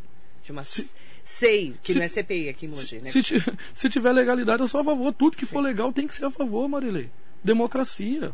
De 0.46 0.52
uma 0.52 0.64
Se- 0.64 0.94
SEI, 1.24 1.74
que 1.82 1.94
se- 1.94 1.98
não 2.00 2.06
é 2.06 2.08
CPI 2.08 2.50
aqui 2.50 2.68
em 2.68 2.70
Mogi, 2.70 2.98
né? 2.98 3.10
Se, 3.10 3.20
se 3.74 3.90
tiver 3.90 4.12
legalidade, 4.12 4.62
eu 4.62 4.68
sou 4.68 4.80
a 4.80 4.84
favor. 4.84 5.12
Tudo 5.12 5.36
que 5.36 5.46
for 5.46 5.60
legal 5.60 5.92
tem 5.92 6.08
que 6.08 6.14
ser 6.14 6.26
a 6.26 6.30
favor, 6.32 6.68
Marilei. 6.70 7.10
Democracia. 7.44 8.32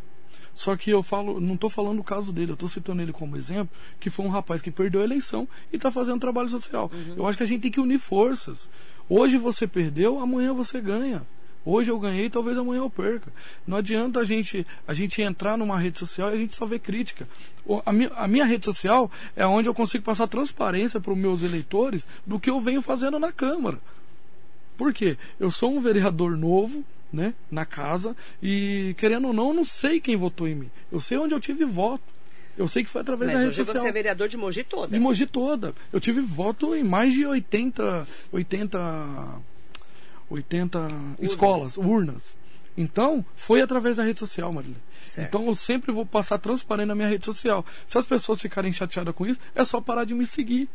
Só 0.53 0.75
que 0.75 0.89
eu 0.89 1.01
falo, 1.01 1.39
não 1.39 1.53
estou 1.53 1.69
falando 1.69 1.99
o 1.99 2.03
caso 2.03 2.33
dele, 2.33 2.51
eu 2.51 2.55
estou 2.55 2.67
citando 2.67 3.01
ele 3.01 3.13
como 3.13 3.37
exemplo, 3.37 3.69
que 4.01 4.09
foi 4.09 4.25
um 4.25 4.29
rapaz 4.29 4.61
que 4.61 4.69
perdeu 4.69 4.99
a 4.99 5.05
eleição 5.05 5.47
e 5.71 5.77
está 5.77 5.89
fazendo 5.89 6.19
trabalho 6.19 6.49
social. 6.49 6.91
Uhum. 6.93 7.15
Eu 7.19 7.25
acho 7.27 7.37
que 7.37 7.43
a 7.43 7.47
gente 7.47 7.61
tem 7.61 7.71
que 7.71 7.79
unir 7.79 7.97
forças. 7.99 8.69
Hoje 9.07 9.37
você 9.37 9.65
perdeu, 9.65 10.19
amanhã 10.19 10.53
você 10.53 10.81
ganha. 10.81 11.25
Hoje 11.63 11.91
eu 11.91 11.99
ganhei, 11.99 12.29
talvez 12.29 12.57
amanhã 12.57 12.79
eu 12.79 12.89
perca. 12.89 13.31
Não 13.67 13.77
adianta 13.77 14.19
a 14.19 14.23
gente, 14.23 14.65
a 14.87 14.93
gente 14.93 15.21
entrar 15.21 15.57
numa 15.57 15.77
rede 15.77 15.99
social 15.99 16.31
e 16.31 16.33
a 16.33 16.37
gente 16.37 16.55
só 16.55 16.65
ver 16.65 16.79
crítica. 16.79 17.27
A 17.85 17.93
minha, 17.93 18.09
a 18.15 18.27
minha 18.27 18.45
rede 18.45 18.65
social 18.65 19.11
é 19.35 19.45
onde 19.45 19.69
eu 19.69 19.73
consigo 19.73 20.03
passar 20.03 20.27
transparência 20.27 20.99
para 20.99 21.11
os 21.13 21.17
meus 21.17 21.43
eleitores 21.43 22.07
do 22.25 22.39
que 22.39 22.49
eu 22.49 22.59
venho 22.59 22.81
fazendo 22.81 23.19
na 23.19 23.31
Câmara. 23.31 23.79
Por 24.75 24.91
quê? 24.91 25.17
Eu 25.39 25.51
sou 25.51 25.71
um 25.75 25.79
vereador 25.79 26.35
novo, 26.35 26.83
né, 27.13 27.33
na 27.51 27.65
casa, 27.65 28.15
e 28.41 28.95
querendo 28.97 29.27
ou 29.27 29.33
não, 29.33 29.49
eu 29.49 29.53
não 29.53 29.65
sei 29.65 29.99
quem 29.99 30.15
votou 30.15 30.47
em 30.47 30.55
mim. 30.55 30.71
Eu 30.91 30.99
sei 30.99 31.17
onde 31.17 31.35
eu 31.35 31.39
tive 31.39 31.65
voto. 31.65 32.03
Eu 32.57 32.67
sei 32.67 32.83
que 32.83 32.89
foi 32.89 33.01
através 33.01 33.27
Mas 33.27 33.33
da 33.33 33.45
rede 33.45 33.49
hoje 33.51 33.65
social. 33.65 33.83
você 33.83 33.89
é 33.89 33.91
vereador 33.91 34.27
de 34.27 34.37
Mogi 34.37 34.63
toda. 34.63 34.87
De 34.93 34.99
Mogi 34.99 35.25
toda. 35.25 35.73
Eu 35.93 35.99
tive 35.99 36.21
voto 36.21 36.75
em 36.75 36.83
mais 36.83 37.13
de 37.13 37.25
80, 37.25 38.07
80, 38.31 38.77
80 40.31 40.87
escolas, 41.19 41.77
urnas. 41.77 42.35
Então, 42.77 43.23
foi 43.35 43.61
através 43.61 43.97
da 43.97 44.03
rede 44.03 44.19
social, 44.19 44.51
Marília. 44.51 44.77
Certo. 45.05 45.27
Então, 45.27 45.45
eu 45.45 45.55
sempre 45.55 45.91
vou 45.91 46.05
passar 46.05 46.37
transparente 46.37 46.87
na 46.87 46.95
minha 46.95 47.07
rede 47.07 47.25
social. 47.25 47.65
Se 47.85 47.97
as 47.97 48.05
pessoas 48.05 48.41
ficarem 48.41 48.71
chateadas 48.71 49.13
com 49.13 49.25
isso, 49.25 49.39
é 49.53 49.63
só 49.65 49.81
parar 49.81 50.05
de 50.05 50.13
me 50.13 50.25
seguir. 50.25 50.69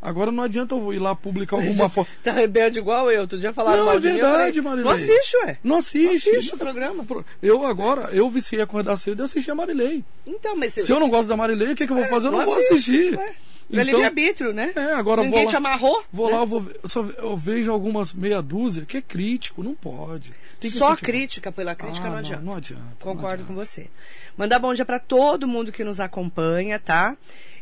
Agora 0.00 0.32
não 0.32 0.42
adianta 0.42 0.74
eu 0.74 0.92
ir 0.92 0.98
lá 0.98 1.14
publicar 1.14 1.56
alguma 1.56 1.88
foto. 1.90 2.10
Tá 2.24 2.32
rebelde 2.32 2.80
igual 2.80 3.10
eu. 3.10 3.26
Tu 3.26 3.38
já 3.38 3.52
falaram 3.52 3.84
Não, 3.84 3.92
é 3.92 3.94
mim, 3.94 4.00
verdade, 4.00 4.60
Marilei. 4.60 4.84
Não 4.84 4.90
assiste, 4.90 5.36
ué. 5.44 5.58
Não 5.62 5.76
assiste. 5.76 6.28
Não 6.30 6.38
assiste 6.38 6.54
o 6.54 6.58
programa. 6.58 7.06
Eu 7.40 7.64
agora, 7.64 8.12
eu 8.12 8.28
viciei 8.28 8.60
a 8.60 8.64
acordar 8.64 8.96
cedo 8.96 9.22
e 9.22 9.24
assisti 9.24 9.50
a 9.50 9.54
Marilei. 9.54 10.04
Então, 10.26 10.56
mas 10.56 10.74
Se 10.74 10.90
eu 10.92 10.98
não 10.98 11.08
gosto 11.08 11.28
da 11.28 11.36
Marilei, 11.36 11.72
o 11.72 11.76
que, 11.76 11.86
que 11.86 11.92
eu 11.92 11.96
vou 11.96 12.06
fazer? 12.06 12.26
Eu 12.26 12.32
não, 12.32 12.44
vou 12.44 12.52
assiste, 12.52 12.72
assistir. 12.72 13.16
ué. 13.16 13.34
É 13.72 13.76
Então- 13.76 13.84
livre-arbítrio, 13.84 14.52
né? 14.52 14.72
É, 14.76 14.92
agora 14.92 15.22
Ninguém 15.22 15.38
vou 15.38 15.44
lá, 15.44 15.50
te 15.50 15.56
amarrou. 15.56 16.04
Vou 16.12 16.26
né? 16.28 16.34
lá, 16.34 16.40
eu, 16.42 16.46
vou, 16.46 16.70
eu, 16.82 16.88
só, 16.88 17.00
eu 17.02 17.36
vejo 17.36 17.72
algumas 17.72 18.12
meia 18.12 18.42
dúzia 18.42 18.84
que 18.84 18.98
é 18.98 19.02
crítico, 19.02 19.62
não 19.62 19.74
pode. 19.74 20.32
Só 20.64 20.94
crítica 20.94 21.50
pela 21.50 21.74
crítica 21.74 22.06
Ah, 22.06 22.10
não 22.10 22.18
adianta. 22.18 22.42
Não 22.42 22.54
adianta. 22.54 22.82
Concordo 23.00 23.38
não 23.44 23.46
com 23.46 23.52
adianta. 23.60 23.66
você. 23.66 23.88
Mandar 24.36 24.58
bom 24.58 24.74
dia 24.74 24.84
para 24.84 24.98
todo 24.98 25.48
mundo 25.48 25.72
que 25.72 25.82
nos 25.82 26.00
acompanha, 26.00 26.78
tá? 26.78 27.16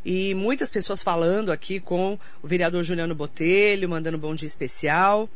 E 0.05 0.35
muitas 0.35 0.71
pessoas 0.71 1.03
falando 1.03 1.53
aqui 1.53 1.79
com 1.79 2.19
o 2.43 2.47
vereador 2.49 2.83
Juliano 2.83 3.15
Botelho, 3.15 3.89
mandando 3.89 4.19
bom 4.19 4.35
dia 4.35 4.47
especial. 4.47 5.29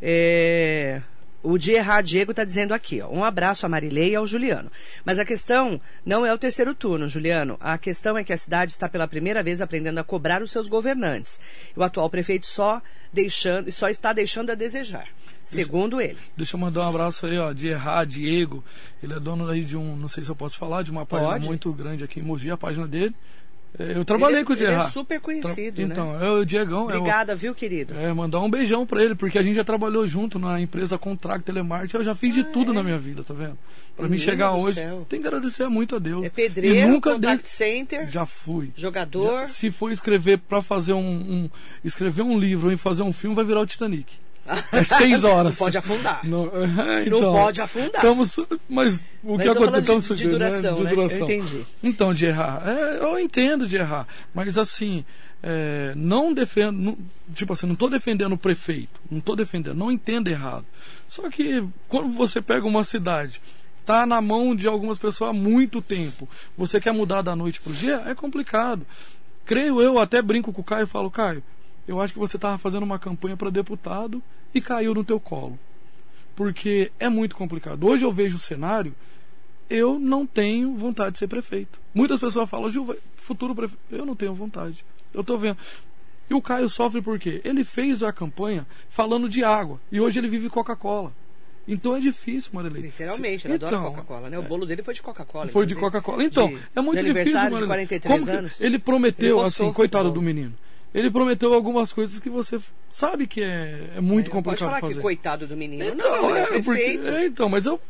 É, 0.00 1.00
O 1.48 1.56
Dierra 1.58 2.02
Diego 2.02 2.32
está 2.32 2.42
dizendo 2.42 2.74
aqui, 2.74 3.00
ó, 3.00 3.08
um 3.08 3.22
abraço 3.22 3.64
a 3.64 3.68
Marilei 3.68 4.10
e 4.10 4.16
ao 4.16 4.26
Juliano. 4.26 4.68
Mas 5.04 5.20
a 5.20 5.24
questão 5.24 5.80
não 6.04 6.26
é 6.26 6.34
o 6.34 6.38
terceiro 6.38 6.74
turno, 6.74 7.08
Juliano. 7.08 7.56
A 7.60 7.78
questão 7.78 8.18
é 8.18 8.24
que 8.24 8.32
a 8.32 8.36
cidade 8.36 8.72
está 8.72 8.88
pela 8.88 9.06
primeira 9.06 9.44
vez 9.44 9.60
aprendendo 9.60 9.98
a 9.98 10.02
cobrar 10.02 10.42
os 10.42 10.50
seus 10.50 10.66
governantes. 10.66 11.38
O 11.76 11.84
atual 11.84 12.10
prefeito 12.10 12.48
só 12.48 12.82
deixando, 13.12 13.70
só 13.70 13.88
está 13.88 14.12
deixando 14.12 14.50
a 14.50 14.56
desejar, 14.56 15.06
segundo 15.44 16.00
ele. 16.00 16.18
Deixa 16.36 16.56
eu 16.56 16.60
mandar 16.60 16.80
um 16.80 16.88
abraço 16.88 17.26
aí, 17.26 17.38
ó, 17.38 17.52
de 17.52 17.68
Errar, 17.68 18.04
Diego. 18.06 18.64
Ele 19.00 19.14
é 19.14 19.20
dono 19.20 19.48
aí 19.48 19.64
de 19.64 19.76
um, 19.76 19.94
não 19.94 20.08
sei 20.08 20.24
se 20.24 20.30
eu 20.30 20.34
posso 20.34 20.58
falar, 20.58 20.82
de 20.82 20.90
uma 20.90 21.06
página 21.06 21.30
Pode. 21.30 21.46
muito 21.46 21.72
grande 21.72 22.02
aqui 22.02 22.18
em 22.18 22.24
Mogi, 22.24 22.50
a 22.50 22.56
página 22.56 22.88
dele. 22.88 23.14
É, 23.78 23.96
Eu 23.98 24.04
trabalhei 24.04 24.38
Ele- 24.38 24.44
com 24.44 24.52
o 24.52 24.56
ele 24.56 24.64
é 24.66 24.80
super 24.84 25.20
conhecido, 25.20 25.80
né? 25.86 25.88
Então, 25.92 26.18
é 26.22 26.30
o 26.30 26.44
Diegão. 26.44 26.90
é 26.90 26.96
Obrigada, 26.96 27.34
viu, 27.34 27.54
querido? 27.54 27.94
É, 27.94 28.12
mandar 28.12 28.40
um 28.40 28.48
beijão 28.50 28.86
pra 28.86 29.02
ele, 29.04 29.14
porque 29.14 29.38
a 29.38 29.42
gente 29.42 29.56
já 29.56 29.64
trabalhou 29.64 30.06
junto 30.06 30.38
na 30.38 30.60
empresa 30.60 30.96
Contract 30.96 31.44
Telemarketing. 31.44 31.96
Eu 31.98 32.02
já 32.04 32.14
fiz 32.14 32.34
de 32.34 32.44
tudo 32.44 32.72
na 32.72 32.82
minha 32.82 32.98
vida, 32.98 33.22
tá 33.22 33.34
vendo? 33.34 33.58
Pra 33.96 34.08
mim 34.08 34.18
chegar 34.18 34.52
hoje, 34.52 34.74
céu. 34.80 35.06
tem 35.08 35.20
que 35.22 35.26
agradecer 35.26 35.66
muito 35.68 35.96
a 35.96 35.98
Deus. 35.98 36.24
É 36.24 36.26
E 36.26 36.30
pedreiro, 36.30 36.88
nunca 36.90 37.12
contact 37.14 37.42
dei- 37.42 37.50
center, 37.50 38.10
Já 38.10 38.26
fui. 38.26 38.70
jogador. 38.76 39.40
Já- 39.40 39.46
se 39.46 39.70
for 39.70 39.90
escrever 39.90 40.38
pra 40.38 40.60
fazer 40.60 40.92
um, 40.92 40.98
um- 41.00 41.50
escrever 41.82 42.22
um 42.22 42.38
livro 42.38 42.70
e 42.70 42.76
fazer 42.76 43.02
um 43.02 43.12
filme, 43.12 43.34
vai 43.34 43.44
virar 43.44 43.60
o 43.60 43.66
Titanic. 43.66 44.12
É 44.72 44.82
seis 44.84 45.22
horas. 45.24 45.52
Não 45.52 45.56
pode 45.58 45.78
afundar. 45.78 46.20
Não, 46.24 46.46
é, 46.46 47.04
Não 47.10 47.18
então, 47.18 47.32
pode 47.32 47.60
afundar. 47.60 47.94
Estamos, 47.96 48.36
mas 48.68 49.04
o 49.22 49.34
Mas 49.34 49.42
que 49.42 49.48
eu 49.48 49.54
tô 49.54 49.60
falando 49.64 49.74
acontece 49.76 50.14
de- 50.14 50.22
de 50.22 50.28
duração, 50.28 50.78
né? 50.78 50.92
Eu 50.92 51.04
entendi. 51.04 51.66
Então, 51.82 52.12
de 52.14 52.26
errar. 52.26 52.62
É, 52.66 52.98
eu 53.00 53.18
entendo 53.18 53.66
de 53.66 53.76
errar. 53.76 54.06
Mas 54.34 54.56
assim, 54.58 55.04
é, 55.42 55.92
não 55.96 56.32
defendo. 56.32 56.76
não- 56.80 56.98
tipo 57.34 57.52
assim, 57.52 57.66
não 57.66 57.74
estou 57.74 57.90
defendendo 57.90 58.32
o 58.32 58.38
prefeito. 58.38 59.00
Não 59.10 59.18
estou 59.18 59.34
defendendo. 59.36 59.76
Não 59.76 59.90
entendo 59.90 60.28
errado. 60.28 60.64
Só 61.08 61.28
que 61.30 61.64
quando 61.88 62.10
você 62.10 62.40
pega 62.40 62.66
uma 62.66 62.84
cidade. 62.84 63.40
Tá 63.84 64.04
na 64.04 64.20
mão 64.20 64.56
de 64.56 64.66
algumas 64.66 64.98
pessoas 64.98 65.30
há 65.30 65.32
muito 65.32 65.80
tempo. 65.80 66.28
Você 66.58 66.80
quer 66.80 66.90
mudar 66.92 67.22
da 67.22 67.36
noite 67.36 67.60
pro 67.60 67.72
dia? 67.72 68.02
É 68.04 68.16
complicado. 68.16 68.84
Creio 69.44 69.80
eu, 69.80 69.96
até 70.00 70.20
brinco 70.20 70.52
com 70.52 70.60
o 70.60 70.64
Caio 70.64 70.82
e 70.82 70.86
falo, 70.88 71.08
Caio, 71.08 71.40
eu 71.86 72.00
acho 72.00 72.12
que 72.12 72.18
você 72.18 72.36
estava 72.36 72.58
fazendo 72.58 72.82
uma 72.82 72.98
campanha 72.98 73.36
para 73.36 73.50
deputado 73.50 74.22
e 74.54 74.60
caiu 74.60 74.94
no 74.94 75.04
teu 75.04 75.20
colo. 75.20 75.58
Porque 76.34 76.90
é 76.98 77.08
muito 77.08 77.36
complicado. 77.36 77.86
Hoje 77.86 78.04
eu 78.04 78.12
vejo 78.12 78.36
o 78.36 78.40
cenário, 78.40 78.94
eu 79.70 79.98
não 79.98 80.26
tenho 80.26 80.74
vontade 80.74 81.12
de 81.12 81.18
ser 81.18 81.28
prefeito. 81.28 81.80
Muitas 81.94 82.20
pessoas 82.20 82.48
falam, 82.48 82.68
Gil, 82.68 82.96
futuro 83.16 83.54
prefeito. 83.54 83.80
Eu 83.90 84.04
não 84.04 84.14
tenho 84.14 84.34
vontade. 84.34 84.84
Eu 85.14 85.24
tô 85.24 85.36
vendo. 85.36 85.56
E 86.28 86.34
o 86.34 86.42
Caio 86.42 86.68
sofre 86.68 87.00
por 87.00 87.18
quê? 87.18 87.40
Ele 87.44 87.62
fez 87.64 88.02
a 88.02 88.12
campanha 88.12 88.66
falando 88.88 89.28
de 89.28 89.44
água 89.44 89.80
e 89.90 90.00
hoje 90.00 90.18
ele 90.18 90.28
vive 90.28 90.50
Coca-Cola. 90.50 91.12
Então 91.68 91.96
é 91.96 92.00
difícil, 92.00 92.50
Marilei. 92.54 92.82
Literalmente, 92.82 93.46
ele 93.46 93.54
então, 93.54 93.68
adora 93.68 93.90
Coca-Cola, 93.90 94.30
né? 94.30 94.38
O 94.38 94.42
bolo 94.42 94.66
dele 94.66 94.82
foi 94.82 94.94
de 94.94 95.02
Coca-Cola. 95.02 95.48
Foi 95.48 95.66
de 95.66 95.74
Coca-Cola. 95.74 96.22
Então, 96.22 96.48
de, 96.48 96.60
é 96.74 96.80
muito 96.80 97.02
difícil, 97.02 97.34
Marilei. 97.34 97.60
de 97.60 97.66
43 97.66 98.20
Como 98.20 98.38
anos. 98.38 98.60
Ele 98.60 98.78
prometeu, 98.78 99.38
ele 99.38 99.46
assim, 99.46 99.72
coitado 99.72 100.10
do 100.12 100.22
menino. 100.22 100.54
Ele 100.94 101.10
prometeu 101.10 101.52
algumas 101.52 101.92
coisas 101.92 102.18
que 102.18 102.30
você 102.30 102.58
sabe 102.88 103.26
que 103.26 103.42
é, 103.42 103.90
é 103.96 104.00
muito 104.00 104.28
é, 104.28 104.30
complicado 104.30 104.58
pode 104.58 104.70
falar 104.70 104.80
fazer. 104.80 104.94
que 104.94 105.00
coitado 105.00 105.46
do 105.46 105.56
menino. 105.56 105.84
Então, 105.84 106.22
não, 106.22 106.36
é, 106.36 106.42
é, 106.56 106.62
porque, 106.62 107.00
é, 107.04 107.26
então, 107.26 107.48
mas 107.48 107.66
eu 107.66 107.80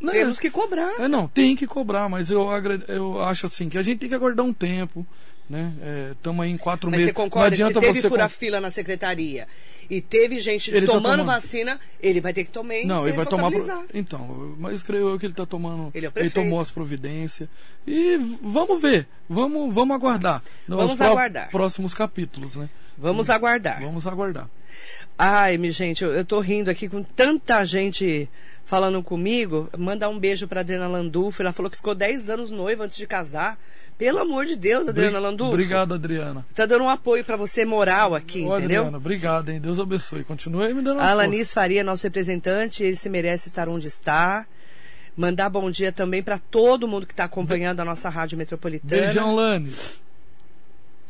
né? 0.00 0.12
Temos 0.12 0.38
que 0.38 0.50
cobrar. 0.50 1.00
É, 1.00 1.08
não, 1.08 1.26
tem 1.26 1.56
que 1.56 1.66
cobrar, 1.66 2.08
mas 2.08 2.30
eu, 2.30 2.46
eu 2.88 3.22
acho 3.22 3.46
assim 3.46 3.68
que 3.68 3.78
a 3.78 3.82
gente 3.82 4.00
tem 4.00 4.08
que 4.08 4.14
aguardar 4.14 4.44
um 4.44 4.52
tempo 4.52 5.06
né? 5.48 5.72
Estamos 6.12 6.44
é, 6.44 6.46
aí 6.46 6.52
em 6.52 6.56
quatro 6.56 6.90
Mas 6.90 7.00
meses. 7.00 7.06
você 7.06 7.14
concorda 7.14 7.48
não 7.48 7.54
adianta 7.54 7.80
que 7.80 7.86
se 7.86 7.92
teve 7.92 8.00
você 8.00 8.08
fura-fila 8.08 8.60
na 8.60 8.70
secretaria 8.70 9.46
e 9.90 10.00
teve 10.00 10.38
gente 10.38 10.70
ele 10.70 10.86
tomando, 10.86 11.02
tá 11.02 11.10
tomando, 11.10 11.26
vacina, 11.26 11.80
ele 12.00 12.20
vai 12.20 12.32
ter 12.32 12.44
que 12.44 12.50
tomar 12.50 12.74
Não, 12.84 13.06
ele 13.06 13.16
vai 13.16 13.26
tomar. 13.26 13.52
Então, 13.92 14.54
mas 14.58 14.82
creio 14.82 15.10
eu 15.10 15.18
que 15.18 15.26
ele 15.26 15.32
está 15.32 15.46
tomando. 15.46 15.90
Ele, 15.94 16.06
é 16.06 16.12
ele, 16.16 16.30
tomou 16.30 16.60
as 16.60 16.70
providências. 16.70 17.48
E 17.86 18.16
vamos 18.42 18.80
ver. 18.80 19.06
Vamos, 19.28 19.72
vamos 19.72 19.94
aguardar. 19.94 20.42
Vamos 20.66 21.00
aguardar. 21.00 21.50
Próximos 21.50 21.94
capítulos, 21.94 22.56
né? 22.56 22.68
Vamos 22.96 23.28
aguardar. 23.28 23.80
Vamos 23.80 24.06
aguardar. 24.06 24.48
Ai, 25.18 25.56
minha 25.58 25.72
gente, 25.72 26.02
eu, 26.02 26.12
eu 26.12 26.24
tô 26.24 26.40
rindo 26.40 26.70
aqui 26.70 26.88
com 26.88 27.02
tanta 27.02 27.64
gente 27.64 28.28
falando 28.64 29.02
comigo. 29.02 29.68
Mandar 29.76 30.08
um 30.08 30.18
beijo 30.18 30.48
pra 30.48 30.60
Adriana 30.60 30.88
Landulfo. 30.88 31.42
Ela 31.42 31.52
falou 31.52 31.70
que 31.70 31.76
ficou 31.76 31.94
10 31.94 32.30
anos 32.30 32.50
noiva 32.50 32.84
antes 32.84 32.98
de 32.98 33.06
casar. 33.06 33.58
Pelo 33.96 34.18
amor 34.18 34.44
de 34.44 34.56
Deus, 34.56 34.88
Adriana 34.88 35.20
Landulfo. 35.20 35.52
Obrigado, 35.52 35.94
Adriana. 35.94 36.44
Tá 36.52 36.66
dando 36.66 36.84
um 36.84 36.88
apoio 36.88 37.24
para 37.24 37.36
você 37.36 37.64
moral 37.64 38.14
aqui, 38.14 38.40
Ô, 38.40 38.56
entendeu? 38.56 38.80
Adriana, 38.80 38.96
obrigado, 38.96 39.48
hein? 39.50 39.60
Deus 39.60 39.78
abençoe. 39.78 40.24
Continue 40.24 40.66
aí 40.66 40.74
me 40.74 40.82
dando 40.82 40.98
uma 40.98 41.08
Alanis 41.08 41.52
Faria, 41.52 41.84
nosso 41.84 42.04
representante, 42.04 42.82
ele 42.82 42.96
se 42.96 43.08
merece 43.08 43.48
estar 43.48 43.68
onde 43.68 43.86
está. 43.86 44.46
Mandar 45.16 45.48
bom 45.48 45.70
dia 45.70 45.92
também 45.92 46.24
para 46.24 46.38
todo 46.38 46.88
mundo 46.88 47.06
que 47.06 47.12
está 47.12 47.24
acompanhando 47.24 47.78
a 47.78 47.84
nossa 47.84 48.08
rádio 48.08 48.36
metropolitana. 48.36 49.02
Beijão, 49.02 49.32
Lani. 49.32 49.70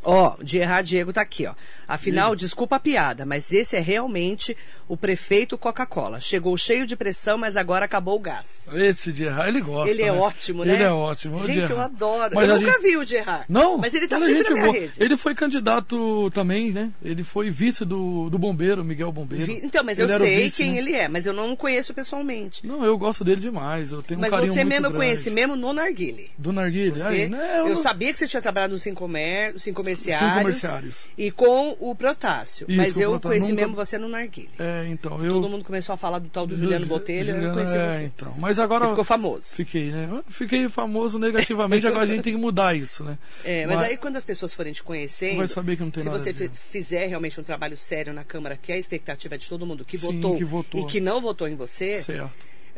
Ó, 0.04 0.36
de 0.42 0.58
errar, 0.58 0.82
Diego 0.82 1.12
tá 1.12 1.22
aqui, 1.22 1.46
ó. 1.46 1.54
Afinal, 1.88 2.36
desculpa 2.36 2.76
a 2.76 2.80
piada, 2.80 3.24
mas 3.24 3.52
esse 3.52 3.76
é 3.76 3.80
realmente 3.80 4.56
o 4.86 4.96
prefeito 4.96 5.56
Coca-Cola. 5.56 6.20
Chegou 6.20 6.56
cheio 6.56 6.86
de 6.86 6.96
pressão, 6.96 7.38
mas 7.38 7.56
agora 7.56 7.84
acabou 7.84 8.16
o 8.16 8.20
gás. 8.20 8.68
Esse 8.72 9.12
de 9.12 9.24
errar, 9.24 9.48
ele 9.48 9.60
gosta. 9.60 9.90
Ele 9.90 10.02
é 10.02 10.12
né? 10.12 10.12
ótimo, 10.12 10.64
né? 10.64 10.74
Ele 10.74 10.82
é 10.82 10.90
ótimo. 10.90 11.44
Gente, 11.46 11.70
eu 11.70 11.80
adoro. 11.80 12.34
Mas 12.34 12.48
eu 12.48 12.56
nunca 12.56 12.72
gente... 12.72 12.82
vi 12.82 12.96
o 12.96 13.04
de 13.04 13.16
errar. 13.16 13.44
Não, 13.48 13.78
mas 13.78 13.94
ele 13.94 14.06
tá 14.06 14.18
sempre 14.18 14.34
gente 14.34 14.50
na 14.50 14.54
minha 14.56 14.66
boa. 14.66 14.78
rede. 14.78 14.92
Ele 14.98 15.16
foi 15.16 15.34
candidato 15.34 16.30
também, 16.32 16.70
né? 16.70 16.90
Ele 17.02 17.22
foi 17.22 17.50
vice 17.50 17.84
do, 17.84 18.28
do 18.28 18.38
bombeiro, 18.38 18.84
Miguel 18.84 19.10
Bombeiro. 19.10 19.46
Vi... 19.46 19.60
Então, 19.64 19.82
mas 19.82 19.98
ele 19.98 20.12
eu 20.12 20.18
sei 20.18 20.44
vice, 20.44 20.62
quem 20.62 20.72
né? 20.72 20.78
ele 20.78 20.94
é, 20.94 21.08
mas 21.08 21.26
eu 21.26 21.32
não 21.32 21.56
conheço 21.56 21.94
pessoalmente. 21.94 22.66
Não, 22.66 22.84
eu 22.84 22.98
gosto 22.98 23.24
dele 23.24 23.40
demais. 23.40 23.92
Eu 23.92 24.02
tenho 24.02 24.18
um 24.18 24.20
mas 24.20 24.30
carinho 24.30 24.52
você 24.52 24.60
muito 24.60 24.68
mesmo 24.68 24.86
eu 24.86 24.90
grande. 24.90 25.06
conheci 25.06 25.30
mesmo 25.30 25.56
no 25.56 25.72
Narguile. 25.72 26.30
Do 26.36 26.52
Narguile? 26.52 26.90
Você, 26.90 27.06
Aí, 27.06 27.28
né, 27.28 27.60
eu, 27.60 27.68
não... 27.68 27.76
sabia 27.76 28.12
que 28.12 28.18
você 28.18 28.26
tinha 28.26 28.42
trabalhado 28.42 28.72
no 28.72 28.78
Cinco, 28.78 29.00
Comer... 29.00 29.58
Cinco 29.58 29.82
Comerciários. 29.94 30.20
Cinco 30.30 30.38
Comerciários. 30.42 31.06
E 31.16 31.30
com 31.30 31.76
o 31.80 31.94
Protássio. 31.94 32.66
Isso, 32.68 32.76
mas 32.76 32.98
eu 32.98 33.10
Protásio 33.12 33.30
conheci 33.30 33.48
nunca- 33.52 33.62
mesmo 33.62 33.76
você 33.76 33.98
no 33.98 34.08
Narguile. 34.08 34.50
É, 34.58 34.86
então, 34.88 35.24
eu... 35.24 35.32
Todo 35.34 35.48
mundo 35.48 35.64
começou 35.64 35.92
a 35.92 35.96
falar 35.96 36.18
do 36.18 36.28
tal 36.28 36.46
do 36.46 36.56
Juliano 36.56 36.84
Ju- 36.84 36.88
Botelho, 36.88 37.30
eu 37.30 37.34
Juliano, 37.34 37.54
conheci 37.54 37.76
é, 37.76 37.90
você. 37.90 38.02
então. 38.04 38.34
Mas 38.38 38.58
agora... 38.58 38.84
Você 38.84 38.90
ficou 38.90 39.04
famoso. 39.04 39.54
Fiquei, 39.54 39.90
né? 39.90 40.08
Eu 40.10 40.24
Fiquei 40.28 40.68
famoso 40.68 41.18
negativamente, 41.18 41.86
agora 41.86 42.04
a 42.04 42.06
gente 42.06 42.22
tem 42.22 42.34
que 42.34 42.40
mudar 42.40 42.74
isso, 42.76 43.04
né? 43.04 43.18
É, 43.44 43.66
mas, 43.66 43.80
aí 43.80 43.96
quando 43.96 44.16
as 44.16 44.24
pessoas 44.24 44.52
forem 44.54 44.72
te 44.72 44.82
conhecendo, 44.82 45.36
Vai 45.38 45.46
saber 45.46 45.76
que 45.76 45.82
não 45.82 45.90
tem 45.90 46.02
se 46.02 46.08
nada 46.08 46.18
você 46.18 46.32
ver. 46.32 46.48
fi- 46.50 46.56
fizer 46.56 47.06
realmente 47.06 47.40
um 47.40 47.44
trabalho 47.44 47.76
sério 47.76 48.12
na 48.12 48.24
Câmara, 48.24 48.58
que 48.60 48.72
é 48.72 48.74
a 48.74 48.78
expectativa 48.78 49.36
de 49.38 49.48
todo 49.48 49.64
mundo 49.66 49.84
que, 49.84 49.98
Sim, 49.98 50.06
votou, 50.20 50.36
que 50.36 50.44
votou. 50.44 50.80
e 50.80 50.86
que 50.86 51.00
não 51.00 51.20
votou 51.20 51.46
em 51.48 51.54
você, 51.54 51.98
Certo. 51.98 52.30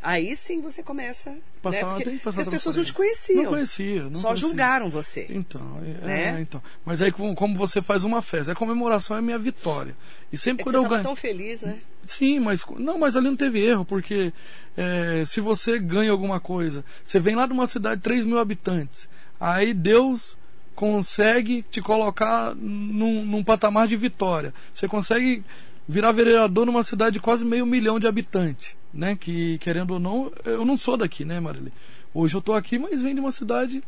Aí 0.02 0.36
sim 0.36 0.60
você 0.60 0.82
começa. 0.82 1.34
Passar, 1.62 1.80
né? 1.86 1.88
Porque, 1.90 2.04
tem 2.04 2.18
que 2.18 2.24
passar 2.24 2.36
porque 2.42 2.56
as 2.56 2.62
pessoas 2.62 2.76
não 2.76 2.84
te 2.84 2.92
conheciam. 2.92 3.42
Não 3.42 3.50
conhecia. 3.50 4.02
Não 4.04 4.20
só 4.20 4.28
conhecia. 4.28 4.48
julgaram 4.48 4.90
você. 4.90 5.26
Então, 5.30 5.80
é, 6.02 6.06
Né? 6.06 6.36
é, 6.36 6.40
então. 6.40 6.62
Mas 6.84 7.02
aí 7.02 7.10
como, 7.10 7.56
você 7.56 7.80
faz 7.82 8.04
uma 8.04 8.22
festa, 8.22 8.52
a 8.52 8.54
comemoração 8.54 9.16
é 9.16 9.20
minha 9.20 9.38
vitória. 9.38 9.96
E 10.32 10.36
sempre 10.38 10.62
É 10.62 10.64
quando 10.64 10.76
você 10.78 10.84
eu 10.86 10.88
ganho. 10.90 11.02
tão 11.02 11.16
feliz, 11.16 11.62
né? 11.62 11.78
Sim, 12.04 12.38
mas 12.40 12.64
não, 12.78 12.98
mas 12.98 13.16
ali 13.16 13.26
não 13.26 13.36
teve 13.36 13.60
erro, 13.64 13.84
porque 13.84 14.32
é, 14.76 15.24
se 15.26 15.40
você 15.40 15.78
ganha 15.78 16.10
alguma 16.12 16.38
coisa, 16.38 16.84
você 17.02 17.18
vem 17.18 17.34
lá 17.34 17.46
de 17.46 17.52
uma 17.52 17.66
cidade 17.66 17.96
de 17.96 18.02
3 18.04 18.24
mil 18.24 18.38
habitantes, 18.38 19.08
aí 19.40 19.74
Deus 19.74 20.36
consegue 20.74 21.62
te 21.62 21.80
colocar 21.80 22.54
num, 22.54 23.24
num 23.24 23.42
patamar 23.42 23.86
de 23.88 23.96
vitória. 23.96 24.52
Você 24.72 24.86
consegue 24.86 25.42
virar 25.88 26.12
vereador 26.12 26.66
numa 26.66 26.82
cidade 26.84 27.14
de 27.14 27.20
quase 27.20 27.44
meio 27.44 27.64
milhão 27.66 27.98
de 27.98 28.06
habitantes, 28.06 28.76
né? 28.96 29.14
Que 29.14 29.58
querendo 29.58 29.92
ou 29.92 30.00
não, 30.00 30.32
eu 30.44 30.64
não 30.64 30.76
sou 30.76 30.96
daqui, 30.96 31.24
né, 31.24 31.38
Marília? 31.38 31.72
Hoje 32.14 32.34
eu 32.34 32.40
tô 32.40 32.54
aqui, 32.54 32.78
mas 32.78 33.02
vem 33.02 33.14
de 33.14 33.20
uma 33.20 33.30
cidade, 33.30 33.82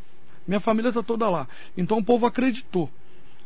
minha 0.46 0.60
família 0.60 0.92
tá 0.92 1.02
toda 1.02 1.28
lá. 1.28 1.48
Então 1.76 1.98
o 1.98 2.04
povo 2.04 2.26
acreditou. 2.26 2.90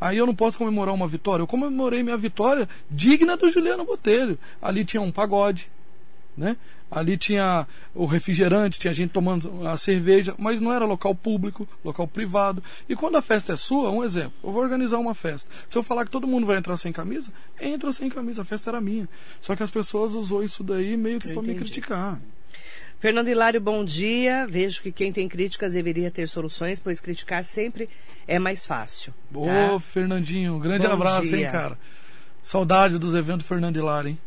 Aí 0.01 0.19
eu 0.19 0.27
não 0.27 0.35
posso 0.35 0.59
comemorar 0.59 0.93
uma 0.93 1.07
vitória. 1.07 1.43
Eu 1.43 1.47
comemorei 1.47 2.03
minha 2.03 2.17
vitória 2.17 2.69
digna 2.91 3.37
do 3.37 3.49
Juliano 3.49 3.85
Botelho. 3.85 4.37
Ali 4.61 4.85
tinha 4.85 5.01
um 5.01 5.13
pagode, 5.13 5.71
né? 6.37 6.57
Ali 6.91 7.17
tinha 7.17 7.67
o 7.95 8.05
refrigerante, 8.05 8.79
tinha 8.79 8.93
gente 8.93 9.11
tomando 9.11 9.67
a 9.67 9.77
cerveja, 9.77 10.35
mas 10.39 10.61
não 10.61 10.73
era 10.73 10.85
local 10.85 11.15
público, 11.15 11.67
local 11.83 12.07
privado. 12.07 12.63
E 12.89 12.95
quando 12.95 13.17
a 13.17 13.23
festa 13.23 13.55
é 13.55 13.57
sua, 13.57 13.91
um 13.91 14.05
exemplo, 14.05 14.33
eu 14.45 14.53
vou 14.53 14.63
organizar 14.63 14.99
uma 14.99 15.15
festa. 15.15 15.49
Se 15.69 15.79
eu 15.79 15.83
falar 15.83 16.05
que 16.05 16.11
todo 16.11 16.27
mundo 16.27 16.47
vai 16.47 16.59
entrar 16.59 16.77
sem 16.77 16.93
camisa, 16.93 17.33
entra 17.61 17.91
sem 17.93 18.11
camisa, 18.11 18.43
a 18.43 18.45
festa 18.45 18.71
era 18.71 18.81
minha. 18.81 19.09
Só 19.41 19.57
que 19.57 19.63
as 19.63 19.71
pessoas 19.71 20.15
usou 20.15 20.43
isso 20.43 20.63
daí 20.63 20.97
meio 20.97 21.19
que 21.19 21.33
para 21.33 21.43
me 21.43 21.55
criticar. 21.55 22.21
Fernando 23.01 23.29
Hilário, 23.29 23.61
bom 23.61 23.85
dia. 23.85 24.47
Vejo 24.47 24.81
que 24.83 24.93
quem 24.93 25.13
tem 25.13 25.27
críticas 25.29 25.73
deveria 25.73 26.11
ter 26.11 26.29
soluções, 26.29 26.79
pois 26.79 27.01
criticar 27.01 27.43
sempre 27.43 27.89
é 28.29 28.39
mais 28.39 28.65
fácil. 28.65 29.13
Ô, 29.35 29.47
tá? 29.47 29.81
Fernandinho, 29.81 30.55
um 30.55 30.61
grande 30.61 30.87
Bom 30.87 30.93
abraço, 30.93 31.29
dia. 31.29 31.47
hein, 31.47 31.51
cara. 31.51 31.77
Saudade 32.43 32.99
dos 32.99 33.15
eventos 33.15 33.47
Fernando 33.47 33.77
Hilário, 33.77 34.11
hein? 34.11 34.19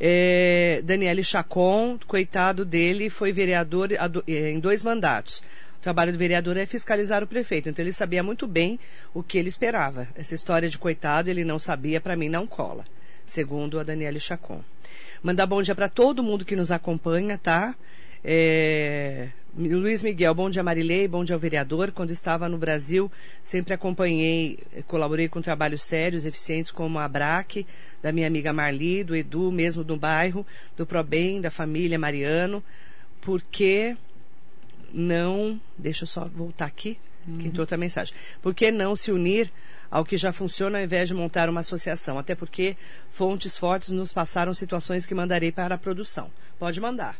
É, 0.00 0.80
Daniele 0.84 1.24
Chacon, 1.24 1.98
coitado 2.06 2.64
dele, 2.64 3.10
foi 3.10 3.32
vereador 3.32 3.90
eh, 3.92 4.50
em 4.50 4.60
dois 4.60 4.82
mandatos. 4.82 5.42
O 5.78 5.80
trabalho 5.80 6.12
do 6.12 6.18
vereador 6.18 6.56
é 6.56 6.66
fiscalizar 6.66 7.22
o 7.22 7.26
prefeito, 7.26 7.68
então 7.68 7.84
ele 7.84 7.92
sabia 7.92 8.22
muito 8.22 8.46
bem 8.46 8.78
o 9.12 9.22
que 9.22 9.38
ele 9.38 9.48
esperava. 9.48 10.08
Essa 10.14 10.34
história 10.34 10.68
de 10.68 10.78
coitado 10.78 11.30
ele 11.30 11.44
não 11.44 11.58
sabia, 11.58 12.00
para 12.00 12.16
mim 12.16 12.28
não 12.28 12.46
cola, 12.46 12.84
segundo 13.26 13.78
a 13.78 13.82
Daniele 13.82 14.20
Chacon. 14.20 14.62
Mandar 15.22 15.46
bom 15.46 15.62
dia 15.62 15.74
para 15.74 15.88
todo 15.88 16.22
mundo 16.22 16.44
que 16.44 16.56
nos 16.56 16.70
acompanha, 16.70 17.38
tá? 17.38 17.74
É, 18.24 19.28
Luiz 19.56 20.02
Miguel, 20.02 20.34
bom 20.34 20.50
dia 20.50 20.62
Marilei, 20.62 21.08
bom 21.08 21.24
dia 21.24 21.34
ao 21.34 21.40
vereador. 21.40 21.90
Quando 21.90 22.10
estava 22.10 22.48
no 22.48 22.58
Brasil, 22.58 23.10
sempre 23.42 23.74
acompanhei, 23.74 24.58
colaborei 24.86 25.28
com 25.28 25.40
trabalhos 25.40 25.82
sérios, 25.82 26.24
eficientes, 26.24 26.70
como 26.70 26.98
a 26.98 27.08
BRAC, 27.08 27.66
da 28.02 28.12
minha 28.12 28.26
amiga 28.26 28.52
Marli, 28.52 29.02
do 29.02 29.16
Edu, 29.16 29.50
mesmo 29.50 29.82
do 29.82 29.96
bairro, 29.96 30.46
do 30.76 30.86
Probem, 30.86 31.40
da 31.40 31.50
família 31.50 31.98
Mariano, 31.98 32.62
porque 33.20 33.96
não. 34.92 35.60
Deixa 35.76 36.04
eu 36.04 36.08
só 36.08 36.26
voltar 36.26 36.66
aqui, 36.66 36.98
que 37.40 37.48
entrou 37.48 37.62
outra 37.62 37.76
mensagem. 37.76 38.14
Por 38.40 38.54
que 38.54 38.70
não 38.70 38.94
se 38.94 39.10
unir 39.10 39.50
ao 39.90 40.04
que 40.04 40.16
já 40.16 40.32
funciona 40.32 40.78
ao 40.78 40.84
invés 40.84 41.08
de 41.08 41.14
montar 41.14 41.48
uma 41.48 41.60
associação? 41.60 42.18
Até 42.18 42.34
porque 42.34 42.76
fontes 43.10 43.56
fortes 43.56 43.90
nos 43.90 44.12
passaram 44.12 44.54
situações 44.54 45.04
que 45.04 45.14
mandarei 45.14 45.50
para 45.50 45.74
a 45.74 45.78
produção. 45.78 46.30
Pode 46.58 46.80
mandar. 46.80 47.18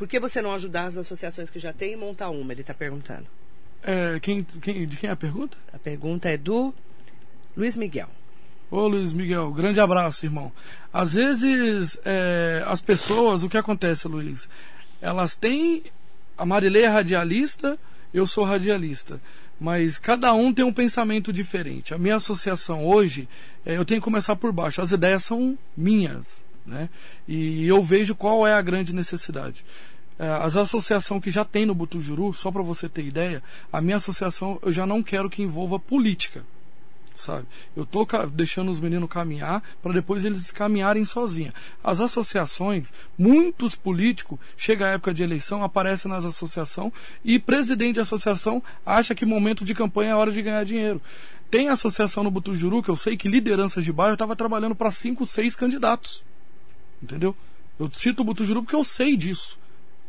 Por 0.00 0.08
que 0.08 0.18
você 0.18 0.40
não 0.40 0.54
ajudar 0.54 0.86
as 0.86 0.96
associações 0.96 1.50
que 1.50 1.58
já 1.58 1.74
tem 1.74 1.92
e 1.92 1.96
montar 1.96 2.30
uma? 2.30 2.54
Ele 2.54 2.62
está 2.62 2.72
perguntando. 2.72 3.26
É, 3.82 4.18
quem, 4.18 4.42
quem- 4.42 4.86
de 4.86 4.96
quem 4.96 5.10
é 5.10 5.12
a 5.12 5.16
pergunta? 5.16 5.58
A 5.74 5.78
pergunta 5.78 6.26
é 6.26 6.38
do 6.38 6.72
Luiz 7.54 7.76
Miguel. 7.76 8.08
Ô 8.70 8.88
Luiz 8.88 9.12
Miguel, 9.12 9.52
grande 9.52 9.78
abraço, 9.78 10.24
irmão. 10.24 10.50
Às 10.90 11.12
vezes, 11.12 11.98
é, 12.02 12.64
as 12.66 12.80
pessoas, 12.80 13.42
o 13.42 13.48
que 13.50 13.58
acontece, 13.58 14.08
Luiz? 14.08 14.48
Elas 15.02 15.36
têm. 15.36 15.82
A 16.38 16.46
Marilei 16.46 16.84
é 16.84 16.88
radialista, 16.88 17.78
eu 18.14 18.24
sou 18.24 18.44
radialista. 18.44 19.20
Mas 19.60 19.98
cada 19.98 20.32
um 20.32 20.50
tem 20.50 20.64
um 20.64 20.72
pensamento 20.72 21.30
diferente. 21.30 21.92
A 21.92 21.98
minha 21.98 22.16
associação 22.16 22.86
hoje, 22.86 23.28
é, 23.66 23.76
eu 23.76 23.84
tenho 23.84 24.00
que 24.00 24.04
começar 24.06 24.34
por 24.34 24.50
baixo. 24.50 24.80
As 24.80 24.92
ideias 24.92 25.24
são 25.24 25.58
minhas. 25.76 26.42
Né? 26.70 26.88
E 27.26 27.66
eu 27.66 27.82
vejo 27.82 28.14
qual 28.14 28.46
é 28.46 28.54
a 28.54 28.62
grande 28.62 28.94
necessidade. 28.94 29.64
É, 30.18 30.28
As 30.28 30.56
associações 30.56 31.22
que 31.22 31.30
já 31.30 31.44
tem 31.44 31.66
no 31.66 31.74
Butujuru, 31.74 32.32
só 32.32 32.50
para 32.50 32.62
você 32.62 32.88
ter 32.88 33.04
ideia, 33.04 33.42
a 33.72 33.80
minha 33.80 33.96
associação 33.96 34.58
eu 34.62 34.70
já 34.70 34.86
não 34.86 35.02
quero 35.02 35.28
que 35.28 35.42
envolva 35.42 35.78
política 35.78 36.44
sabe? 37.20 37.46
Eu 37.76 37.84
tô 37.84 38.06
deixando 38.32 38.70
os 38.70 38.80
meninos 38.80 39.08
caminhar 39.08 39.62
para 39.82 39.92
depois 39.92 40.24
eles 40.24 40.50
caminharem 40.50 41.04
sozinhos. 41.04 41.54
As 41.84 42.00
associações, 42.00 42.92
muitos 43.16 43.74
políticos, 43.74 44.38
chega 44.56 44.86
a 44.86 44.90
época 44.90 45.12
de 45.12 45.22
eleição, 45.22 45.62
aparecem 45.62 46.10
nas 46.10 46.24
associações 46.24 46.92
e 47.24 47.38
presidente 47.38 47.94
de 47.94 48.00
associação 48.00 48.62
acha 48.84 49.14
que 49.14 49.26
momento 49.26 49.64
de 49.64 49.74
campanha 49.74 50.12
é 50.12 50.14
hora 50.14 50.32
de 50.32 50.40
ganhar 50.40 50.64
dinheiro. 50.64 51.00
tem 51.50 51.68
associação 51.68 52.22
no 52.22 52.30
Butujuru, 52.30 52.82
que 52.82 52.88
eu 52.88 52.96
sei 52.96 53.16
que 53.16 53.28
lideranças 53.28 53.84
de 53.84 53.92
bairro 53.92 54.14
estava 54.14 54.36
trabalhando 54.36 54.74
para 54.74 54.90
cinco, 54.90 55.26
seis 55.26 55.54
candidatos. 55.56 56.24
Entendeu? 57.02 57.36
Eu 57.78 57.90
cito 57.92 58.22
o 58.22 58.24
Butujuru 58.24 58.62
porque 58.62 58.76
eu 58.76 58.84
sei 58.84 59.16
disso. 59.16 59.58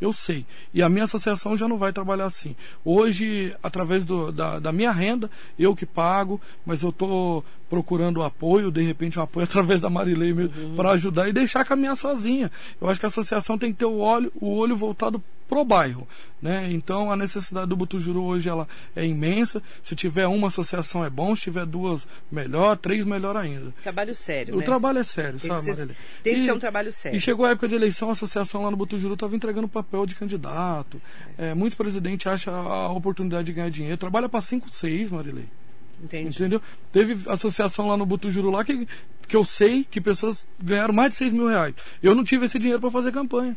Eu 0.01 0.11
sei. 0.11 0.45
E 0.73 0.81
a 0.81 0.89
minha 0.89 1.03
associação 1.03 1.55
já 1.55 1.67
não 1.67 1.77
vai 1.77 1.93
trabalhar 1.93 2.25
assim. 2.25 2.55
Hoje, 2.83 3.55
através 3.61 4.03
do, 4.03 4.31
da, 4.31 4.57
da 4.59 4.71
minha 4.71 4.91
renda, 4.91 5.29
eu 5.57 5.75
que 5.75 5.85
pago, 5.85 6.41
mas 6.65 6.81
eu 6.81 6.89
estou 6.89 7.45
procurando 7.69 8.21
apoio, 8.21 8.69
de 8.69 8.81
repente 8.81 9.17
um 9.17 9.21
apoio 9.21 9.45
através 9.47 9.79
da 9.79 9.89
Marilei 9.89 10.33
uhum. 10.33 10.75
para 10.75 10.91
ajudar 10.91 11.29
e 11.29 11.31
deixar 11.33 11.63
caminhar 11.63 11.95
sozinha. 11.95 12.51
Eu 12.81 12.89
acho 12.89 12.99
que 12.99 13.05
a 13.05 13.07
associação 13.07 13.57
tem 13.57 13.71
que 13.71 13.79
ter 13.79 13.85
o 13.85 13.99
olho, 13.99 14.31
o 14.35 14.55
olho 14.55 14.75
voltado 14.75 15.23
pro 15.51 15.65
bairro, 15.65 16.07
né? 16.41 16.71
Então 16.71 17.11
a 17.11 17.17
necessidade 17.17 17.67
do 17.67 17.75
Butujuru 17.75 18.23
hoje 18.23 18.47
ela 18.47 18.65
é 18.95 19.05
imensa. 19.05 19.61
Se 19.83 19.93
tiver 19.93 20.25
uma 20.25 20.47
associação 20.47 21.03
é 21.03 21.09
bom, 21.09 21.35
se 21.35 21.41
tiver 21.41 21.65
duas 21.65 22.07
melhor, 22.31 22.77
três 22.77 23.03
melhor 23.03 23.35
ainda. 23.35 23.73
Trabalho 23.83 24.15
sério, 24.15 24.55
O 24.55 24.59
né? 24.59 24.63
trabalho 24.63 24.99
é 24.99 25.03
sério, 25.03 25.37
tem 25.37 25.49
sabe, 25.49 25.65
que 25.65 25.73
ser, 25.73 25.95
Tem 26.23 26.35
que 26.35 26.45
ser 26.45 26.53
um 26.53 26.59
trabalho 26.59 26.93
sério. 26.93 27.17
E 27.17 27.19
chegou 27.19 27.45
a 27.45 27.49
época 27.49 27.67
de 27.67 27.75
eleição, 27.75 28.07
a 28.07 28.13
associação 28.13 28.63
lá 28.63 28.71
no 28.71 28.77
Butujuru 28.77 29.15
estava 29.15 29.35
entregando 29.35 29.67
papel 29.67 29.90
de 30.05 30.15
candidato. 30.15 31.01
É. 31.37 31.49
É, 31.49 31.53
muitos 31.53 31.75
presidentes 31.75 32.25
acham 32.27 32.53
a 32.53 32.91
oportunidade 32.91 33.45
de 33.45 33.53
ganhar 33.53 33.69
dinheiro. 33.69 33.97
Trabalha 33.97 34.27
para 34.29 34.41
cinco, 34.41 34.69
seis, 34.69 35.11
Marilei. 35.11 35.45
Entendi. 36.03 36.29
Entendeu? 36.29 36.61
Teve 36.91 37.29
associação 37.29 37.87
lá 37.87 37.95
no 37.95 38.05
Butujuru 38.05 38.49
lá 38.49 38.63
que, 38.63 38.87
que 39.27 39.35
eu 39.35 39.45
sei 39.45 39.83
que 39.83 40.01
pessoas 40.01 40.47
ganharam 40.59 40.93
mais 40.93 41.11
de 41.11 41.17
6 41.17 41.33
mil 41.33 41.47
reais. 41.47 41.75
Eu 42.01 42.15
não 42.15 42.23
tive 42.23 42.45
esse 42.45 42.57
dinheiro 42.57 42.81
para 42.81 42.89
fazer 42.89 43.11
campanha. 43.11 43.55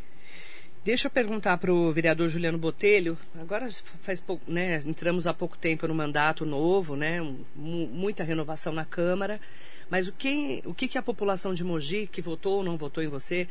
Deixa 0.85 1.07
eu 1.07 1.11
perguntar 1.11 1.57
para 1.57 1.73
o 1.73 1.91
vereador 1.91 2.29
Juliano 2.29 2.59
Botelho. 2.59 3.17
Agora 3.41 3.67
faz 4.03 4.21
pouco, 4.21 4.45
né? 4.47 4.83
Entramos 4.85 5.27
há 5.27 5.33
pouco 5.33 5.57
tempo 5.57 5.89
no 5.89 5.95
mandato 5.95 6.45
novo, 6.45 6.95
né? 6.95 7.21
muita 7.57 8.23
renovação 8.23 8.71
na 8.71 8.85
Câmara. 8.85 9.41
Mas 9.89 10.09
o 10.09 10.13
que, 10.13 10.63
o 10.67 10.75
que, 10.75 10.87
que 10.87 10.99
a 10.99 11.03
população 11.03 11.55
de 11.55 11.65
Mogi, 11.65 12.07
que 12.07 12.21
votou 12.21 12.59
ou 12.59 12.63
não 12.63 12.77
votou 12.77 13.03
em 13.03 13.09
você, 13.09 13.49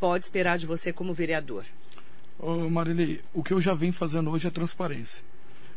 pode 0.00 0.24
esperar 0.24 0.58
de 0.58 0.66
você 0.66 0.92
como 0.92 1.14
vereador? 1.14 1.64
Ô 2.38 2.68
Marilei, 2.68 3.20
o 3.32 3.42
que 3.42 3.52
eu 3.52 3.60
já 3.60 3.74
venho 3.74 3.92
fazendo 3.92 4.30
hoje 4.30 4.48
é 4.48 4.50
transparência. 4.50 5.24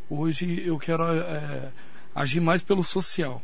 Hoje 0.10 0.64
eu 0.66 0.78
quero 0.78 1.03
é, 1.03 1.72
agir 2.14 2.39
mais 2.39 2.62
pelo 2.62 2.84
social. 2.84 3.41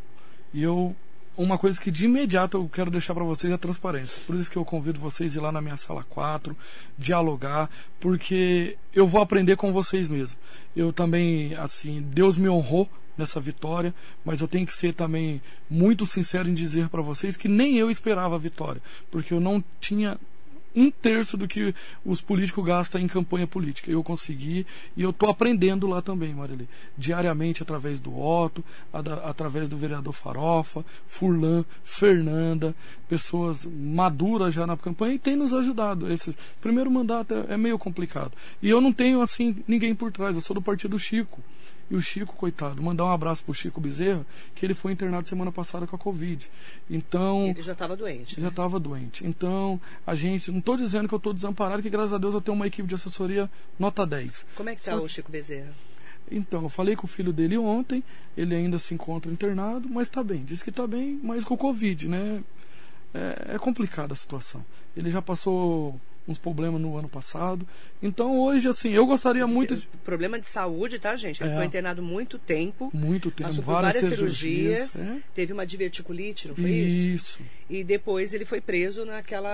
E 0.54 0.64
eu 0.64 0.96
uma 1.38 1.58
coisa 1.58 1.80
que 1.80 1.90
de 1.90 2.06
imediato 2.06 2.58
eu 2.58 2.70
quero 2.70 2.92
deixar 2.92 3.14
para 3.14 3.24
vocês 3.24 3.52
é 3.52 3.56
a 3.56 3.58
transparência. 3.58 4.22
Por 4.28 4.36
isso 4.36 4.52
que 4.52 4.58
eu 4.58 4.66
convido 4.66 5.00
vocês 5.00 5.36
a 5.36 5.40
ir 5.40 5.42
lá 5.42 5.52
na 5.52 5.62
minha 5.62 5.78
sala 5.78 6.06
4, 6.10 6.56
dialogar, 6.98 7.70
porque 8.00 8.78
eu 8.94 9.08
vou 9.08 9.22
aprender 9.22 9.56
com 9.56 9.72
vocês 9.72 10.10
mesmo. 10.10 10.38
Eu 10.76 10.92
também, 10.92 11.56
assim, 11.56 12.02
Deus 12.02 12.38
me 12.38 12.50
honrou 12.50 12.90
nessa 13.18 13.40
vitória, 13.40 13.94
mas 14.26 14.42
eu 14.42 14.48
tenho 14.48 14.66
que 14.66 14.74
ser 14.74 14.94
também 14.94 15.42
muito 15.70 16.06
sincero 16.06 16.50
em 16.50 16.54
dizer 16.54 16.90
para 16.90 17.02
vocês 17.02 17.38
que 17.38 17.48
nem 17.48 17.78
eu 17.78 17.90
esperava 17.90 18.36
a 18.36 18.40
vitória, 18.40 18.82
porque 19.10 19.34
eu 19.34 19.40
não 19.40 19.64
tinha 19.80 20.18
um 20.76 20.90
terço 20.90 21.38
do 21.38 21.48
que 21.48 21.74
os 22.06 22.22
políticos 22.22 22.66
gastam 22.66 23.02
em 23.02 23.08
campanha 23.08 23.46
política. 23.46 23.92
Eu 23.92 24.04
consegui 24.04 24.66
e 24.96 25.02
eu 25.02 25.10
estou 25.10 25.30
aprendendo 25.30 25.88
lá 25.88 26.02
também, 26.02 26.34
Marilê. 26.34 26.66
Diariamente, 26.98 27.62
através 27.62 28.00
do 28.00 28.18
Otto, 28.18 28.64
através 28.92 29.68
do 29.68 29.78
vereador 29.78 30.14
Farofa, 30.14 30.86
Furlan, 31.08 31.66
Fernanda, 31.84 32.76
pessoas 33.08 33.66
maduras 33.66 34.54
já 34.54 34.66
na 34.66 34.78
campanha 34.78 35.16
e 35.16 35.20
tem 35.20 35.36
nos 35.36 35.54
ajudado. 35.54 36.12
Esse 36.12 36.36
primeiro 36.62 36.90
mandato 36.90 37.34
é, 37.34 37.54
é 37.54 37.58
meio 37.58 37.78
complicado. 37.78 38.32
E 38.62 38.70
eu 38.70 38.80
não 38.80 38.94
tenho, 38.94 39.22
assim, 39.22 39.64
ninguém 39.68 39.94
por 39.94 40.12
trás. 40.12 40.36
Eu 40.36 40.42
sou 40.42 40.54
do 40.54 40.62
partido 40.62 40.98
Chico. 40.98 41.42
E 41.92 41.96
o 41.96 42.02
Chico, 42.02 42.34
coitado, 42.34 42.82
mandar 42.82 43.04
um 43.04 43.12
abraço 43.12 43.44
pro 43.44 43.54
Chico 43.54 43.82
Bezerra, 43.82 44.26
que 44.56 44.66
ele 44.66 44.74
foi 44.74 44.94
internado 44.94 45.28
semana 45.28 45.52
passada 45.52 45.86
com 45.86 45.94
a 45.94 46.00
Covid. 46.00 46.50
Então. 46.90 47.48
Ele 47.48 47.62
já 47.62 47.74
estava 47.74 47.98
doente. 47.98 48.40
Já 48.40 48.48
estava 48.48 48.80
né? 48.80 48.84
doente. 48.86 49.28
Então, 49.28 49.80
a 50.08 50.16
gente. 50.16 50.50
Não 50.52 50.60
estou 50.60 50.78
dizendo 50.78 51.10
que 51.10 51.14
eu 51.14 51.18
estou 51.18 51.34
desamparado, 51.34 51.84
que 51.84 51.90
graças 51.90 52.14
a 52.14 52.18
Deus 52.18 52.34
eu 52.34 52.40
tenho 52.40 52.56
uma 52.56 52.66
equipe 52.66 52.88
de 52.88 52.96
assessoria 52.96 53.50
nota 53.78 54.06
10. 54.06 54.46
Como 54.56 54.70
é 54.70 54.74
que 54.74 54.80
está 54.80 54.96
o 54.96 55.10
Chico 55.10 55.30
Bezerra? 55.30 55.74
Então, 56.32 56.64
eu 56.64 56.70
falei 56.70 56.96
com 56.96 57.06
o 57.06 57.10
filho 57.10 57.34
dele 57.34 57.58
ontem, 57.58 58.02
ele 58.38 58.56
ainda 58.56 58.80
se 58.80 58.94
encontra 58.94 59.30
internado, 59.30 59.90
mas 59.90 60.08
está 60.08 60.24
bem. 60.24 60.46
Diz 60.46 60.64
que 60.64 60.70
está 60.70 60.88
bem, 60.88 61.20
mas 61.22 61.44
com 61.44 61.58
Covid, 61.58 62.08
né? 62.08 62.42
É, 63.14 63.56
é 63.56 63.60
complicada 63.60 64.14
a 64.14 64.16
situação. 64.16 64.64
Ele 64.96 65.10
já 65.10 65.22
passou 65.22 66.00
uns 66.32 66.38
problemas 66.38 66.82
no 66.82 66.98
ano 66.98 67.08
passado. 67.08 67.68
Então 68.02 68.40
hoje, 68.40 68.68
assim, 68.68 68.90
eu 68.90 69.06
gostaria 69.06 69.46
muito. 69.46 69.76
De... 69.76 69.88
Problema 70.04 70.40
de 70.40 70.48
saúde, 70.48 70.98
tá, 70.98 71.16
gente? 71.16 71.42
Ele 71.42 71.50
é. 71.50 71.54
ficou 71.54 71.66
internado 71.66 72.02
muito 72.02 72.40
tempo. 72.40 72.90
Muito 72.94 73.30
tempo. 73.30 73.50
Passou 73.50 73.64
várias, 73.64 73.94
várias 73.94 74.10
cirurgias. 74.10 74.90
cirurgias 74.92 75.18
é. 75.18 75.22
Teve 75.36 75.54
uma 75.54 75.66
diverticulite, 75.66 76.48
não 76.48 76.56
foi 76.56 76.72
isso? 76.72 77.38
Isso. 77.38 77.40
E 77.70 77.84
depois 77.84 78.34
ele 78.34 78.46
foi 78.46 78.60
preso 78.60 79.06
naquela 79.06 79.54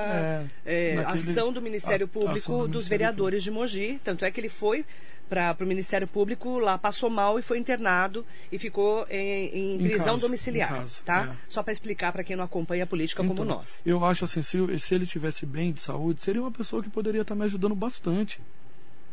é, 0.65 0.93
é 0.93 0.95
naquele... 0.95 1.19
ação 1.19 1.51
do 1.51 1.61
Ministério 1.61 2.07
Público 2.07 2.51
do 2.51 2.57
dos 2.57 2.67
Ministério 2.67 2.87
vereadores 2.89 3.43
Público. 3.43 3.67
de 3.67 3.75
Mogi. 3.75 3.99
Tanto 4.03 4.23
é 4.23 4.31
que 4.31 4.39
ele 4.39 4.49
foi 4.49 4.85
para 5.27 5.55
o 5.59 5.65
Ministério 5.65 6.07
Público, 6.07 6.59
lá 6.59 6.77
passou 6.77 7.09
mal 7.09 7.37
e 7.37 7.41
foi 7.41 7.57
internado 7.57 8.25
e 8.51 8.57
ficou 8.57 9.05
em, 9.09 9.75
em 9.75 9.77
prisão 9.77 10.15
casa, 10.15 10.21
domiciliar, 10.21 10.69
casa, 10.69 10.95
tá? 11.05 11.29
É. 11.33 11.37
Só 11.49 11.61
para 11.61 11.73
explicar 11.73 12.11
para 12.11 12.23
quem 12.23 12.35
não 12.35 12.43
acompanha 12.43 12.83
a 12.83 12.87
política 12.87 13.21
então, 13.21 13.35
como 13.35 13.47
nós. 13.47 13.81
Eu 13.85 14.03
acho 14.03 14.25
assim, 14.25 14.41
se, 14.41 14.57
se 14.79 14.95
ele 14.95 15.05
tivesse 15.05 15.45
bem 15.45 15.71
de 15.71 15.81
saúde, 15.81 16.21
seria 16.21 16.41
uma 16.41 16.51
pessoa 16.51 16.81
que 16.81 16.89
poderia 16.89 17.21
estar 17.21 17.35
tá 17.35 17.39
me 17.39 17.45
ajudando 17.45 17.75
bastante. 17.75 18.39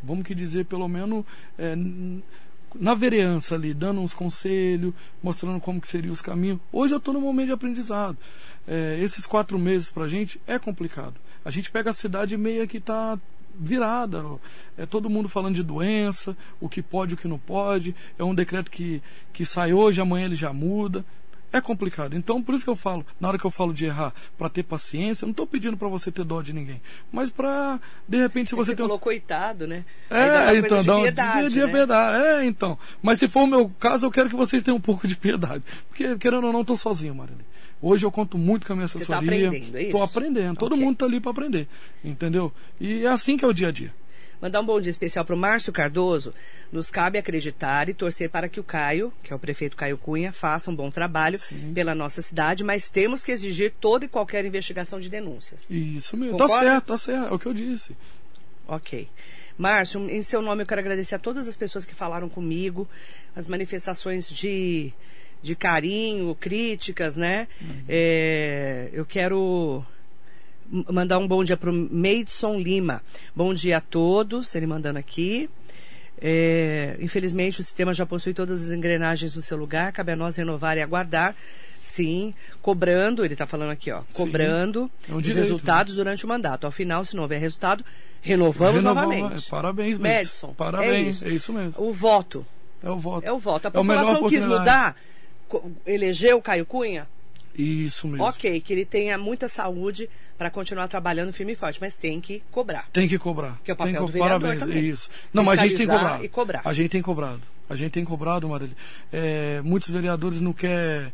Vamos 0.03 0.25
que 0.25 0.35
dizer, 0.35 0.67
pelo 0.67 0.87
menos 0.87 1.25
é, 1.59 1.75
na 2.75 2.95
vereança 2.95 3.55
ali, 3.55 3.73
dando 3.73 4.01
uns 4.01 4.13
conselhos, 4.13 4.93
mostrando 5.23 5.61
como 5.61 5.81
que 5.81 5.89
seriam 5.89 6.13
os 6.13 6.21
caminhos. 6.21 6.59
Hoje 6.73 6.95
eu 6.95 6.99
estou 6.99 7.15
no 7.15 7.21
momento 7.21 7.47
de 7.47 7.53
aprendizado. 7.53 8.17
É, 8.67 8.99
esses 9.01 9.27
quatro 9.27 9.59
meses 9.59 9.91
para 9.91 10.05
a 10.05 10.09
gente 10.09 10.41
é 10.47 10.59
complicado. 10.59 11.15
A 11.45 11.51
gente 11.51 11.71
pega 11.71 11.91
a 11.91 11.93
cidade 11.93 12.37
meio 12.37 12.67
que 12.67 12.79
está 12.79 13.19
virada. 13.59 14.25
É 14.77 14.87
todo 14.87 15.11
mundo 15.11 15.29
falando 15.29 15.55
de 15.55 15.63
doença, 15.63 16.37
o 16.61 16.69
que 16.69 16.83
pode, 16.83 17.15
o 17.15 17.17
que 17.17 17.29
não 17.29 17.39
pode. 17.39 17.95
É 18.19 18.25
um 18.25 18.35
decreto 18.35 18.71
que, 18.71 19.03
que 19.33 19.45
sai 19.47 19.73
hoje, 19.73 20.01
amanhã 20.01 20.27
ele 20.27 20.35
já 20.35 20.53
muda. 20.53 21.05
É 21.55 21.61
complicado. 21.61 22.17
Então, 22.17 22.43
por 22.43 22.53
isso 22.53 22.65
que 22.65 22.71
eu 22.71 22.75
falo, 22.75 23.07
na 23.21 23.29
hora 23.29 23.39
que 23.39 23.45
eu 23.45 23.51
falo 23.51 23.73
de 23.73 23.87
errar, 23.87 24.13
para 24.37 24.49
ter 24.49 24.65
paciência, 24.65 25.25
eu 25.25 25.29
não 25.29 25.31
estou 25.31 25.47
pedindo 25.47 25.77
para 25.77 25.87
você 25.87 26.11
ter 26.11 26.25
dó 26.25 26.43
de 26.43 26.53
ninguém, 26.53 26.83
mas 27.13 27.31
para 27.31 27.79
de 28.09 28.19
repente 28.19 28.51
se 28.51 28.57
você, 28.57 28.73
você 28.73 28.77
tem 28.77 28.85
falou 28.85 28.99
coitado, 28.99 29.65
né? 29.65 29.85
É, 30.11 30.57
então 30.57 30.83
dá 30.83 30.97
um 30.97 31.03
dia 31.03 31.49
de 31.49 31.61
né? 31.61 31.69
piedade. 31.69 32.25
É, 32.25 32.45
então. 32.45 32.77
Mas 33.01 33.21
se 33.21 33.29
for 33.29 33.43
o 33.43 33.47
meu 33.47 33.69
caso, 33.79 34.05
eu 34.05 34.11
quero 34.11 34.29
que 34.29 34.35
vocês 34.35 34.65
tenham 34.65 34.79
um 34.79 34.81
pouco 34.81 35.07
de 35.07 35.15
piedade, 35.15 35.63
porque 35.89 36.19
querendo 36.19 36.49
ou 36.49 36.53
não, 36.53 36.63
estou 36.63 36.77
sozinho, 36.77 37.15
Marilene. 37.15 37.54
Hoje 37.87 38.07
eu 38.07 38.11
conto 38.11 38.39
muito 38.39 38.67
com 38.67 38.73
a 38.73 38.77
minha 38.77 38.87
assessoria. 38.87 39.07
Você 39.07 39.13
tá 39.13 39.19
aprendendo, 39.19 39.77
é 39.77 39.81
isso? 39.81 39.89
Estou 39.89 40.03
aprendendo. 40.03 40.57
Todo 40.57 40.73
okay. 40.73 40.85
mundo 40.85 40.95
está 40.95 41.05
ali 41.05 41.21
para 41.21 41.31
aprender, 41.31 41.69
entendeu? 42.03 42.51
E 42.81 43.05
é 43.05 43.09
assim 43.09 43.37
que 43.37 43.45
é 43.45 43.49
o 43.49 43.53
dia 43.53 43.69
a 43.69 43.71
dia. 43.71 43.93
Mandar 44.41 44.63
um 44.63 44.65
bom 44.65 44.81
dia 44.81 44.89
especial 44.89 45.23
para 45.23 45.35
o 45.35 45.39
Márcio 45.39 45.71
Cardoso. 45.71 46.33
Nos 46.73 46.91
cabe 46.91 47.19
acreditar 47.19 47.91
e 47.91 47.95
torcer 47.95 48.31
para 48.31 48.49
que 48.49 48.59
o 48.59 48.65
Caio, 48.65 49.13
que 49.23 49.35
é 49.35 49.37
o 49.37 49.39
prefeito 49.39 49.77
Caio 49.77 49.99
Cunha, 49.99 50.33
faça 50.33 50.71
um 50.71 50.75
bom 50.75 50.91
trabalho 50.91 51.39
Sim. 51.39 51.75
pela 51.75 51.95
nossa 51.95 52.23
cidade, 52.23 52.65
mas 52.65 52.91
temos 52.91 53.23
que 53.23 53.31
exigir 53.31 53.75
toda 53.79 54.07
e 54.07 54.09
qualquer 54.09 54.47
investigação 54.47 54.99
de 54.99 55.11
denúncias. 55.11 55.71
Isso 55.71 56.17
mesmo. 56.17 56.39
Tá 56.39 56.45
Concorda? 56.45 56.65
Tá 56.65 56.71
certo, 56.71 56.87
tá 56.87 56.97
certo. 56.97 57.33
É 57.33 57.35
o 57.35 57.39
que 57.39 57.47
eu 57.47 57.53
disse. 57.53 57.95
Ok. 58.67 59.09
Márcio, 59.59 60.09
em 60.09 60.23
seu 60.23 60.41
nome 60.41 60.63
eu 60.63 60.67
quero 60.67 60.81
agradecer 60.81 61.17
a 61.17 61.19
todas 61.19 61.47
as 61.47 61.57
pessoas 61.57 61.85
que 61.85 61.95
falaram 61.95 62.31
comigo, 62.31 62.89
as 63.37 63.47
manifestações 63.47 64.29
de, 64.31 64.91
de 65.45 65.55
carinho, 65.55 66.35
críticas, 66.35 67.19
né? 67.19 67.47
Uhum. 67.61 67.85
É, 67.87 68.89
eu 68.95 69.05
quero 69.05 69.85
mandar 70.91 71.19
um 71.19 71.29
bom 71.29 71.45
dia 71.45 71.57
para 71.57 71.71
o 71.71 71.73
Meidson 71.73 72.59
Lima. 72.59 73.03
Bom 73.37 73.53
dia 73.53 73.77
a 73.77 73.81
todos, 73.81 74.55
ele 74.55 74.67
mandando 74.67 74.99
aqui. 74.99 75.51
É, 76.19 76.97
infelizmente, 76.99 77.61
o 77.61 77.63
sistema 77.63 77.93
já 77.93 78.07
possui 78.07 78.33
todas 78.33 78.63
as 78.63 78.71
engrenagens 78.71 79.37
no 79.37 79.43
seu 79.43 79.59
lugar, 79.59 79.93
cabe 79.93 80.13
a 80.13 80.17
nós 80.17 80.35
renovar 80.37 80.79
e 80.79 80.81
aguardar. 80.81 81.37
Sim, 81.83 82.33
cobrando, 82.63 83.23
ele 83.23 83.35
está 83.35 83.47
falando 83.47 83.71
aqui, 83.71 83.93
ó, 83.93 84.01
cobrando 84.15 84.91
é 85.07 85.13
um 85.13 85.19
os 85.19 85.23
direito, 85.23 85.43
resultados 85.43 85.93
né? 85.93 85.97
durante 85.99 86.25
o 86.25 86.29
mandato. 86.29 86.65
Ao 86.65 86.73
final, 86.73 87.05
se 87.05 87.15
não 87.15 87.25
houver 87.25 87.39
resultado, 87.39 87.85
renovamos 88.23 88.83
novamente. 88.83 89.47
É, 89.47 89.51
parabéns, 89.51 89.99
Madison. 89.99 90.55
Parabéns, 90.55 90.93
é 90.95 91.11
isso. 91.11 91.27
é 91.27 91.29
isso 91.29 91.53
mesmo. 91.53 91.87
O 91.87 91.93
voto. 91.93 92.47
É 92.83 92.91
o 92.91 92.97
voto. 92.99 93.27
É 93.27 93.33
o 93.33 93.39
voto. 93.39 93.69
A 93.69 93.71
população 93.71 94.29
quis 94.29 94.47
mudar, 94.47 94.95
elegeu 95.87 96.39
o 96.39 96.43
Caio 96.43 96.65
Cunha, 96.65 97.07
isso 97.57 98.09
mesmo. 98.09 98.25
Ok, 98.25 98.61
que 98.61 98.73
ele 98.73 98.85
tenha 98.85 99.17
muita 99.17 99.49
saúde 99.49 100.11
para 100.37 100.51
continuar 100.51 100.89
trabalhando 100.89 101.33
firme 101.33 101.53
e 101.53 101.55
forte, 101.55 101.81
mas 101.81 101.95
tem 101.95 102.21
que 102.21 102.43
cobrar. 102.51 102.89
Tem 102.93 103.09
que 103.09 103.17
cobrar. 103.17 103.61
Que 103.63 103.71
é 103.71 103.75
o 103.75 103.77
papel 103.77 103.95
tem 103.95 104.03
do 104.03 104.09
vereador 104.09 104.41
Parabéns, 104.41 104.61
também. 104.61 104.89
isso. 104.89 105.11
Não, 105.33 105.45
mas 105.45 105.61
a 105.61 105.63
gente 105.63 105.77
tem 105.77 105.87
cobrado. 105.87 106.25
E 106.25 106.29
cobrar. 106.29 106.63
A 106.65 106.73
gente 106.73 106.89
tem 106.89 107.03
cobrado. 107.03 107.43
A 107.69 107.75
gente 107.75 107.93
tem 107.93 108.05
cobrado, 108.05 108.49
Marília. 108.49 108.77
É, 109.13 109.61
muitos 109.63 109.89
vereadores 109.89 110.41
não 110.41 110.53
querem, 110.53 111.13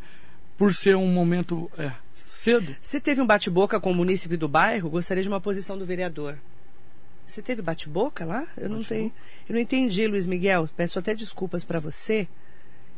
por 0.57 0.73
ser 0.73 0.97
um 0.97 1.07
momento 1.07 1.71
é, 1.77 1.93
cedo. 2.27 2.75
Você 2.81 2.99
teve 2.99 3.21
um 3.21 3.27
bate-boca 3.27 3.79
com 3.79 3.91
o 3.91 3.95
munícipe 3.95 4.37
do 4.37 4.49
bairro? 4.49 4.89
Gostaria 4.89 5.23
de 5.23 5.29
uma 5.29 5.41
posição 5.41 5.77
do 5.77 5.85
vereador. 5.85 6.39
Você 7.27 7.43
teve 7.43 7.63
bate-boca 7.63 8.25
lá? 8.25 8.47
Eu 8.57 8.69
bate 8.69 8.75
não 8.75 8.83
tenho. 8.83 9.13
Eu 9.49 9.55
não 9.55 9.61
entendi, 9.61 10.07
Luiz 10.07 10.27
Miguel. 10.27 10.69
Peço 10.77 10.99
até 10.99 11.15
desculpas 11.15 11.63
para 11.63 11.79
você. 11.79 12.27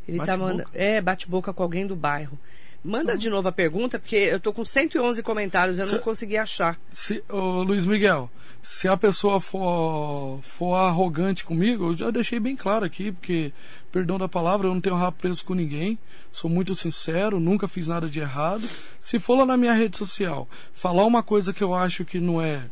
Ele 0.09 0.19
tá 0.19 0.25
Bate-boca? 0.27 0.51
mandando. 0.53 0.69
É, 0.75 1.01
bate-boca 1.01 1.53
com 1.53 1.63
alguém 1.63 1.87
do 1.87 1.95
bairro. 1.97 2.39
Manda 2.85 3.17
de 3.17 3.31
novo 3.31 3.47
a 3.47 3.53
pergunta, 3.53 3.97
porque 3.99 4.17
eu 4.17 4.41
tô 4.41 4.53
com 4.53 4.65
111 4.65 5.23
comentários, 5.23 5.79
eu 5.79 5.87
não 5.87 5.95
Se- 5.95 6.01
consegui 6.01 6.37
achar. 6.37 6.77
Se, 6.91 7.23
ô, 7.29 7.63
Luiz 7.63 7.87
Miguel, 7.87 8.29
se 8.61 8.89
a 8.89 8.97
pessoa 8.97 9.41
for, 9.41 10.41
for 10.43 10.75
arrogante 10.75 11.45
comigo, 11.45 11.87
eu 11.91 11.93
já 11.95 12.11
deixei 12.11 12.41
bem 12.41 12.57
claro 12.57 12.85
aqui, 12.85 13.13
porque, 13.13 13.53
perdão 13.93 14.19
da 14.19 14.27
palavra, 14.29 14.67
eu 14.67 14.75
não 14.75 14.81
tenho 14.81 14.97
rabo 14.97 15.17
preso 15.17 15.45
com 15.45 15.55
ninguém, 15.55 15.97
sou 16.33 16.51
muito 16.51 16.75
sincero, 16.75 17.39
nunca 17.39 17.69
fiz 17.69 17.87
nada 17.87 18.09
de 18.09 18.19
errado. 18.19 18.69
Se 19.01 19.21
for 19.21 19.37
lá 19.37 19.47
na 19.47 19.57
minha 19.57 19.75
rede 19.75 19.97
social 19.97 20.49
falar 20.75 21.05
uma 21.05 21.23
coisa 21.23 21.53
que 21.53 21.63
eu 21.63 21.73
acho 21.75 22.05
que 22.05 22.19
não 22.19 22.43
é, 22.43 22.65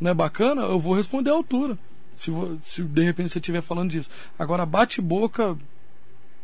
não 0.00 0.10
é 0.10 0.14
bacana, 0.14 0.62
eu 0.62 0.78
vou 0.80 0.94
responder 0.94 1.30
à 1.30 1.34
altura. 1.34 1.78
Se, 2.16 2.32
se 2.60 2.82
de 2.82 3.04
repente 3.04 3.30
você 3.30 3.38
estiver 3.38 3.62
falando 3.62 3.90
disso. 3.90 4.10
Agora, 4.36 4.66
bate-boca, 4.66 5.56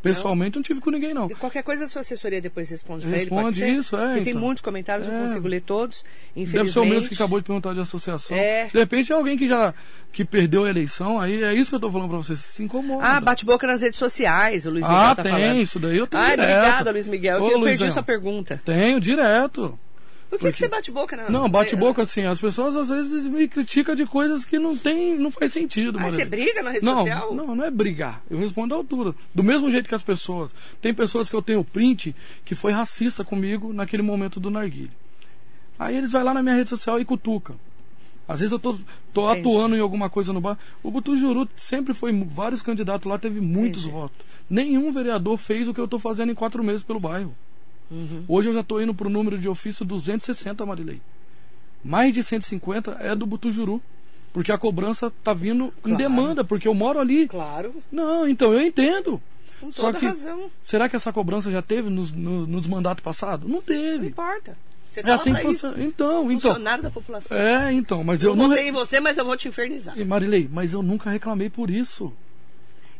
pessoalmente, 0.03 0.57
não 0.57 0.63
tive 0.63 0.81
com 0.81 0.91
ninguém, 0.91 1.13
não. 1.13 1.29
Qualquer 1.29 1.63
coisa 1.63 1.85
a 1.85 1.87
sua 1.89 2.01
assessoria 2.03 2.41
depois 2.41 2.69
responde 2.71 3.07
pra 3.07 3.17
ele, 3.17 3.21
Responde 3.31 3.65
isso, 3.69 3.97
é, 3.97 4.07
Porque 4.07 4.21
tem 4.23 4.31
então. 4.31 4.41
muitos 4.43 4.63
comentários, 4.63 5.07
eu 5.07 5.13
não 5.13 5.21
É. 5.21 5.27
consigo 5.27 5.49
ler 5.49 5.61
todos, 5.63 6.05
infelizmente. 6.37 6.57
Deve 6.59 6.71
ser 6.73 6.79
o 6.81 6.85
mesmo 6.85 7.09
que 7.09 7.15
acabou 7.15 7.39
de 7.41 7.45
perguntar 7.47 7.75
de 7.75 7.81
associação. 7.81 8.37
É. 8.37 8.69
De 8.73 8.79
repente 8.79 9.13
é 9.13 9.15
alguém 9.17 9.37
que 9.37 9.47
já 9.47 9.75
que 10.13 10.25
perdeu 10.25 10.65
a 10.65 10.71
eleição, 10.71 11.21
aí 11.21 11.43
é 11.43 11.53
isso 11.53 11.71
que 11.71 11.77
eu 11.77 11.81
tô 11.81 11.91
falando 11.91 12.09
pra 12.09 12.17
você, 12.19 12.35
se 12.37 12.63
incomoda. 12.63 13.05
Ah, 13.05 13.21
bate-boca 13.21 13.67
nas 13.67 13.83
redes 13.83 13.99
sociais, 13.99 14.65
o 14.67 14.71
Luiz 14.71 14.87
Miguel 14.87 15.01
Ah, 15.01 15.15
tá 15.15 15.23
tem, 15.23 15.33
falando. 15.33 15.59
isso 15.61 15.79
daí 15.79 15.97
eu 15.99 16.07
tenho 16.07 16.23
Ah, 16.23 16.27
obrigada, 16.29 16.91
Luiz 16.91 17.09
Miguel. 17.09 17.37
Ô, 17.37 17.45
eu 17.45 17.49
perdi 17.51 17.61
Luizão. 17.65 17.89
a 17.89 17.91
sua 17.91 18.03
pergunta. 18.03 18.61
Tenho 18.65 19.01
direto. 19.01 19.79
Por 20.29 20.39
que, 20.39 20.53
que 20.53 20.59
você 20.59 20.69
bate 20.69 20.91
boca? 20.91 21.17
Na... 21.17 21.31
Não, 21.31 21.49
bate-boca 21.49 22.03
assim, 22.03 22.25
as 22.25 22.41
pessoas 22.41 22.77
às 22.77 22.91
vezes 22.91 23.27
me 23.27 23.49
criticam 23.49 23.95
de 23.95 24.05
coisas 24.05 24.45
que 24.45 24.59
não 24.59 24.77
tem, 24.77 25.17
não 25.17 25.31
faz 25.31 25.53
sentido. 25.53 25.99
Ah, 25.99 26.03
Maria. 26.03 26.17
você 26.17 26.25
briga 26.27 26.63
na 26.63 26.71
rede 26.71 26.85
não, 26.85 26.97
social? 26.97 27.35
Não, 27.35 27.57
não 27.57 27.65
é 27.65 27.71
brigar. 27.71 28.23
Eu 28.31 28.39
respondo 28.39 28.75
à 28.75 28.77
altura. 28.77 29.15
Do 29.35 29.43
mesmo 29.43 29.71
jeito 29.71 29.89
que 29.89 29.95
as 29.95 30.03
pessoas. 30.03 30.51
Tem 30.83 30.93
pessoas 30.93 31.31
que 31.31 31.37
eu 31.37 31.41
tenho 31.41 31.65
print 31.65 32.15
que 32.45 32.55
foi 32.55 32.73
racista 32.73 33.25
comigo 33.25 33.73
naquele 33.73 34.03
momento 34.03 34.39
do 34.39 34.51
narguilho. 34.51 34.93
Aí 35.79 35.97
eles 35.97 36.13
vão 36.13 36.23
lá 36.23 36.35
na 36.35 36.43
minha 36.43 36.57
rede 36.57 36.69
social 36.69 37.01
e 37.01 37.05
cutucam. 37.05 37.57
Às 38.27 38.41
vezes 38.41 38.53
eu 38.53 38.59
tô, 38.59 38.79
tô 39.15 39.31
Entendi. 39.31 39.49
atuando 39.49 39.77
em 39.77 39.81
alguma 39.81 40.11
coisa 40.11 40.35
no 40.35 40.41
bar. 40.43 40.59
O 40.83 40.91
Butujuru 40.91 41.49
sempre 41.57 41.95
foi. 41.95 42.13
Vários 42.13 42.61
candidatos 42.61 43.09
lá, 43.09 43.19
teve 43.19 43.41
muitos 43.41 43.85
Entendi. 43.85 43.95
votos. 43.95 44.27
Nenhum 44.51 44.93
vereador 44.93 45.39
fez 45.39 45.67
o 45.69 45.73
que 45.73 45.81
eu 45.81 45.89
tô 45.89 45.99
fazendo 45.99 46.31
em 46.31 46.35
quatro 46.35 46.63
meses 46.63 46.83
pelo 46.83 47.01
bairro. 47.01 47.35
Uhum. 47.91 48.25
Hoje 48.29 48.49
eu 48.51 48.55
já 48.55 48.63
tô 48.63 48.81
indo 48.81 48.93
pro 48.95 49.09
número 49.09 49.39
de 49.39 49.49
ofício 49.49 49.85
260, 49.85 50.65
Marilei. 50.67 51.01
Mais 51.85 52.13
de 52.13 52.23
150 52.23 52.97
é 53.01 53.15
do 53.15 53.27
Butujuru. 53.27 53.81
Porque 54.33 54.53
a 54.53 54.59
cobrança 54.59 55.11
tá 55.25 55.33
vindo 55.33 55.67
em 55.79 55.81
Claro. 55.83 55.97
demanda, 55.97 56.45
porque 56.45 56.69
eu 56.69 56.75
moro 56.75 56.99
ali. 57.01 57.27
Claro, 57.27 57.75
Não, 57.91 58.29
então 58.29 58.53
eu 58.53 58.61
entendo. 58.61 59.21
com 59.61 59.71
Só 59.73 59.87
toda 59.87 59.99
que 59.99 60.07
razão. 60.07 60.51
será 60.63 60.89
que 60.89 60.95
essa 60.95 61.13
cobrança 61.13 61.51
já 61.51 61.63
teve 61.63 61.89
nos, 61.91 62.13
no- 62.15 62.47
nos 62.47 62.67
mandatos 62.67 63.03
passados? 63.03 63.49
Não 63.49 63.57
Não 63.57 63.63
teve. 63.63 64.09
importa. 64.09 64.57
Você 64.93 65.01
É 65.01 65.03
tá 65.03 65.15
assim 65.15 65.35
que 65.35 65.41
funciona. 65.43 65.83
Então, 65.83 66.31
então. 66.31 66.51
Funcionário 66.53 66.83
da 66.85 66.91
população. 66.91 67.37
É, 67.37 67.73
então, 67.73 68.05
mas 68.05 68.23
eu 68.23 68.31
eu 68.31 68.37
não. 68.37 68.49
votei 68.49 68.69
em 68.69 68.73
você, 68.73 69.01
mas 69.01 69.17
eu 69.19 69.25
vou 69.25 69.37
te 69.37 69.49
infernizar. 69.49 69.99
E, 69.99 70.05
Marilei, 70.05 70.49
mas 70.53 70.73
eu 70.75 70.83
nunca 70.83 71.11
reclamei 71.11 71.49
por 71.51 71.71
isso. 71.71 72.13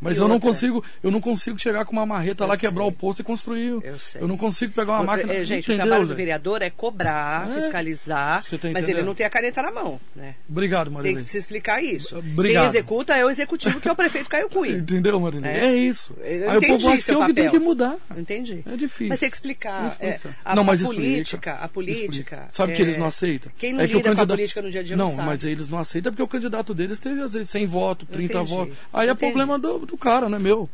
Mas 0.01 0.17
E 0.17 0.19
eu 0.21 0.27
não 0.27 0.35
outra? 0.35 0.49
consigo, 0.49 0.83
eu 1.03 1.11
não 1.11 1.19
consigo 1.19 1.57
chegar 1.59 1.85
com 1.85 1.91
uma 1.93 2.05
marreta 2.05 2.43
Eu 2.43 2.47
lá, 2.47 2.55
sei. 2.57 2.67
quebrar 2.69 2.85
o 2.85 2.91
posto 2.91 3.19
e 3.19 3.23
construir. 3.23 3.79
Eu 3.83 3.99
sei. 3.99 4.21
não 4.21 4.37
consigo 4.37 4.71
pegar 4.73 4.93
uma 4.93 5.03
máquina. 5.03 5.33
É, 5.33 5.43
gente, 5.43 5.69
o 5.69 5.73
entendeu, 5.73 5.85
trabalho 5.87 6.05
do 6.05 6.09
Zé? 6.09 6.15
vereador 6.15 6.61
é 6.61 6.69
cobrar, 6.69 7.49
É. 7.49 7.53
fiscalizar, 7.61 8.43
Você 8.43 8.57
tá 8.57 8.69
mas 8.71 8.87
ele 8.87 9.01
não 9.03 9.13
tem 9.13 9.25
a 9.25 9.29
caneta 9.29 9.61
na 9.61 9.71
mão, 9.71 9.99
né? 10.15 10.35
Obrigado, 10.49 10.85
Tem 10.87 10.93
Marilei. 10.93 11.23
que 11.23 11.29
se 11.29 11.37
explicar 11.37 11.83
isso. 11.83 12.17
Obrigado. 12.17 12.63
Quem 12.63 12.69
executa 12.69 13.15
é 13.15 13.25
o 13.25 13.29
executivo, 13.29 13.79
que 13.79 13.87
é 13.87 13.91
o 13.91 13.95
prefeito 13.95 14.29
Caio 14.29 14.49
Cunha. 14.49 14.77
Entendeu, 14.77 15.19
Marilei? 15.19 15.51
É. 15.51 15.65
É, 15.65 15.75
isso. 15.75 16.13
Eu 16.23 16.49
Aí 16.51 16.57
o 16.57 16.61
povo 16.61 16.89
acha 16.89 17.03
que 17.03 17.11
é 17.11 17.17
o 17.17 17.25
que 17.25 17.33
tem 17.33 17.49
que 17.49 17.59
mudar. 17.59 17.95
Entendi. 18.17 18.63
É 18.65 18.75
difícil. 18.75 19.07
Mas 19.09 19.19
tem 19.19 19.29
que 19.29 19.35
explicar. 19.35 19.87
Explica. 19.87 20.29
é, 20.29 20.33
a, 20.45 20.55
não, 20.55 20.63
mas 20.63 20.81
política, 20.81 21.53
a 21.55 21.67
política. 21.67 22.45
Sabe 22.49 22.73
é, 22.73 22.75
que 22.75 22.81
eles 22.81 22.97
não 22.97 23.07
aceitam? 23.07 23.51
Quem 23.57 23.73
não 23.73 23.81
é 23.81 23.83
o 23.83 23.87
lida 23.87 24.15
com 24.15 24.21
a 24.21 24.25
política 24.27 24.61
no 24.61 24.71
dia 24.71 24.81
a 24.81 24.83
dia 24.83 24.95
não, 24.97 25.07
não 25.15 25.23
mas 25.25 25.43
eles 25.43 25.67
não 25.67 25.77
aceitam 25.79 26.11
porque 26.11 26.23
o 26.23 26.27
candidato 26.27 26.73
deles 26.73 26.99
teve 26.99 27.21
às 27.21 27.33
vezes 27.33 27.49
100 27.49 27.65
votos, 27.65 28.07
30 28.09 28.33
Entendi. 28.33 28.49
votos. 28.49 28.75
Aí 28.93 29.09
é 29.09 29.13
problema 29.13 29.57
do, 29.59 29.79
do 29.89 29.97
cara, 29.97 30.29
não 30.29 30.37
é 30.37 30.41
meu. 30.41 30.69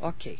Ok. 0.00 0.38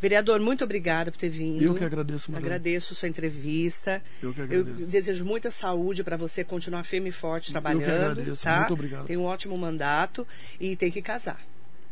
Vereador, 0.00 0.38
muito 0.38 0.62
obrigada 0.62 1.10
por 1.10 1.16
ter 1.16 1.30
vindo. 1.30 1.62
Eu 1.62 1.74
que 1.74 1.82
agradeço, 1.82 2.30
Marilei. 2.30 2.52
Agradeço 2.56 2.94
sua 2.94 3.08
entrevista. 3.08 4.02
Eu 4.22 4.34
que 4.34 4.42
agradeço. 4.42 4.90
desejo 4.90 5.24
muita 5.24 5.50
saúde 5.50 6.04
para 6.04 6.16
você 6.16 6.44
continuar 6.44 6.84
firme 6.84 7.08
e 7.08 7.12
forte 7.12 7.52
trabalhando. 7.52 7.84
que 7.84 7.90
agradeço. 7.90 8.44
Tá? 8.44 8.58
Muito 8.58 8.74
obrigado. 8.74 9.06
Tem 9.06 9.16
um 9.16 9.24
ótimo 9.24 9.56
mandato 9.56 10.26
e 10.60 10.76
tem 10.76 10.90
que 10.90 11.00
casar. 11.00 11.40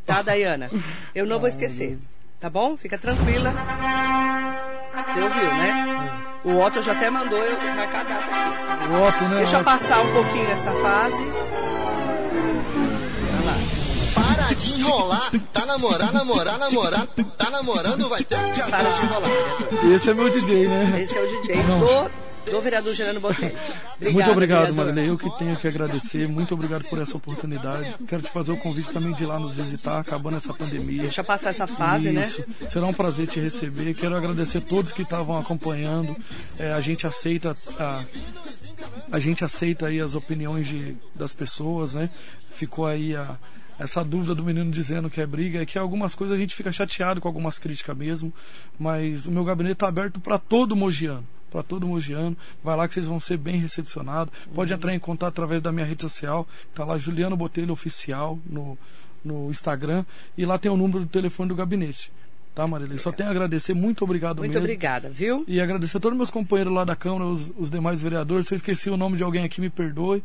Tá, 0.04 0.20
Dayana? 0.20 0.70
Eu 1.14 1.24
não 1.24 1.40
vou 1.40 1.48
esquecer. 1.48 1.96
Tá 2.38 2.50
bom? 2.50 2.76
Fica 2.76 2.98
tranquila. 2.98 3.50
Você 5.06 5.20
ouviu, 5.20 5.44
né? 5.44 6.22
O 6.44 6.58
Otto 6.58 6.82
já 6.82 6.92
até 6.92 7.08
mandou 7.08 7.38
eu 7.38 7.56
marcar 7.56 8.00
a 8.00 8.04
data 8.04 8.74
aqui. 8.74 8.88
O 8.88 9.08
Otto, 9.08 9.24
né? 9.24 9.36
Deixa 9.38 9.58
eu 9.58 9.64
passar 9.64 10.02
um 10.02 10.12
pouquinho 10.12 10.50
essa 10.50 10.72
fase. 10.72 11.71
Para 14.52 14.60
de 14.60 14.70
enrolar, 14.70 15.32
tá 15.50 15.64
namorar, 15.64 16.12
namorar, 16.12 16.58
namorar, 16.58 17.06
tá 17.06 17.48
namorando, 17.48 18.06
vai 18.06 18.22
ter 18.22 18.36
que 18.52 18.60
Para 18.60 18.90
de 18.90 19.06
enrolar. 19.06 19.94
Esse 19.94 20.10
é 20.10 20.14
meu 20.14 20.28
DJ, 20.28 20.68
né? 20.68 21.02
Esse 21.02 21.16
é 21.16 21.22
o 21.22 21.40
DJ 21.40 21.56
Não. 21.62 21.80
do, 21.80 22.50
do 22.50 22.60
vereador 22.60 22.94
Gerando 22.94 23.18
Botelho. 23.18 23.56
Muito 24.12 24.30
obrigado. 24.30 24.74
Marilei. 24.74 25.08
Eu 25.08 25.16
que 25.16 25.30
tenho 25.38 25.56
que 25.56 25.66
agradecer. 25.66 26.28
Muito 26.28 26.52
obrigado 26.52 26.84
por 26.84 27.00
essa 27.00 27.16
oportunidade. 27.16 27.94
Quero 28.06 28.22
te 28.22 28.30
fazer 28.30 28.52
o 28.52 28.58
convite 28.58 28.92
também 28.92 29.14
de 29.14 29.22
ir 29.22 29.26
lá 29.26 29.38
nos 29.38 29.54
visitar, 29.54 30.00
acabando 30.00 30.36
essa 30.36 30.52
pandemia. 30.52 31.04
Deixa 31.04 31.22
eu 31.22 31.24
passar 31.24 31.48
essa 31.48 31.66
fase, 31.66 32.10
né? 32.10 32.20
Isso. 32.20 32.44
Será 32.68 32.86
um 32.86 32.92
prazer 32.92 33.26
te 33.28 33.40
receber. 33.40 33.94
Quero 33.94 34.14
agradecer 34.14 34.58
a 34.58 34.60
todos 34.60 34.92
que 34.92 35.00
estavam 35.00 35.38
acompanhando. 35.38 36.14
É, 36.58 36.74
a 36.74 36.80
gente 36.82 37.06
aceita 37.06 37.56
a, 37.80 38.04
a 39.10 39.18
gente 39.18 39.42
aceita 39.42 39.86
aí 39.86 39.98
as 39.98 40.14
opiniões 40.14 40.66
de, 40.66 40.94
das 41.14 41.32
pessoas, 41.32 41.94
né? 41.94 42.10
Ficou 42.54 42.86
aí 42.86 43.16
a, 43.16 43.38
essa 43.82 44.04
dúvida 44.04 44.34
do 44.34 44.44
menino 44.44 44.70
dizendo 44.70 45.10
que 45.10 45.20
é 45.20 45.26
briga, 45.26 45.62
é 45.62 45.66
que 45.66 45.78
algumas 45.78 46.14
coisas 46.14 46.36
a 46.36 46.40
gente 46.40 46.54
fica 46.54 46.70
chateado 46.72 47.20
com 47.20 47.28
algumas 47.28 47.58
críticas 47.58 47.96
mesmo, 47.96 48.32
mas 48.78 49.26
o 49.26 49.30
meu 49.30 49.44
gabinete 49.44 49.74
está 49.74 49.88
aberto 49.88 50.20
para 50.20 50.38
todo 50.38 50.76
mogiano. 50.76 51.24
Para 51.50 51.62
todo 51.62 51.86
mogiano, 51.86 52.34
vai 52.64 52.74
lá 52.74 52.88
que 52.88 52.94
vocês 52.94 53.06
vão 53.06 53.20
ser 53.20 53.36
bem 53.36 53.60
recepcionados. 53.60 54.32
Pode 54.54 54.72
entrar 54.72 54.94
em 54.94 54.98
contato 54.98 55.28
através 55.28 55.60
da 55.60 55.70
minha 55.70 55.84
rede 55.84 56.00
social, 56.00 56.48
tá 56.74 56.82
lá 56.82 56.96
Juliano 56.96 57.36
Botelho 57.36 57.72
Oficial 57.72 58.38
no, 58.46 58.78
no 59.22 59.50
Instagram, 59.50 60.04
e 60.38 60.46
lá 60.46 60.58
tem 60.58 60.70
o 60.70 60.76
número 60.76 61.00
do 61.00 61.06
telefone 61.06 61.50
do 61.50 61.54
gabinete. 61.54 62.10
Tá, 62.54 62.66
Marilei? 62.66 62.98
Só 62.98 63.10
tenho 63.10 63.28
a 63.28 63.32
agradecer, 63.32 63.74
muito 63.74 64.04
obrigado 64.04 64.38
Muito 64.38 64.52
mesmo. 64.52 64.64
obrigada, 64.64 65.08
viu? 65.08 65.44
E 65.48 65.60
agradecer 65.60 65.96
a 65.96 66.00
todos 66.00 66.16
meus 66.16 66.30
companheiros 66.30 66.72
lá 66.72 66.84
da 66.84 66.94
Câmara, 66.94 67.24
os, 67.24 67.52
os 67.58 67.70
demais 67.70 68.00
vereadores. 68.02 68.46
Se 68.46 68.54
eu 68.54 68.56
esqueci 68.56 68.90
o 68.90 68.96
nome 68.96 69.16
de 69.16 69.24
alguém 69.24 69.44
aqui, 69.44 69.60
me 69.60 69.70
perdoe. 69.70 70.22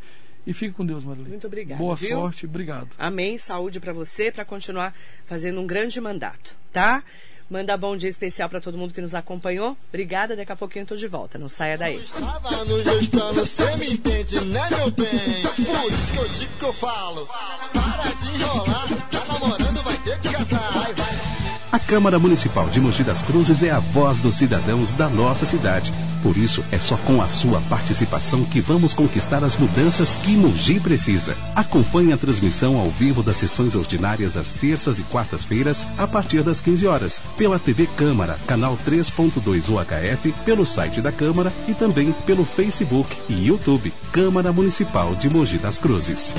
E 0.48 0.54
fique 0.54 0.72
com 0.72 0.86
Deus, 0.86 1.04
Marilei. 1.04 1.28
Muito 1.28 1.46
obrigada, 1.46 1.78
Boa 1.78 1.94
viu? 1.94 2.20
sorte, 2.20 2.46
obrigado. 2.46 2.88
Amém. 2.98 3.36
Saúde 3.36 3.78
para 3.78 3.92
você, 3.92 4.32
para 4.32 4.46
continuar 4.46 4.94
fazendo 5.26 5.60
um 5.60 5.66
grande 5.66 6.00
mandato, 6.00 6.56
tá? 6.72 7.04
Manda 7.50 7.76
bom 7.76 7.94
dia 7.94 8.08
especial 8.08 8.48
para 8.48 8.58
todo 8.58 8.78
mundo 8.78 8.94
que 8.94 9.00
nos 9.02 9.14
acompanhou. 9.14 9.76
Obrigada, 9.90 10.34
daqui 10.34 10.50
a 10.50 10.56
pouquinho 10.56 10.84
eu 10.84 10.86
tô 10.86 10.96
de 10.96 11.06
volta. 11.06 11.36
Não 11.38 11.50
saia 11.50 11.76
daí. 11.76 11.96
Estava 11.96 12.64
nos 12.64 12.82
meus 12.82 13.06
planos, 13.08 13.50
cê 13.50 13.76
me 13.76 13.92
entende, 13.92 14.40
né, 14.46 14.68
meu 14.70 14.90
bem? 14.90 15.42
Por 15.54 15.92
isso 15.92 16.12
que 16.14 16.18
eu 16.18 16.28
digo 16.30 16.56
que 16.58 16.64
eu 16.64 16.72
falo. 16.72 17.26
Para 17.26 18.14
de 18.14 18.42
enrolar, 18.42 19.08
tá 19.10 19.24
namorando, 19.26 19.82
vai 19.82 19.98
ter 19.98 20.18
que 20.18 20.30
casar. 20.32 20.72
Vai, 20.72 20.94
vai. 20.94 21.37
A 21.70 21.78
Câmara 21.78 22.18
Municipal 22.18 22.70
de 22.70 22.80
Mogi 22.80 23.04
das 23.04 23.20
Cruzes 23.20 23.62
é 23.62 23.70
a 23.70 23.78
voz 23.78 24.20
dos 24.20 24.36
cidadãos 24.36 24.94
da 24.94 25.06
nossa 25.06 25.44
cidade. 25.44 25.92
Por 26.22 26.38
isso, 26.38 26.64
é 26.72 26.78
só 26.78 26.96
com 26.96 27.20
a 27.20 27.28
sua 27.28 27.60
participação 27.68 28.42
que 28.42 28.58
vamos 28.58 28.94
conquistar 28.94 29.44
as 29.44 29.56
mudanças 29.58 30.14
que 30.16 30.30
Mogi 30.30 30.80
precisa. 30.80 31.36
Acompanhe 31.54 32.12
a 32.12 32.16
transmissão 32.16 32.78
ao 32.78 32.86
vivo 32.86 33.22
das 33.22 33.36
sessões 33.36 33.76
ordinárias 33.76 34.34
às 34.34 34.52
terças 34.52 34.98
e 34.98 35.02
quartas-feiras, 35.02 35.86
a 35.98 36.06
partir 36.06 36.42
das 36.42 36.62
15 36.62 36.86
horas, 36.86 37.22
pela 37.36 37.58
TV 37.58 37.86
Câmara, 37.86 38.38
canal 38.46 38.76
3.2 38.86 39.68
UHF, 39.68 40.32
pelo 40.46 40.64
site 40.64 41.02
da 41.02 41.12
Câmara 41.12 41.52
e 41.68 41.74
também 41.74 42.12
pelo 42.24 42.46
Facebook 42.46 43.14
e 43.28 43.46
YouTube 43.46 43.92
Câmara 44.10 44.52
Municipal 44.52 45.14
de 45.14 45.28
Mogi 45.28 45.58
das 45.58 45.78
Cruzes. 45.78 46.34